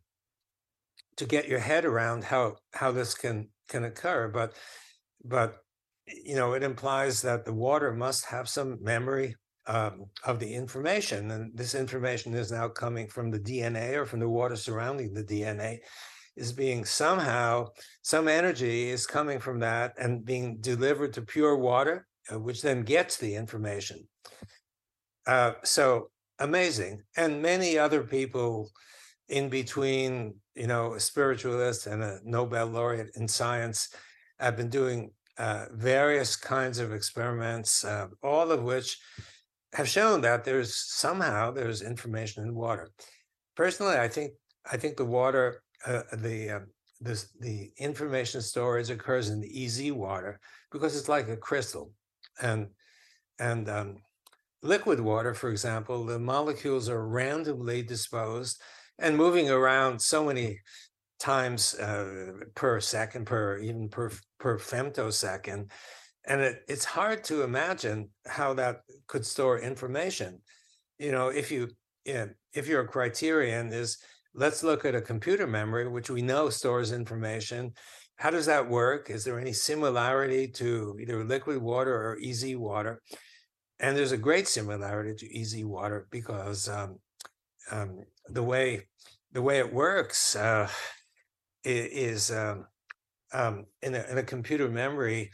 [1.22, 4.28] to get your head around how how this can can occur.
[4.28, 4.54] But
[5.24, 5.58] but
[6.08, 9.36] you know, it implies that the water must have some memory
[9.68, 11.30] um, of the information.
[11.30, 15.24] And this information is now coming from the DNA or from the water surrounding the
[15.24, 15.78] DNA,
[16.36, 17.68] is being somehow,
[18.02, 22.82] some energy is coming from that and being delivered to pure water, uh, which then
[22.82, 24.08] gets the information.
[25.28, 27.04] Uh, so amazing.
[27.16, 28.72] And many other people
[29.30, 33.90] in between, you know, a spiritualist and a Nobel laureate in science
[34.40, 39.00] I've been doing uh, various kinds of experiments, uh, all of which
[39.74, 42.90] have shown that there's somehow there's information in water.
[43.56, 44.34] Personally, I think
[44.72, 46.66] I think the water, uh, the
[47.00, 50.40] the the information storage occurs in the EZ water
[50.72, 51.92] because it's like a crystal,
[52.42, 52.68] and
[53.40, 53.98] and um,
[54.62, 58.62] liquid water, for example, the molecules are randomly disposed
[59.00, 60.60] and moving around so many
[61.20, 65.70] times uh, per second, per even per per femtosecond
[66.26, 70.40] and it, it's hard to imagine how that could store information.
[71.00, 71.70] You know if you,
[72.06, 73.98] you if your criterion is
[74.34, 77.74] let's look at a computer memory which we know stores information
[78.22, 79.10] how does that work?
[79.10, 83.02] Is there any similarity to either liquid water or EZ water?
[83.80, 87.00] And there's a great similarity to EZ water because um,
[87.72, 88.88] um, the way
[89.32, 90.70] the way it works uh,
[91.64, 92.66] is um,
[93.34, 95.32] um, in, a, in a computer memory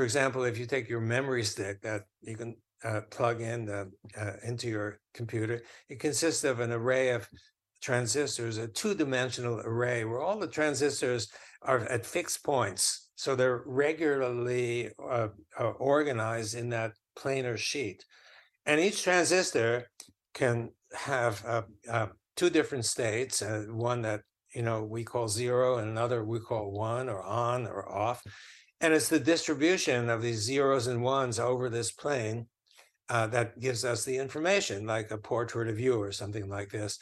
[0.00, 4.32] for example, if you take your memory stick that you can uh, plug in uh,
[4.42, 5.60] into your computer,
[5.90, 7.28] it consists of an array of
[7.82, 11.28] transistors, a two-dimensional array where all the transistors
[11.60, 13.10] are at fixed points.
[13.16, 15.28] So they're regularly uh,
[15.58, 18.02] uh organized in that planar sheet.
[18.64, 19.86] And each transistor
[20.32, 24.22] can have a, uh, two different states, one that
[24.54, 28.22] you know we call zero and another we call one or on or off
[28.80, 32.46] and it's the distribution of these zeros and ones over this plane
[33.10, 36.98] uh, that gives us the information, like a portrait of you or something like this.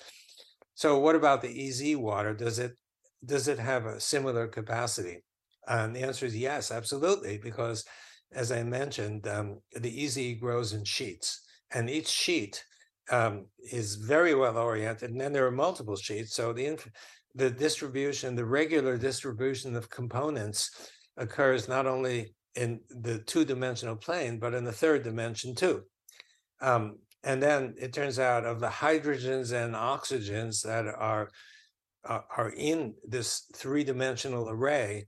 [0.75, 2.35] So what about the EZ water?
[2.35, 2.73] Does it
[3.25, 5.25] does it have a similar capacity?
[5.67, 7.85] And the answer is yes, absolutely, because
[8.33, 11.43] as I mentioned, um, the EZ grows in sheets,
[11.73, 12.65] and each sheet
[13.11, 15.11] um, is very well oriented.
[15.11, 16.91] And then there are multiple sheets, so the inf-
[17.35, 24.55] the distribution, the regular distribution of components occurs not only in the two-dimensional plane, but
[24.55, 25.83] in the third dimension too.
[26.61, 31.31] Um, and then it turns out of the hydrogens and oxygens that are
[32.05, 35.07] uh, are in this three-dimensional array,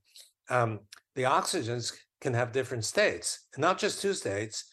[0.50, 0.80] um,
[1.14, 4.69] the oxygens can have different states, not just two states,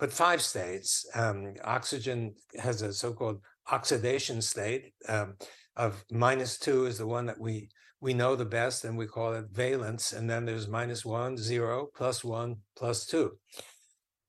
[0.00, 1.06] but five states.
[1.14, 3.40] Um, oxygen has a so-called
[3.70, 5.34] oxidation state um,
[5.76, 7.68] of minus two is the one that we
[8.00, 10.14] we know the best and we call it valence.
[10.14, 13.32] And then there's minus one, zero, plus one, plus two.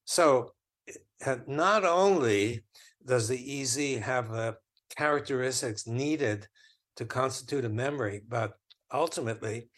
[0.03, 0.51] So
[1.25, 2.65] eh, not only
[3.05, 4.57] does the EZ have the
[4.97, 6.47] characteristics needed
[6.97, 8.51] to constitute a memory, but
[8.93, 9.69] ultimately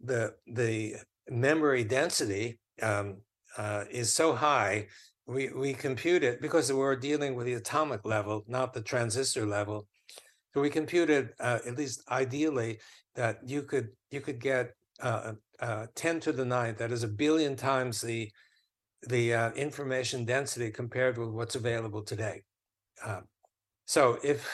[0.00, 0.94] the the
[1.28, 3.22] memory density um,
[3.58, 4.86] uh, is so high
[5.26, 9.86] we we compute it because we're dealing with the atomic level, not the transistor level.
[10.52, 12.80] So we computed, uh, at least ideally,
[13.14, 17.08] that you could you could get uh, uh, 10 to the ninth, that is a
[17.08, 18.30] billion times the
[19.08, 22.42] the uh, information density compared with what's available today.
[23.04, 23.24] Um,
[23.86, 24.48] so if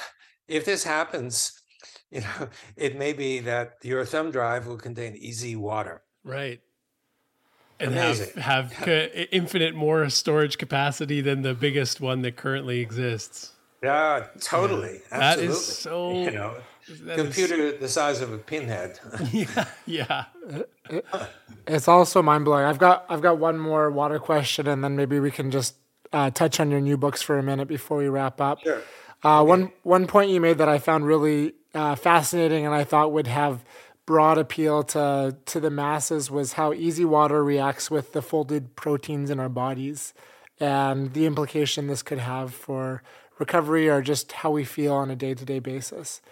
[0.46, 1.52] if this happens,
[2.10, 6.02] you know, it may be that your thumb drive will contain EZ water.
[6.24, 6.60] Right.
[7.80, 8.40] And Amazing.
[8.42, 13.52] have, have ca- infinite more storage capacity than the biggest one that currently exists.
[13.82, 15.00] Yeah, totally.
[15.10, 15.54] That Absolutely.
[15.54, 16.12] is so.
[16.12, 16.56] you know,
[17.02, 18.98] that is- computer the size of a pinhead.
[19.32, 19.66] yeah.
[19.86, 20.24] Yeah.
[21.66, 22.64] It's also mind blowing.
[22.64, 25.74] I've got I've got one more water question, and then maybe we can just
[26.12, 28.60] uh, touch on your new books for a minute before we wrap up.
[28.62, 28.80] Sure.
[29.22, 33.12] Uh, One one point you made that I found really uh, fascinating, and I thought
[33.12, 33.62] would have
[34.08, 39.28] broad appeal to to the masses was how EZ water reacts with the folded proteins
[39.28, 40.14] in our bodies,
[40.58, 43.02] and the implication this could have for
[43.38, 46.22] recovery or just how we feel on a day to day basis.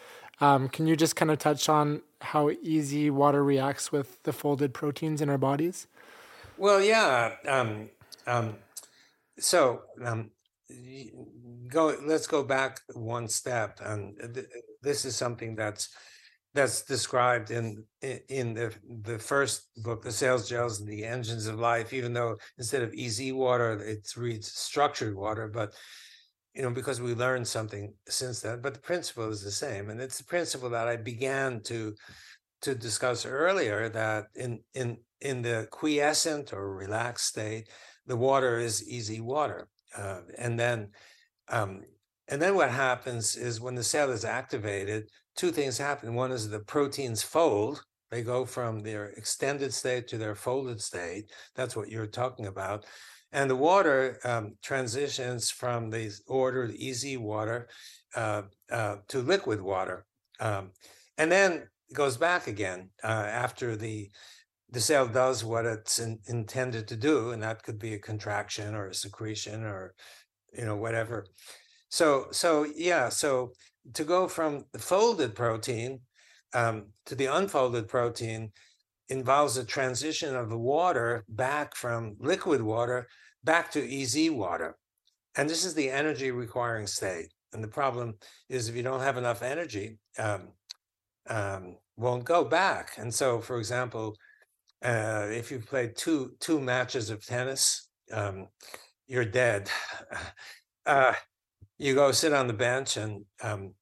[0.41, 4.73] Um, can you just kind of touch on how EZ water reacts with the folded
[4.73, 5.87] proteins in our bodies?
[6.57, 7.35] Well, yeah.
[7.47, 7.91] Um,
[8.27, 8.57] um,
[9.39, 10.31] so um,
[11.69, 11.95] go.
[12.03, 14.47] Let's go back one step, and th-
[14.81, 15.91] this is something that's
[16.57, 17.85] that's described in
[18.29, 21.93] in the the first book, the cells gels and the engines of life.
[21.93, 25.75] Even though instead of EZ water, it reads structured water, but
[26.55, 28.61] you know because we learned something since then.
[28.61, 31.95] But the principle is the same, and it's the principle that I began to
[32.63, 37.69] to discuss earlier that in in in the quiescent or relaxed state,
[38.07, 40.89] the water is EZ water, uh, and then
[41.49, 41.83] um,
[42.29, 46.15] and then what happens is when the cell is activated, two things happen.
[46.15, 51.31] One is the proteins fold; they go from their extended state to their folded state.
[51.55, 52.85] That's what you're talking about.
[53.33, 57.69] And the water um, transitions from the ordered EZ water
[58.15, 60.07] uh, uh, to liquid water.
[60.41, 60.71] Um,
[61.19, 64.11] and then goes back again uh, after the
[64.71, 68.75] the cell does what it's in, intended to do, and that could be a contraction
[68.75, 69.95] or a secretion or
[70.53, 71.27] you know whatever.
[71.89, 73.53] So so yeah, so
[73.95, 76.01] to go from the folded protein
[76.55, 78.53] um, to the unfolded protein
[79.09, 83.07] involves a transition of the water back from liquid water
[83.45, 84.77] back to EZ water,
[85.37, 87.29] and this is the energy requiring state.
[87.53, 88.15] And the problem
[88.49, 90.49] is if you don't have enough energy, um,
[91.29, 92.93] um, won't go back.
[92.99, 94.17] And so, for example,
[94.85, 98.49] uh, if you've played two two matches of tennis, um,
[99.07, 99.71] you're dead.
[100.85, 101.13] Uh,
[101.79, 103.75] you go sit on the bench, and um,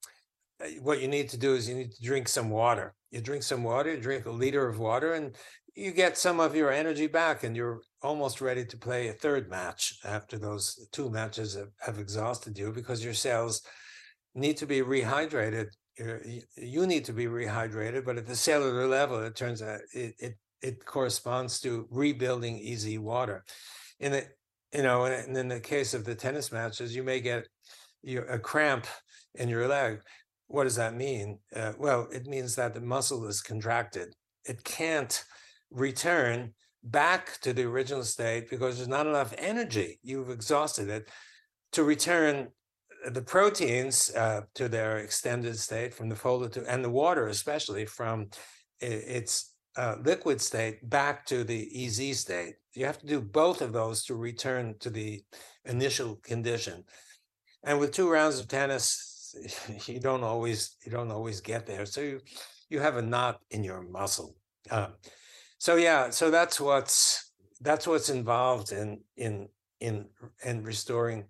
[0.63, 2.95] uh, what you need to do is you need to drink some water.
[3.11, 5.37] You drink some water, you drink a liter of water, and
[5.75, 9.49] you get some of your energy back, and you're almost ready to play a third
[9.49, 13.63] match after those two matches have, have exhausted you because your cells
[14.35, 15.69] need to be rehydrated
[15.99, 20.15] you're- you need to be rehydrated, but at the cellular level, it turns out it
[20.19, 23.45] it, it corresponds to rebuilding EZ water.
[24.01, 24.27] In the
[24.73, 27.47] you know, and in the case of the tennis matches, you may get
[28.07, 28.87] a cramp
[29.35, 30.01] in your leg.
[30.47, 31.39] What does that mean?
[31.55, 34.15] Uh, well, it means that the muscle is contracted.
[34.45, 35.25] It can't
[35.71, 36.53] return
[36.83, 39.99] back to the original state because there's not enough energy.
[40.03, 41.09] You've exhausted it
[41.73, 42.49] to return
[43.07, 47.85] the proteins uh, to their extended state from the folded to and the water especially
[47.85, 48.29] from
[48.81, 52.55] its uh, liquid state back to the EZ state.
[52.75, 55.23] You have to do both of those to return to the
[55.65, 56.85] initial condition.
[57.65, 59.35] And with two rounds of tennis,
[59.87, 61.87] you don't always you don't always get there.
[61.87, 62.21] So you
[62.69, 64.37] you have a knot in your muscle.
[64.71, 64.95] Um,
[65.59, 69.49] so yeah, so that's what's that's what's involved in in
[69.81, 70.07] in
[70.45, 71.25] in restoring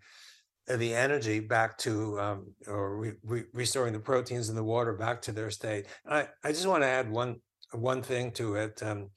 [0.69, 4.94] uh, the energy back to um, or re- re- restoring the proteins in the water
[4.94, 5.86] back to their state.
[6.09, 7.36] I, I just want to add one
[7.73, 9.11] one thing to it, um,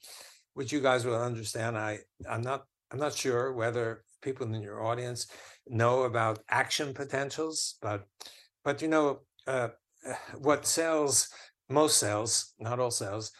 [0.54, 1.76] which you guys will understand.
[1.78, 5.28] I I'm not I'm not sure whether people in your audience
[5.70, 8.06] know about action potentials, but
[8.64, 9.68] but you know uh,
[10.38, 11.28] what cells,
[11.68, 13.32] most cells, not all cells,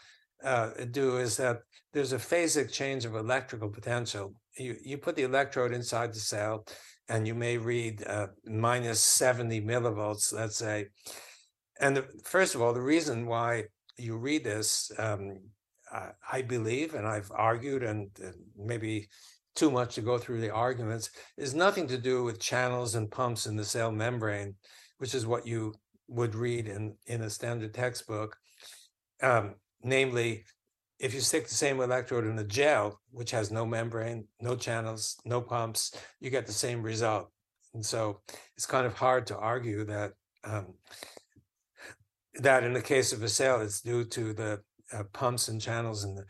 [0.45, 1.59] uh, do is that
[1.93, 4.35] there's a phasic change of electrical potential.
[4.57, 6.67] You you put the electrode inside the cell,
[7.09, 10.87] and you may read uh, minus 70 millivolts, let's say.
[11.81, 13.65] And the, first of all, the reason why
[13.97, 15.39] you read this, um,
[15.93, 18.11] I, I believe, and I've argued, and
[18.57, 19.09] maybe
[19.59, 23.47] too much to go through the arguments, is nothing to do with channels and pumps
[23.47, 24.55] in the cell membrane,
[24.99, 25.75] which is what you
[26.09, 28.37] would read in, in a standard textbook.
[29.23, 30.45] Um, namely,
[30.99, 35.17] if you stick the same electrode in a gel, which has no membrane, no channels,
[35.25, 37.31] no pumps, you get the same result.
[37.75, 38.21] And so
[38.57, 40.13] it's kind of hard to argue that
[40.45, 40.75] um,
[42.35, 44.61] that in the case of a cell, it's due to the
[44.93, 46.25] uh, pumps and channels in the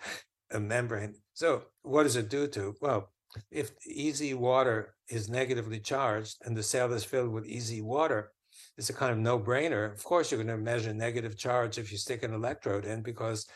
[0.55, 1.15] uh, membrane.
[1.35, 2.75] So what does it do to?
[2.81, 3.11] Well,
[3.51, 8.33] if EZ water is negatively charged and the cell is filled with EZ water,
[8.77, 9.93] it's a kind of no-brainer.
[9.93, 13.47] Of course, you're going to measure negative charge if you stick an electrode in because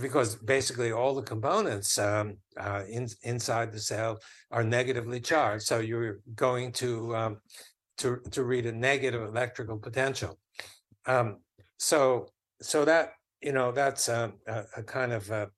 [0.00, 4.18] because basically all the components um, uh, in, inside the cell
[4.50, 5.64] are negatively charged.
[5.64, 7.40] So you're going to um,
[7.98, 10.38] to to read a negative electrical potential.
[11.06, 11.38] Um,
[11.78, 12.28] so
[12.60, 15.50] so that you know that's a, a, a kind of a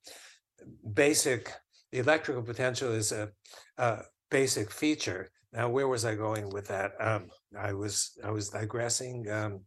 [0.93, 1.53] basic.
[1.93, 3.31] The electrical potential is a,
[3.79, 5.31] a, basic feature.
[5.53, 6.93] Now, where was I going with that?
[7.01, 7.29] Um,
[7.59, 9.29] I was I was digressing.
[9.31, 9.61] Um,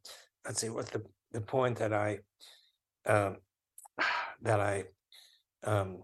[0.46, 2.20] let's see what the the point that I
[3.06, 3.38] um,
[4.42, 4.84] that I
[5.64, 6.04] um,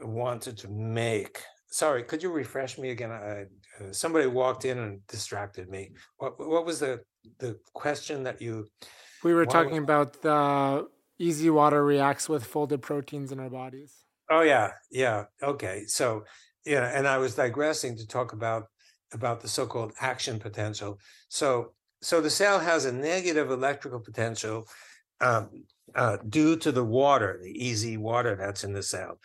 [0.00, 1.42] wanted to make.
[1.70, 3.10] Sorry, could you refresh me again?
[3.10, 3.44] I,
[3.78, 5.90] uh, somebody walked in and distracted me.
[6.16, 7.00] What what was the
[7.38, 8.66] the question that you?
[9.22, 10.86] We were talking about the
[11.20, 14.07] EZ water reacts with folded proteins in our bodies.
[14.30, 15.24] Oh yeah, yeah.
[15.42, 16.24] Okay, so
[16.64, 18.64] yeah, and I was digressing to talk about
[19.12, 20.98] about the so-called action potential.
[21.28, 21.72] So
[22.02, 24.66] so the cell has a negative electrical potential
[25.20, 25.64] um,
[25.94, 29.18] uh, due to the water, the EZ water that's in the cell.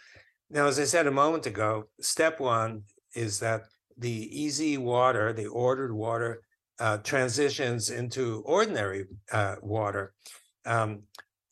[0.50, 2.84] Now, as I said a moment ago, step one
[3.16, 3.64] is that
[3.98, 6.42] the EZ water, the ordered water,
[6.80, 10.14] uh, transitions into ordinary uh, water.
[10.66, 11.04] Um,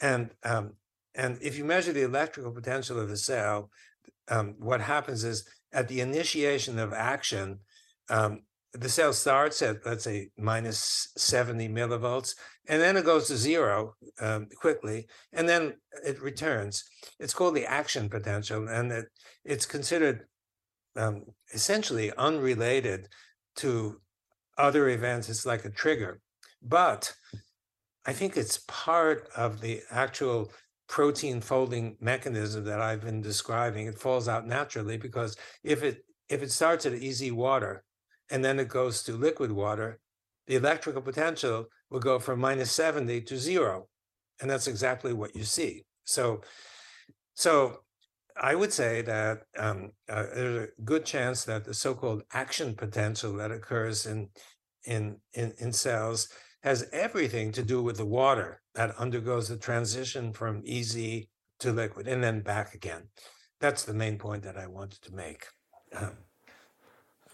[0.02, 0.74] and um,
[1.16, 3.70] and if you measure the electrical potential of the cell,
[4.30, 7.60] um, what happens is at the initiation of action,
[8.10, 8.42] um,
[8.74, 12.36] the cell starts at let's say minus 70 millivolts
[12.70, 15.74] and then it goes to zero um, quickly and then
[16.06, 16.86] it returns.
[17.20, 19.06] It's called the action potential and it,
[19.44, 20.26] it's considered
[20.96, 23.10] um, essentially unrelated
[23.58, 24.00] to
[24.58, 25.28] other events.
[25.28, 26.22] It's like a trigger.
[26.62, 27.14] But
[28.06, 30.52] i think it's part of the actual
[30.98, 36.42] protein folding mechanism that i've been describing it falls out naturally because if it if
[36.42, 37.84] it starts at EZ water
[38.32, 40.00] and then it goes to liquid water,
[40.48, 43.90] the electrical potential will go from minus 70 to zero.
[44.40, 45.84] And that's exactly what you see.
[46.06, 46.42] So,
[47.34, 47.82] so
[48.42, 53.34] I would say that um, uh, there's a good chance that the so-called action potential
[53.34, 54.30] that occurs in,
[54.86, 56.30] in, in, in cells
[56.64, 61.26] has everything to do with the water that undergoes the transition from EZ
[61.60, 63.10] to liquid and then back again.
[63.60, 65.46] That's the main point that I wanted to make.
[65.96, 66.18] Um,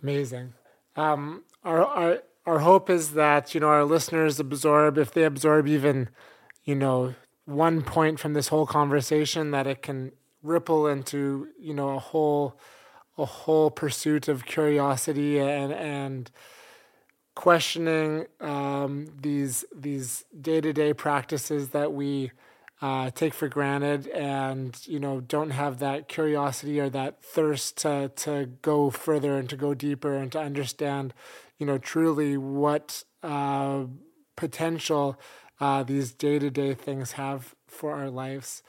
[0.02, 0.54] Amazing.
[0.96, 5.68] Um, our, our, our hope is that, you know, our listeners absorb, if they absorb
[5.68, 6.10] even,
[6.64, 7.16] you know,
[7.46, 10.12] one point from this whole conversation, that it can
[10.44, 12.60] ripple into, you know, a whole,
[13.18, 16.32] a whole pursuit of curiosity and, and,
[17.38, 22.32] questioning um, these these day to day practices that we
[22.82, 28.12] uh, take for granted and you know don't have that curiosity or that thirst to
[28.16, 31.14] to go further and to go deeper and to understand
[31.60, 33.84] you know truly what uh,
[34.36, 35.20] potential
[35.60, 38.64] uh, these day to day things have for our lives.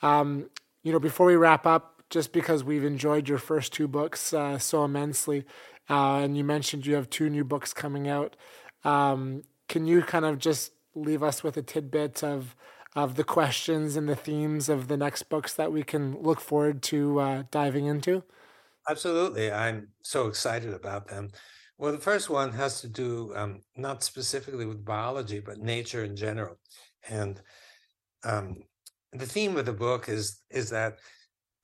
[0.00, 0.48] Um,
[0.84, 4.58] you know, before we wrap up, just because we've enjoyed your first two books uh,
[4.58, 5.44] so immensely,
[5.90, 8.36] uh, and you mentioned you have two new books coming out,
[8.84, 12.54] um, can you kind of just leave us with a tidbit of
[12.94, 16.82] of the questions and the themes of the next books that we can look forward
[16.82, 18.22] to uh, diving into?
[18.88, 19.50] Absolutely.
[19.50, 21.30] I'm so excited about them.
[21.78, 26.16] Well, the first one has to do um, not specifically with biology, but nature in
[26.16, 26.58] general.
[27.08, 27.40] And
[28.24, 28.62] um,
[29.12, 30.98] the theme of the book is is that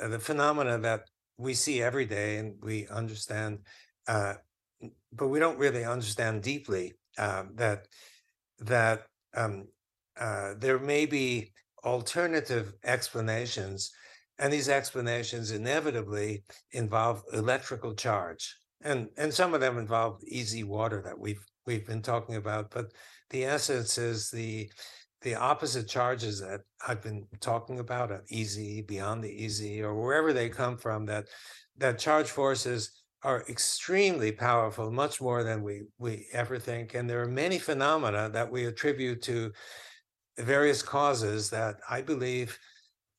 [0.01, 1.03] uh, the phenomena that
[1.37, 3.61] we see every day and we understand,
[4.09, 4.35] uh,
[5.13, 7.87] but we don't really understand deeply uh, that
[8.61, 9.69] that um,
[10.19, 11.53] uh, there may be
[11.85, 13.93] alternative explanations,
[14.39, 21.03] and these explanations inevitably involve electrical charge, and and some of them involve EZ water
[21.05, 22.71] that we've we've been talking about.
[22.71, 22.93] But
[23.31, 24.71] the essence is the
[25.23, 30.33] the opposite charges that I've been talking about at EZ, beyond the EZ, or wherever
[30.33, 31.07] they come from.
[31.07, 31.27] That
[31.77, 36.95] that charge forces are extremely powerful, much more than we we ever think.
[36.95, 39.53] And there are many phenomena that we attribute to
[40.39, 42.59] various causes that I believe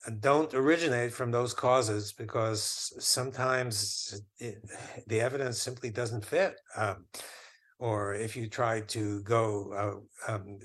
[0.08, 4.64] uh, don't originate from those causes because sometimes it,
[5.08, 6.56] the evidence simply doesn't fit.
[6.78, 7.06] Um,
[7.80, 10.60] or if you try to go uh, um,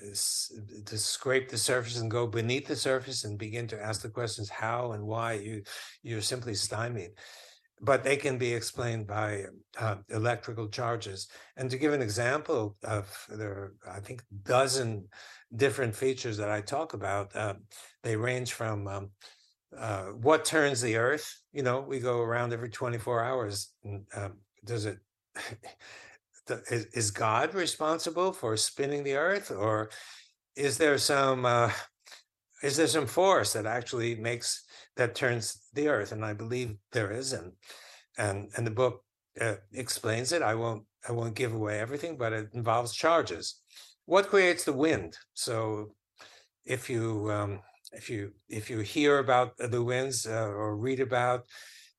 [0.84, 4.48] to scrape the surface and go beneath the surface and begin to ask the questions
[4.48, 5.62] how and why, you
[6.02, 7.12] you're simply stymied
[7.84, 9.44] but they can be explained by
[9.78, 11.28] uh, electrical charges.
[11.56, 15.06] And to give an example of there, I think dozen
[15.54, 17.36] different features that I talk about.
[17.36, 17.54] Uh,
[18.02, 19.10] they range from um,
[19.76, 21.42] uh, what turns the earth?
[21.52, 23.72] You know, we go around every 24 hours.
[23.84, 24.98] And, um, does it,
[26.70, 29.90] is, is God responsible for spinning the earth or
[30.56, 31.70] is there some, uh,
[32.62, 34.63] is there some force that actually makes,
[34.96, 36.12] that turns the earth?
[36.12, 37.32] And I believe there is.
[37.32, 37.52] And,
[38.18, 39.02] and, and the book
[39.40, 40.42] uh, explains it.
[40.42, 43.60] I won't, I won't give away everything, but it involves charges.
[44.06, 45.16] What creates the wind?
[45.34, 45.94] So
[46.64, 47.60] if you, um,
[47.96, 51.44] if you if you hear about the winds uh, or read about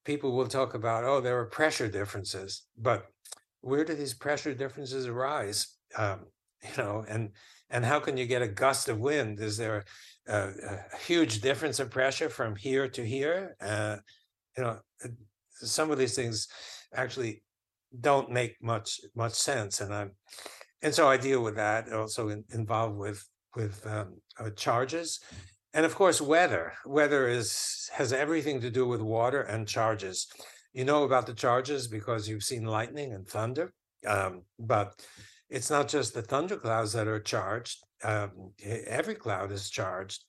[0.03, 3.05] people will talk about oh there are pressure differences but
[3.61, 6.21] where do these pressure differences arise um,
[6.63, 7.31] you know and
[7.69, 9.83] and how can you get a gust of wind is there
[10.27, 10.49] a,
[10.93, 13.97] a huge difference of pressure from here to here uh,
[14.57, 15.09] you know uh,
[15.51, 16.47] some of these things
[16.93, 17.43] actually
[18.01, 20.11] don't make much much sense and i'm
[20.81, 23.23] and so i deal with that also in, involved with
[23.55, 25.19] with um, uh, charges
[25.75, 26.71] and of course, weather.
[26.85, 30.27] Weather is has everything to do with water and charges.
[30.71, 33.73] You know about the charges because you've seen lightning and thunder,
[34.07, 34.93] um, but
[35.49, 37.77] it's not just the thunderclouds that are charged.
[38.03, 40.23] Um, every cloud is charged,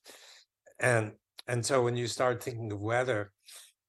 [0.79, 1.11] and
[1.47, 3.31] and so when you start thinking of weather,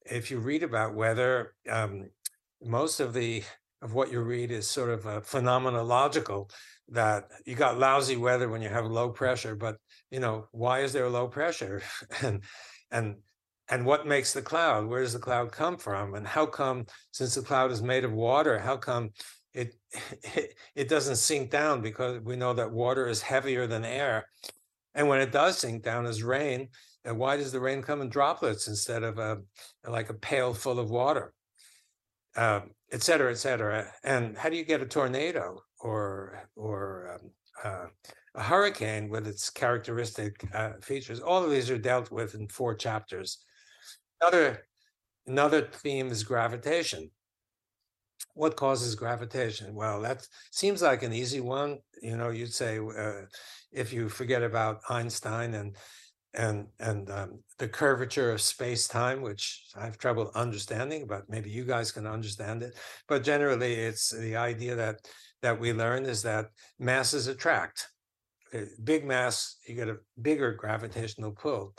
[0.04, 2.10] if you read about weather, um,
[2.62, 3.42] most of the
[3.82, 6.50] of what you read is sort of a phenomenological
[6.88, 9.76] that you got lousy weather when you have low pressure, but
[10.10, 11.82] you know, why is there low pressure?
[12.22, 12.42] and
[12.90, 13.16] and
[13.70, 14.86] and what makes the cloud?
[14.86, 16.14] Where does the cloud come from?
[16.14, 19.10] And how come, since the cloud is made of water, how come
[19.58, 21.80] it it, doesn't sink down?
[21.82, 24.28] Because we know that water is heavier than air.
[24.94, 26.68] And when it does sink down as rain,
[27.04, 29.38] and why does the rain come in droplets instead of a
[29.86, 31.32] like a pail full of water?
[32.36, 33.92] Um, et cetera, et cetera.
[34.04, 37.30] And how do you get a tornado or or um,
[37.64, 37.86] uh,
[38.34, 41.20] a hurricane with its characteristic uh, features.
[41.20, 43.38] All of these are dealt with in four chapters.
[44.20, 44.64] Another
[45.26, 47.10] another theme is gravitation.
[48.34, 49.74] What causes gravitation?
[49.74, 51.78] Well, that seems like an easy one.
[52.02, 53.26] You know, you'd say uh,
[53.72, 55.76] if you forget about Einstein and
[56.34, 61.50] and and um, the curvature of space time, which I have trouble understanding, but maybe
[61.50, 62.74] you guys can understand it.
[63.08, 65.00] But generally, it's the idea that
[65.42, 66.46] that we learn is that
[66.78, 67.88] masses attract
[68.84, 71.74] big mass, you get a bigger gravitational pull.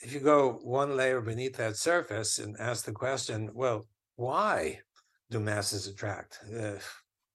[0.00, 3.86] If you go one layer beneath that surface and ask the question, well,
[4.16, 4.80] why
[5.30, 6.40] do masses attract?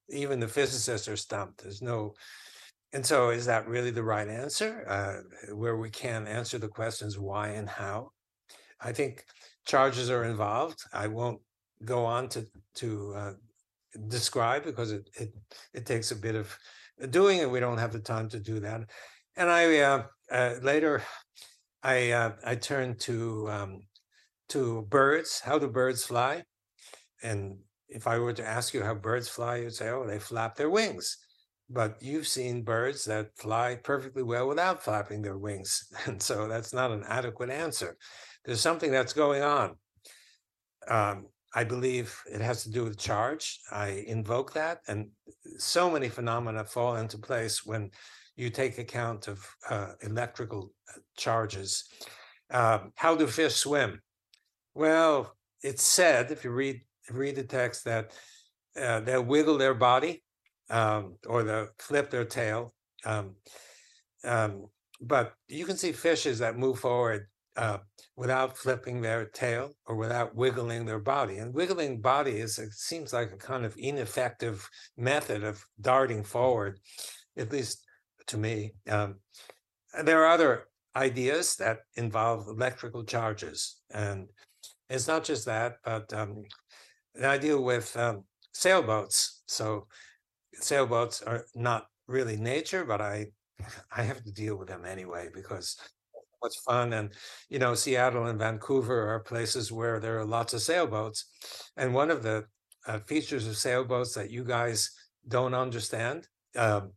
[0.10, 1.64] Even the physicists are stumped.
[1.64, 2.14] There's no,
[2.94, 4.86] and so is that really the right answer?
[4.88, 8.12] Uh, where we can answer the questions why and how?
[8.80, 9.24] I think
[9.66, 10.80] charges are involved.
[10.94, 11.42] I won't
[11.84, 12.46] go on to
[12.76, 13.34] to uh,
[14.08, 15.34] describe because it, it
[15.74, 16.56] it takes a bit of
[17.10, 18.82] doing and We don't have the time to do that.
[19.36, 21.04] And I uh, uh, later,
[21.84, 23.82] I uh, I turned to um,
[24.50, 25.42] to birds.
[25.42, 26.44] How do birds fly?
[27.24, 27.58] And
[27.90, 30.70] if I were to ask you how birds fly, you'd say, "Oh, they flap their
[30.70, 31.18] wings."
[31.70, 36.74] But you've seen birds that fly perfectly well without flapping their wings, and so that's
[36.74, 37.98] not an adequate answer.
[38.44, 39.76] There's something that's going on.
[40.88, 43.60] Um, I believe it has to do with charge.
[43.72, 45.10] I invoke that, and
[45.58, 47.92] so many phenomena fall into place when
[48.36, 51.86] you take account of uh, electrical uh, charges.
[52.52, 54.02] Uh, how do fish swim?
[54.74, 58.12] Well, it's said if you read read the text that
[58.80, 60.24] uh, wiggle their body
[60.70, 62.74] um, or they'll flip their tail.
[63.06, 63.36] Um,
[64.24, 64.66] um,
[65.02, 67.28] but you can see fishes that move forward
[67.58, 67.78] uh,
[68.18, 71.38] without flipping their tail or without wiggling their body.
[71.38, 74.68] And wiggling body is it seems like a kind of ineffective
[74.98, 76.80] method of darting forward,
[77.38, 77.84] at least
[78.28, 78.74] to me.
[78.90, 79.16] Um,
[80.04, 84.28] there are other ideas that involve electrical charges, and
[84.90, 86.44] it's not just that, but um,
[87.24, 88.24] I deal with um,
[88.54, 89.44] sailboats.
[89.48, 89.88] So
[90.54, 93.28] sailboats are not really nature, but I
[93.96, 95.78] I have to deal with them anyway because
[96.46, 96.94] much fun.
[96.94, 97.12] And,
[97.50, 101.26] you know, Seattle and Vancouver are places where there are lots of sailboats.
[101.78, 102.46] And one of the
[102.88, 104.92] uh, features of sailboats that you guys
[105.28, 106.92] don't understand um,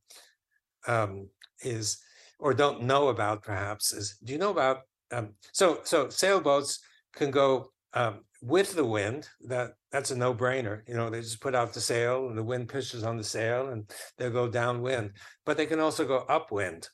[0.87, 1.29] um,
[1.63, 1.99] is,
[2.39, 4.81] or don't know about perhaps, is do you know about,
[5.13, 6.81] um, so, so sailboats
[7.15, 11.57] can go um, with the wind that that's a no-brainer you know they just put
[11.57, 15.11] out the sail and the wind pushes on the sail and they'll go downwind
[15.45, 16.89] but they can also go upwind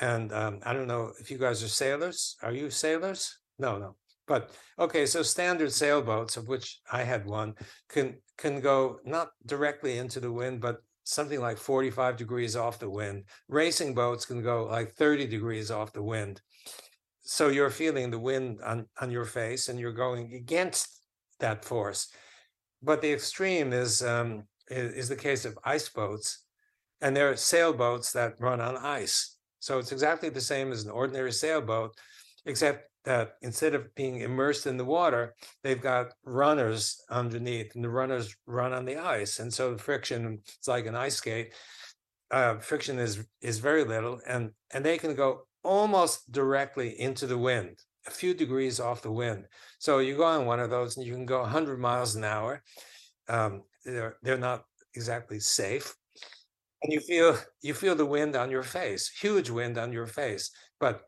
[0.00, 2.36] and um, I don't know if you guys are sailors.
[2.42, 3.38] Are you sailors?
[3.58, 3.96] No, no.
[4.26, 7.54] But okay, so standard sailboats, of which I had one,
[7.88, 12.88] can can go not directly into the wind, but something like 45 degrees off the
[12.88, 13.24] wind.
[13.48, 16.40] Racing boats can go like 30 degrees off the wind.
[17.24, 21.00] So you're feeling the wind on, on your face and you're going against
[21.40, 22.08] that force.
[22.82, 26.44] But the extreme is, um, is, is the case of ice boats,
[27.00, 29.36] and there are sailboats that run on ice.
[29.60, 31.94] So it's exactly the same as an ordinary sailboat,
[32.44, 37.88] except that instead of being immersed in the water, they've got runners underneath, and the
[37.88, 39.38] runners run on the ice.
[39.38, 41.54] And so the friction, it's like an ice skate.
[42.30, 47.38] Uh, friction is is very little, and and they can go almost directly into the
[47.38, 49.46] wind, a few degrees off the wind.
[49.78, 52.62] So you go on one of those, and you can go 100 miles an hour.
[53.28, 54.64] Um, they're they're not
[54.94, 55.94] exactly safe,
[56.82, 60.50] and you feel you feel the wind on your face, huge wind on your face.
[60.78, 61.02] But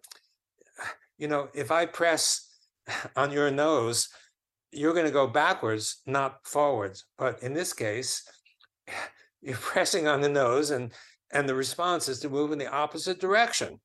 [1.19, 2.49] you know, if I press
[3.17, 4.09] on your nose,
[4.73, 7.05] you're going to go backwards, not forwards.
[7.19, 8.23] But in this case,
[9.43, 10.93] you're pressing on the nose, and
[11.33, 13.81] and the response is to move in the opposite direction.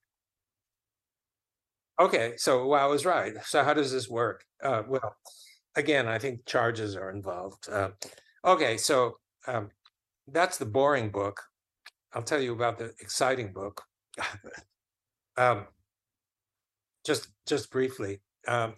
[1.99, 3.34] Okay, so well, I was right.
[3.45, 4.43] So how does this work?
[4.63, 5.15] Uh, well,
[5.76, 7.69] again, I think charges are involved.
[7.69, 7.89] Uh,
[8.45, 9.69] okay, so um,
[10.27, 11.41] that's the boring book.
[12.13, 13.84] I'll tell you about the exciting book.
[15.38, 15.68] um,
[17.05, 18.76] just just briefly, um,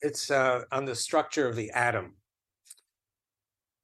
[0.00, 2.16] it's uh, on the structure of the atom.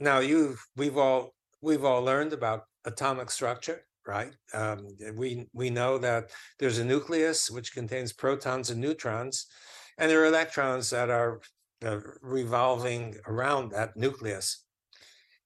[0.01, 4.33] Now, you've we've all we've all learned about atomic structure, right?
[4.55, 9.47] Um, we we know that there's a nucleus which contains protons and neutrons,
[9.99, 11.41] and there are electrons that are
[11.85, 14.65] uh, revolving around that nucleus.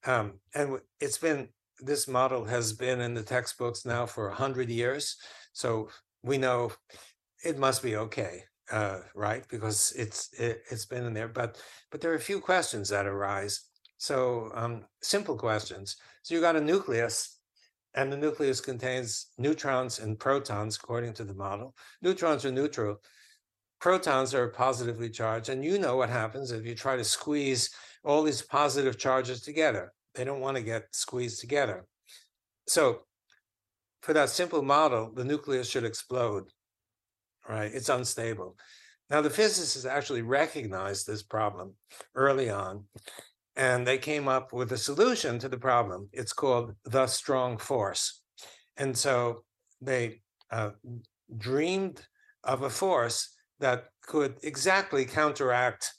[0.05, 1.49] Um, and it's been
[1.81, 5.17] this model has been in the textbooks now for a hundred years,
[5.53, 5.89] so
[6.23, 6.73] we know
[7.45, 9.45] it must be okay, uh, right?
[9.49, 13.07] Because it's it, has been in there, but but there are a few questions that
[13.07, 13.63] arise.
[13.99, 15.97] So um, simple questions.
[16.23, 17.36] So you got a nucleus,
[17.97, 21.75] and the nucleus contains neutrons and protons, according to the model.
[22.03, 23.01] Neutrons are neutral.
[23.81, 27.71] Protons are positively charged, and you know what happens if you try to squeeze
[28.05, 29.93] all these positive charges together.
[30.15, 31.87] They don't want to get squeezed together.
[32.69, 33.01] So,
[34.03, 36.45] for that simple model, the nucleus should explode
[37.49, 37.71] right?
[37.73, 38.57] It's unstable.
[39.11, 41.75] Now, the physicists actually recognized this problem
[42.15, 42.85] early on,
[43.57, 46.09] and they came up with a solution to the problem.
[46.13, 48.21] It's called the strong force.
[48.77, 49.45] And so
[49.81, 50.21] they
[50.51, 50.71] uh,
[51.39, 52.03] dreamed
[52.45, 55.93] of a force that could exactly counteract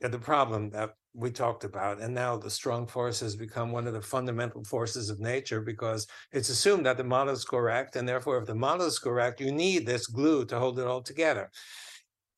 [0.00, 2.00] the problem that we talked about.
[2.00, 6.06] And now the strong force has become one of the fundamental forces of nature because
[6.32, 7.96] it's assumed that the model is correct.
[7.96, 11.02] And therefore, if the model is correct, you need this glue to hold it all
[11.02, 11.50] together.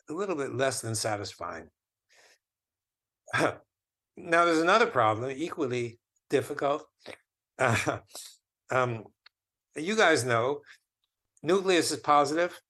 [0.09, 1.69] A little bit less than satisfying.
[4.17, 6.87] now, there's another problem, equally difficult.
[7.59, 7.99] Uh,
[8.71, 9.05] um,
[9.77, 10.61] you guys know
[11.43, 12.61] nucleus is positive,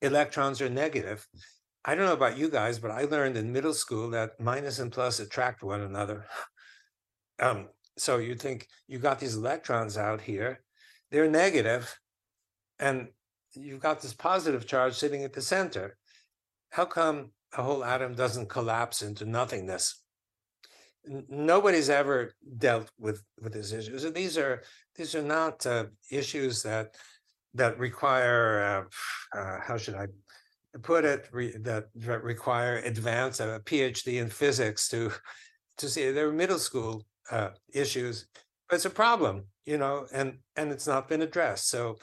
[0.00, 1.26] electrons are negative.
[1.84, 4.92] I don't know about you guys, but I learned in middle school that minus and
[4.92, 6.26] plus attract one another.
[7.40, 10.60] Um, so you think you got these electrons out here,
[11.12, 11.96] they're negative,
[12.80, 13.10] and
[13.54, 15.96] you've got this positive charge sitting at the center.
[16.70, 20.02] How come a whole atom doesn't collapse into nothingness?
[21.28, 24.02] Nobody's ever dealt with with these issues.
[24.02, 24.62] So these are
[24.96, 26.94] these are not uh, issues that
[27.54, 28.86] that require
[29.34, 30.08] uh, uh, how should I
[30.82, 31.86] put it re, that,
[32.22, 35.12] require advanced a PhD in physics to
[35.78, 38.26] to see they're middle school uh, issues.
[38.68, 41.70] But it's a problem, you know, and and it's not been addressed.
[41.70, 41.96] So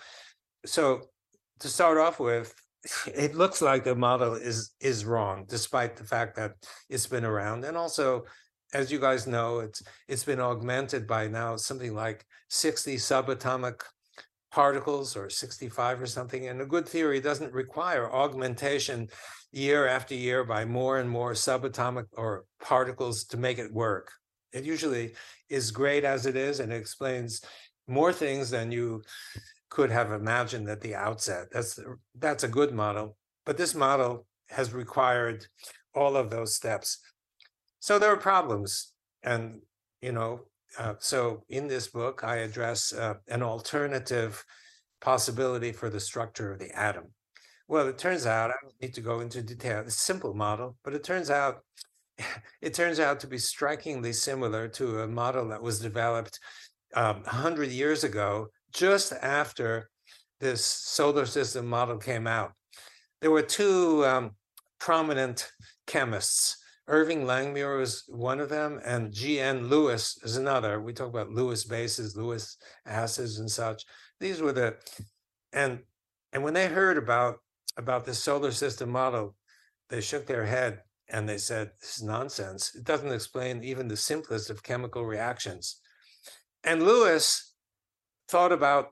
[0.65, 1.01] so
[1.59, 2.53] to start off with,
[3.07, 6.53] it looks like the model is is wrong, despite the fact that
[6.89, 8.25] it's been around, and also.
[8.75, 13.79] As you guys know, it's it's been augmented by now something like 60 subatomic
[14.51, 16.47] particles or 65 or something.
[16.49, 19.07] And a good theory doesn't require augmentation
[19.53, 24.11] year after year by more and more subatomic or particles to make it work.
[24.51, 25.15] It usually
[25.49, 27.41] is great as it is and it explains
[27.87, 29.03] more things than you
[29.69, 31.47] could have imagined at the outset.
[31.49, 31.79] That's
[32.19, 33.15] that's a good model,
[33.45, 35.47] but this model has required
[35.93, 36.99] all of those steps.
[37.85, 39.61] So there are problems, and
[40.01, 40.39] you know
[40.79, 44.43] uh, so in this book, I address uh, an alternative
[45.01, 47.13] possibility for the structure of the atom.
[47.67, 49.81] Well, it turns out I don't need to go into detail.
[49.81, 51.59] It's a simple model, but it turns out
[52.63, 56.39] it turns out to be strikingly similar to a model that was developed
[56.95, 59.91] um, 100 years ago, just after
[60.39, 62.51] this solar system model came out.
[63.21, 64.31] There were two um,
[64.79, 65.51] prominent
[65.85, 69.69] chemists Irving Langmuir is one of them, and G.N.
[69.69, 70.79] Lewis is another.
[70.79, 73.83] We talk about Lewis bases, Lewis acids, and such.
[74.19, 74.75] These were the,
[75.51, 75.79] and
[76.31, 77.37] and when they heard about
[77.77, 79.35] about the solar system model,
[79.89, 82.75] they shook their head and they said, This is nonsense.
[82.75, 85.79] It doesn't explain even the simplest of chemical reactions.
[86.63, 87.53] And Lewis
[88.27, 88.89] thought about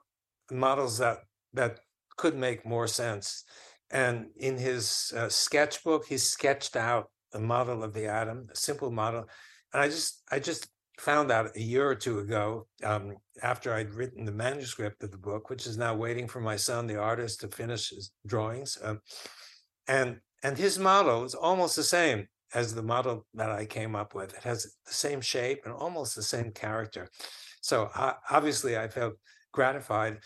[0.51, 1.19] models that
[1.53, 1.79] that
[2.17, 3.43] could make more sense.
[3.89, 8.91] And in his uh, sketchbook, he sketched out a model of the atom, a simple
[8.91, 9.27] model.
[9.73, 10.67] And I just I just
[10.99, 15.17] found out a year or two ago, um, after I'd written the manuscript of the
[15.17, 18.77] book, which is now waiting for my son, the artist, to finish his drawings.
[18.83, 18.99] Um,
[19.87, 24.13] and and his model is almost the same as the model that I came up
[24.13, 24.33] with.
[24.35, 27.09] It has the same shape and almost the same character.
[27.61, 29.15] So uh, obviously, I felt
[29.53, 30.17] gratified.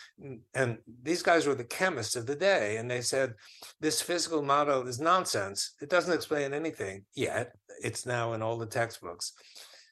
[0.55, 3.35] And these guys were the chemists of the day, and they said
[3.79, 5.73] this physical model is nonsense.
[5.79, 7.51] It doesn't explain anything yet.
[7.83, 9.33] It's now in all the textbooks.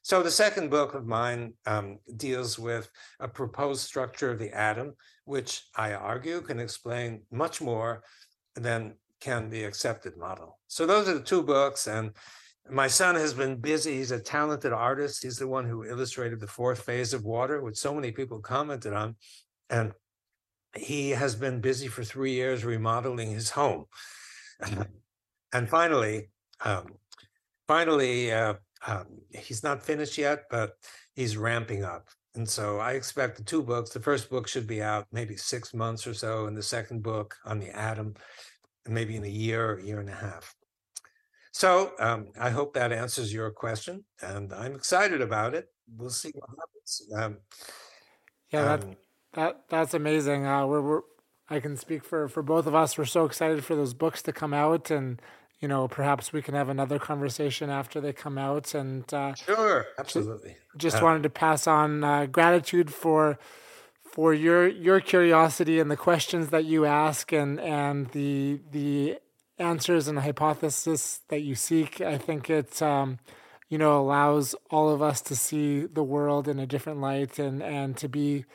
[0.01, 2.89] So the second book of mine um, deals with
[3.19, 4.95] a proposed structure of the atom,
[5.25, 8.03] which I argue can explain much more
[8.55, 10.59] than can the accepted model.
[10.67, 12.11] So those are the two books, and
[12.69, 13.97] my son has been busy.
[13.97, 15.23] He's a talented artist.
[15.23, 18.93] He's the one who illustrated the fourth phase of water, which so many people commented
[18.93, 19.15] on.
[19.69, 19.93] And
[20.75, 23.85] he has been busy for three years remodeling his home.
[25.53, 26.29] and finally,
[26.63, 26.87] um,
[27.67, 28.55] finally, uh,
[28.87, 30.73] um, he's not finished yet, but
[31.15, 32.09] he's ramping up.
[32.35, 33.91] And so I expect the two books.
[33.91, 37.35] The first book should be out maybe six months or so, and the second book
[37.45, 38.15] on the atom,
[38.87, 40.53] maybe in a year a year and a half.
[41.55, 45.69] So um, I hope that answers your question, and I'm excited about it.
[45.95, 47.01] We'll see what happens.
[47.15, 47.37] Um,
[48.51, 48.95] yeah, that, um,
[49.35, 50.45] that that's amazing.
[50.45, 51.01] Uh, we're, we're
[51.49, 52.97] I can speak for for both of us.
[52.97, 55.21] We're so excited for those books to come out, and
[55.61, 58.75] you know, perhaps we can have another conversation after they come out.
[58.75, 60.57] And uh, sure, absolutely.
[60.75, 63.39] Just uh, wanted to pass on uh, gratitude for
[64.03, 69.19] for your your curiosity and the questions that you ask, and and the the
[69.57, 72.01] answers and hypothesis that you seek.
[72.01, 73.19] I think it, um,
[73.69, 77.61] you know, allows all of us to see the world in a different light and
[77.63, 78.45] and to be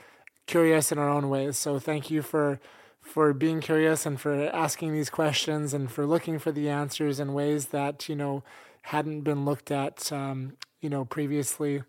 [0.46, 1.56] curious in our own ways.
[1.56, 2.60] So thank you for
[3.00, 7.32] for being curious and for asking these questions and for looking for the answers in
[7.32, 8.42] ways that you know
[8.82, 11.82] hadn't been looked at, um, you know, previously.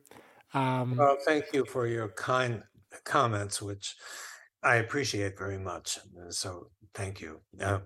[0.53, 2.63] Um, well, thank you for your kind
[3.03, 3.95] comments, which
[4.63, 5.99] I appreciate very much.
[6.29, 7.39] So thank you.
[7.61, 7.83] Um,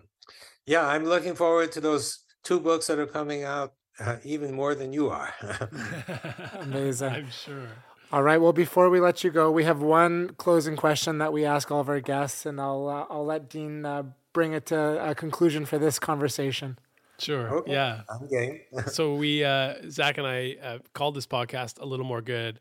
[0.66, 4.76] yeah, I'm looking forward to those two books that are coming out uh, even more
[4.76, 5.34] than you are.
[6.60, 7.10] Amazing.
[7.14, 7.68] I'm sure.
[8.12, 8.40] All right.
[8.40, 11.82] Well, before we let you go, we have one closing question that we ask all
[11.82, 15.66] of our guests, and I'll uh, I'll let Dean uh, bring it to a conclusion
[15.66, 16.78] for this conversation.
[17.18, 17.50] Sure.
[17.60, 17.72] Okay.
[17.72, 18.02] Yeah.
[18.10, 18.60] I'm game.
[18.88, 22.60] so we, uh, Zach and I, uh, called this podcast a little more good,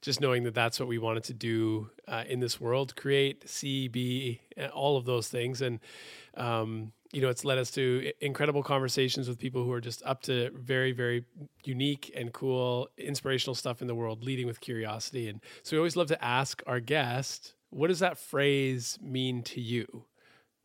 [0.00, 3.88] just knowing that that's what we wanted to do uh, in this world: create, see,
[3.88, 4.40] be,
[4.72, 5.80] all of those things, and
[6.36, 10.20] um, you know, it's led us to incredible conversations with people who are just up
[10.24, 11.24] to very, very
[11.64, 15.30] unique and cool, inspirational stuff in the world, leading with curiosity.
[15.30, 19.62] And so we always love to ask our guest, what does that phrase mean to
[19.62, 20.04] you?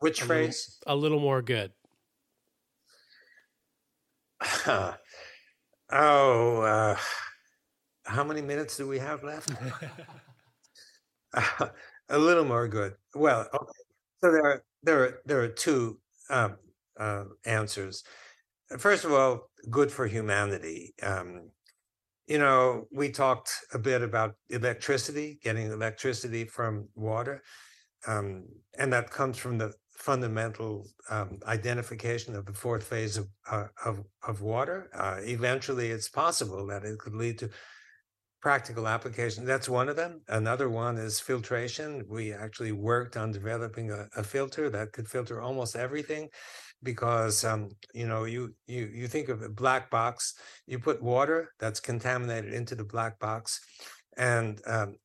[0.00, 0.76] Which a phrase?
[0.86, 1.72] Little, a little more good.
[4.66, 6.98] oh, uh,
[8.04, 9.52] how many minutes do we have left?
[11.32, 11.68] uh,
[12.10, 12.92] a little more good.
[13.14, 13.72] Well, okay.
[14.22, 15.98] So there are there are there are two
[16.32, 16.56] um,
[16.98, 18.02] uh, answers.
[18.78, 20.94] First of all, good for humanity.
[21.02, 21.50] Um,
[22.26, 27.42] you know, we talked a bit about electricity, getting electricity from water,
[28.06, 28.44] um,
[28.78, 34.02] and that comes from the fundamental um, identification of the fourth phase of uh, of,
[34.26, 34.88] of water.
[34.94, 37.50] Uh, eventually, it's possible that it could lead to
[38.42, 39.44] practical application.
[39.46, 40.20] That's one of them.
[40.28, 42.04] Another one is filtration.
[42.08, 46.28] We actually worked on developing a, a filter that could filter almost everything
[46.82, 50.34] because um, you know you you you think of a black box
[50.66, 53.60] you put water that's contaminated into the black box
[54.16, 54.96] and um,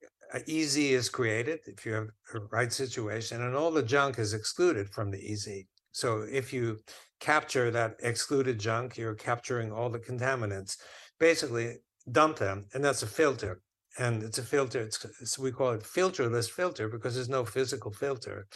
[0.47, 4.89] EZ is created if you have the right situation and all the junk is excluded
[4.89, 5.47] from the EZ
[5.91, 6.79] so if you
[7.19, 10.77] capture that excluded junk you're capturing all the contaminants
[11.19, 11.75] basically
[12.11, 13.61] dump them, and that's a filter.
[13.99, 14.81] And it's a filter.
[14.81, 18.47] It's, it's we call it filterless filter because there's no physical filter.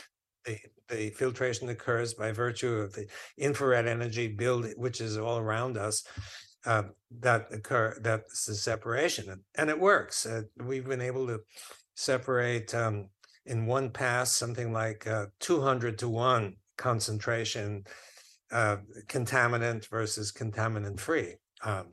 [0.45, 0.57] The,
[0.87, 3.07] the filtration occurs by virtue of the
[3.37, 6.03] infrared energy build, which is all around us.
[6.63, 6.83] Uh,
[7.19, 10.27] that occur that's the separation, and, and it works.
[10.27, 11.39] Uh, we've been able to
[11.95, 13.09] separate um,
[13.47, 17.83] in one pass something like uh, 200 to one concentration
[18.51, 21.35] uh, contaminant versus contaminant free.
[21.63, 21.87] Um,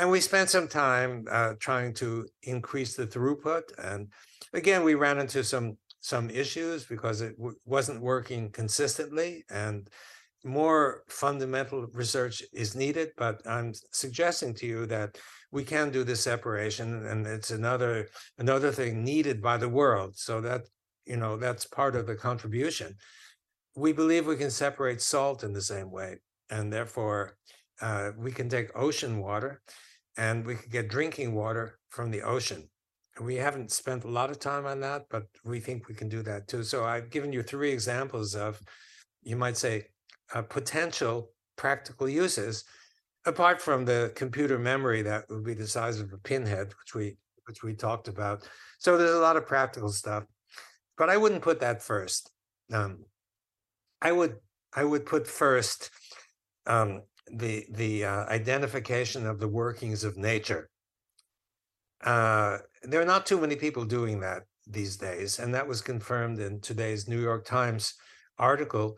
[0.00, 3.64] and we spent some time uh, trying to increase the throughput.
[3.78, 4.08] And
[4.54, 9.44] again, we ran into some some issues because it w- wasn't working consistently.
[9.50, 9.90] And
[10.42, 15.18] more fundamental research is needed, but I'm suggesting to you that
[15.52, 18.08] we can do this separation, and it's another
[18.38, 20.16] another thing needed by the world.
[20.16, 20.62] So that
[21.04, 22.96] you know that's part of the contribution.
[23.76, 27.36] We believe we can separate salt in the same way, and therefore
[27.82, 29.60] uh, we can take ocean water,
[30.16, 32.68] and we could get drinking water from the ocean.
[33.20, 36.22] We haven't spent a lot of time on that, but we think we can do
[36.22, 36.62] that too.
[36.62, 38.60] So I've given you three examples of,
[39.22, 39.86] you might say,
[40.34, 42.64] uh, potential practical uses,
[43.26, 47.16] apart from the computer memory that would be the size of a pinhead, which we
[47.46, 48.48] which we talked about.
[48.78, 50.24] So there's a lot of practical stuff,
[50.96, 52.30] but I wouldn't put that first.
[52.72, 53.04] Um,
[54.00, 54.36] I would
[54.72, 55.90] I would put first
[56.66, 60.68] um, the the uh, identification of the workings of nature.
[62.02, 66.38] Uh, there are not too many people doing that these days, and that was confirmed
[66.38, 67.94] in today's New York Times
[68.38, 68.96] article,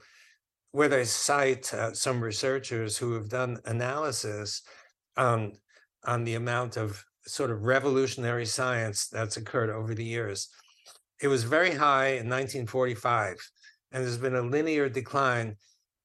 [0.71, 4.63] where they cite uh, some researchers who have done analysis
[5.17, 5.53] on
[6.05, 10.49] on the amount of sort of revolutionary science that's occurred over the years.
[11.21, 13.37] It was very high in 1945,
[13.93, 15.57] and there's been a linear decline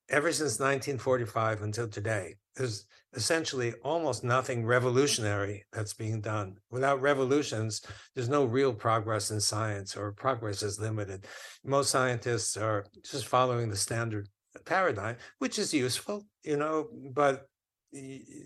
[0.10, 2.36] ever since 1945 until today.
[2.56, 6.58] There's essentially almost nothing revolutionary that's being done.
[6.70, 7.82] Without revolutions,
[8.14, 11.26] there's no real progress in science, or progress is limited.
[11.64, 14.28] Most scientists are just following the standard
[14.66, 17.48] paradigm, which is useful, you know, but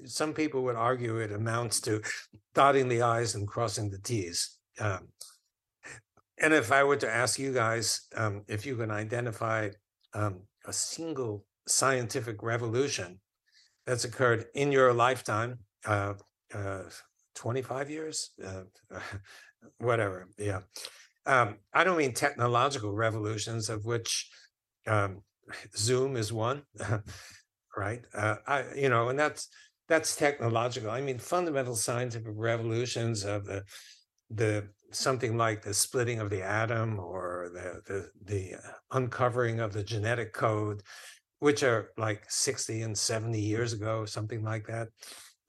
[0.06, 2.02] some people would argue it amounts to
[2.54, 4.58] dotting the I's and crossing the T's.
[4.80, 5.10] Um,
[6.38, 9.70] and if I were to ask you guys um, if you can identify
[10.14, 13.20] um, a single scientific revolution
[13.86, 16.14] that's occurred in your lifetime, uh,
[16.54, 16.84] uh,
[17.36, 18.64] 25 years, uh,
[19.78, 20.28] whatever.
[20.38, 20.62] Yeah.
[21.26, 24.30] Um, I don't mean technological revolutions, of which
[24.88, 25.22] um,
[25.76, 26.64] Zoom is one,
[27.78, 28.02] right?
[28.14, 29.48] Uh, I, you know, and that's
[29.88, 30.90] that's technological.
[30.90, 33.64] I mean, fundamental scientific revolutions of the
[34.30, 38.56] the something like the splitting of the atom or the the, the
[38.92, 40.82] uncovering of the genetic code
[41.42, 44.90] which are like 60 and 70 years ago, something like that,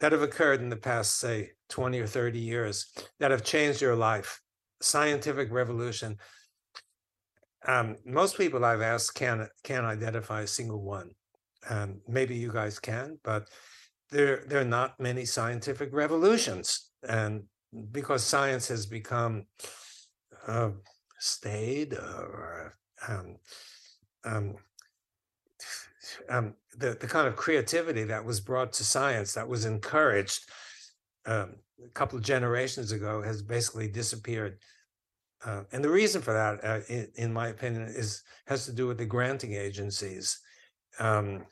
[0.00, 2.86] that have occurred in the past, say, 20 or 30 years
[3.20, 4.40] that have changed your life.
[4.80, 6.16] Scientific revolution.
[7.66, 11.10] Um, most people I've asked can can identify a single one.
[11.68, 13.48] Um, maybe you guys can, but
[14.10, 17.44] there there are not many scientific revolutions, and
[17.92, 19.44] because science has become
[20.48, 20.70] uh,
[21.20, 22.74] staid or
[23.06, 23.36] um,
[26.28, 30.48] um, the the kind of creativity that was brought to science that was encouraged
[31.26, 34.58] um, a couple of generations ago has basically disappeared.
[35.44, 38.86] Uh, and the reason for that, uh, in, in, my opinion, is has to do
[38.86, 40.38] with the granting agencies,
[41.00, 41.44] um,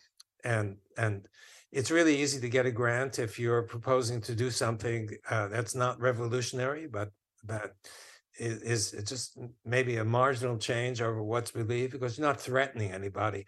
[0.44, 1.26] and and
[1.72, 5.74] it's really easy to get a grant if you're proposing to do something uh, that's
[5.74, 7.10] not revolutionary, but
[7.44, 7.72] that
[8.38, 13.46] is, is just maybe a marginal change over what's believed because you're not threatening anybody.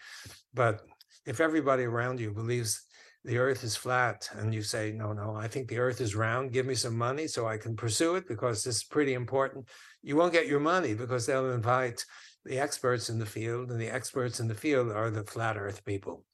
[0.54, 0.82] But
[1.26, 2.84] if everybody around you believes
[3.24, 6.52] the earth is flat and you say, no, no, I think the earth is round,
[6.52, 9.68] give me some money so I can pursue it because this is pretty important,
[10.02, 12.04] you won't get your money because they'll invite
[12.44, 15.84] the experts in the field, and the experts in the field are the flat earth
[15.84, 16.24] people.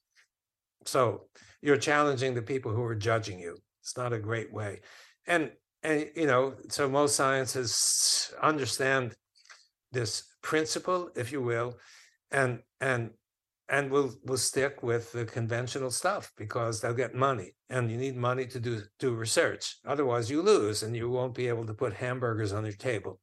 [0.85, 1.25] So
[1.61, 3.57] you're challenging the people who are judging you.
[3.81, 4.81] It's not a great way.
[5.27, 5.51] And
[5.83, 9.15] and you know, so most sciences understand
[9.91, 11.77] this principle, if you will,
[12.31, 13.11] and and
[13.69, 18.15] and we'll we'll stick with the conventional stuff because they'll get money and you need
[18.15, 19.77] money to do do research.
[19.85, 23.19] Otherwise you lose and you won't be able to put hamburgers on your table.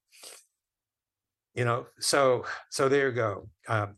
[1.54, 3.48] You know so so there you go.
[3.68, 3.96] Um,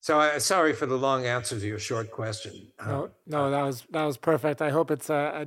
[0.00, 2.52] so I, sorry for the long answer to your short question.
[2.86, 4.62] No um, no uh, that was that was perfect.
[4.62, 5.46] I hope it's a,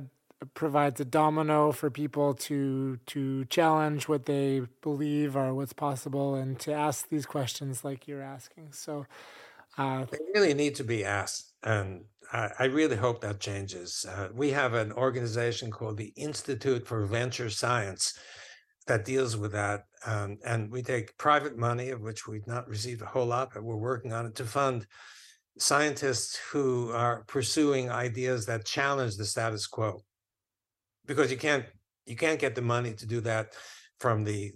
[0.54, 6.58] provides a domino for people to to challenge what they believe or what's possible and
[6.60, 8.72] to ask these questions like you're asking.
[8.72, 9.06] So
[9.78, 14.06] uh, they really need to be asked, and I, I really hope that changes.
[14.08, 18.18] Uh, we have an organization called the Institute for Venture Science
[18.86, 23.02] that deals with that, um, and we take private money, of which we've not received
[23.02, 24.86] a whole lot, but we're working on it to fund
[25.58, 30.02] scientists who are pursuing ideas that challenge the status quo,
[31.06, 31.66] because you can't
[32.06, 33.52] you can't get the money to do that
[34.00, 34.52] from the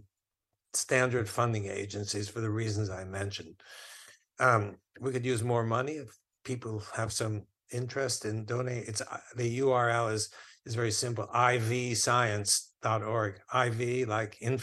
[0.74, 3.54] standard funding agencies for the reasons I mentioned.
[4.38, 7.42] Um, we could use more money if people have some
[7.72, 8.88] interest in donate.
[8.88, 10.30] It's uh, the URL is
[10.64, 13.40] is very simple: ivscience.org.
[13.54, 14.60] IV like in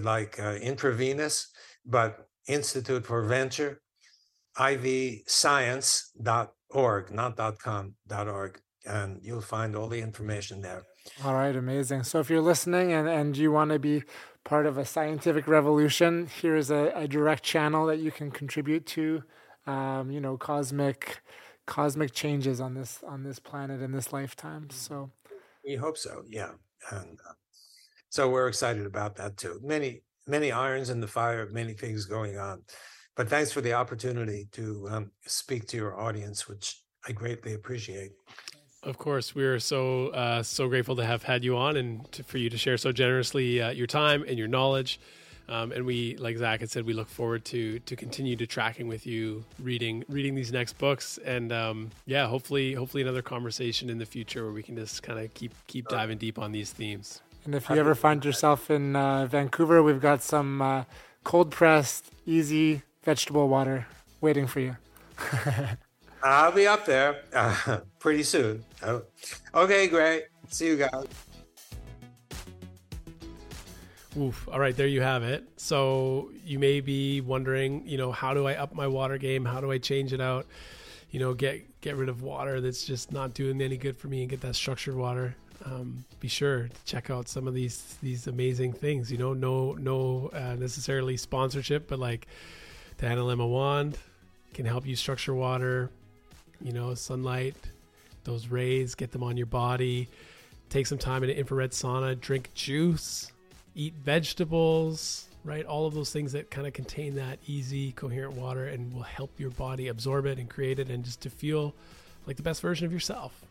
[0.00, 1.48] like uh, intravenous,
[1.84, 3.80] but Institute for Venture,
[4.58, 6.48] ivscience.org.
[6.74, 10.82] .org, not .com, .org, and you'll find all the information there.
[11.24, 12.02] All right, amazing.
[12.02, 14.02] So if you're listening and, and you want to be
[14.44, 18.86] part of a scientific revolution, here is a, a direct channel that you can contribute
[18.86, 19.24] to,
[19.66, 21.22] um, you know, cosmic
[21.66, 24.68] cosmic changes on this on this planet in this lifetime.
[24.70, 25.10] So
[25.66, 26.52] we hope so, yeah.
[26.90, 27.32] And uh,
[28.10, 29.60] so we're excited about that too.
[29.62, 32.62] Many many irons in the fire, many things going on.
[33.16, 38.12] But thanks for the opportunity to um, speak to your audience, which I greatly appreciate.
[38.84, 42.38] Of course, we're so uh, so grateful to have had you on and to, for
[42.38, 45.00] you to share so generously uh, your time and your knowledge.
[45.48, 48.86] Um, and we, like Zach had said, we look forward to to continue to tracking
[48.86, 53.98] with you, reading reading these next books, and um, yeah, hopefully hopefully another conversation in
[53.98, 57.20] the future where we can just kind of keep keep diving deep on these themes.
[57.44, 60.84] And if you ever find yourself in uh, Vancouver, we've got some uh,
[61.24, 63.86] cold pressed, EZ vegetable water
[64.20, 64.76] waiting for you.
[66.24, 68.64] I'll be up there uh, pretty soon.
[68.82, 69.02] Oh,
[69.54, 70.24] okay, great.
[70.48, 71.04] See you guys.
[74.18, 74.48] Oof.
[74.50, 75.46] All right, there you have it.
[75.56, 79.44] So you may be wondering, you know, how do I up my water game?
[79.44, 80.46] How do I change it out?
[81.10, 84.22] You know, get get rid of water that's just not doing any good for me
[84.22, 85.36] and get that structured water.
[85.64, 89.12] Um, be sure to check out some of these these amazing things.
[89.12, 92.28] You know, no no uh, necessarily sponsorship, but like
[92.96, 93.98] the Analemma wand
[94.54, 95.90] can help you structure water.
[96.64, 97.54] You know, sunlight,
[98.24, 100.08] those rays, get them on your body.
[100.70, 102.18] Take some time in an infrared sauna.
[102.18, 103.30] Drink juice.
[103.76, 105.28] Eat vegetables.
[105.44, 109.02] Right, all of those things that kind of contain that EZ, coherent water and will
[109.02, 111.74] help your body absorb it and create it, and just to feel
[112.26, 113.44] like the best version of yourself.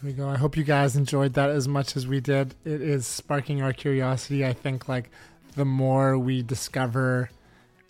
[0.00, 0.28] There we go.
[0.28, 2.54] I hope you guys enjoyed that as much as we did.
[2.64, 4.46] It is sparking our curiosity.
[4.46, 5.10] I think like
[5.56, 7.30] the more we discover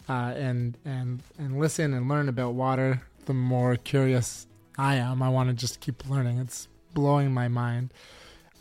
[0.08, 4.46] uh, and and and listen and learn about water, the more curious
[4.78, 5.22] I am.
[5.22, 6.38] I want to just keep learning.
[6.38, 7.92] It's blowing my mind.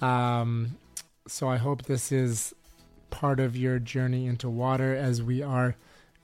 [0.02, 0.78] Um,
[1.28, 2.54] so I hope this is
[3.10, 5.76] part of your journey into water as we are,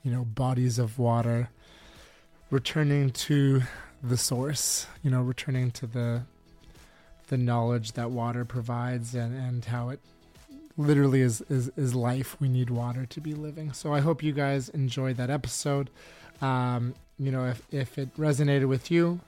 [0.02, 1.50] you know, bodies of water,
[2.50, 3.62] returning to
[4.02, 6.22] the source, you know, returning to the
[7.28, 10.00] the knowledge that water provides and, and how it
[10.78, 12.40] literally is, is, is life.
[12.40, 13.74] We need water to be living.
[13.74, 15.90] So I hope you guys enjoyed that episode.
[16.40, 19.20] Um, you know, if, if it resonated with you,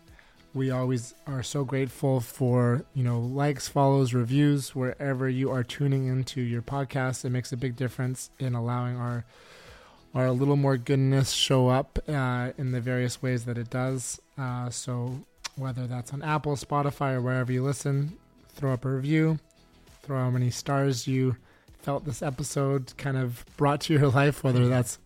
[0.53, 6.09] we always are so grateful for, you know, likes, follows, reviews, wherever you are tuning
[6.09, 7.25] into your podcast.
[7.25, 9.25] It makes a big difference in allowing our
[10.13, 14.21] our a little more goodness show up uh, in the various ways that it does.
[14.37, 15.21] Uh, so
[15.55, 18.17] whether that's on Apple, Spotify, or wherever you listen,
[18.49, 19.39] throw up a review,
[20.03, 21.37] throw how many stars you
[21.79, 24.99] felt this episode kind of brought to your life, whether that's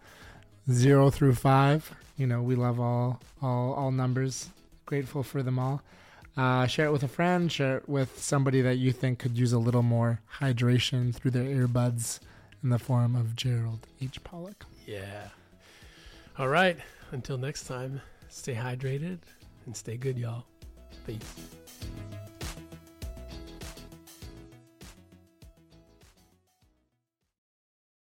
[0.70, 1.94] zero through five.
[2.16, 4.50] You know, we love all all all numbers.
[4.86, 5.82] Grateful for them all.
[6.36, 7.50] Uh, share it with a friend.
[7.50, 11.44] Share it with somebody that you think could use a little more hydration through their
[11.44, 12.20] earbuds
[12.62, 14.22] in the form of Gerald H.
[14.24, 14.64] Pollack.
[14.86, 15.28] Yeah.
[16.38, 16.76] All right.
[17.12, 19.18] Until next time, stay hydrated
[19.66, 20.44] and stay good, y'all.
[21.06, 21.34] Peace.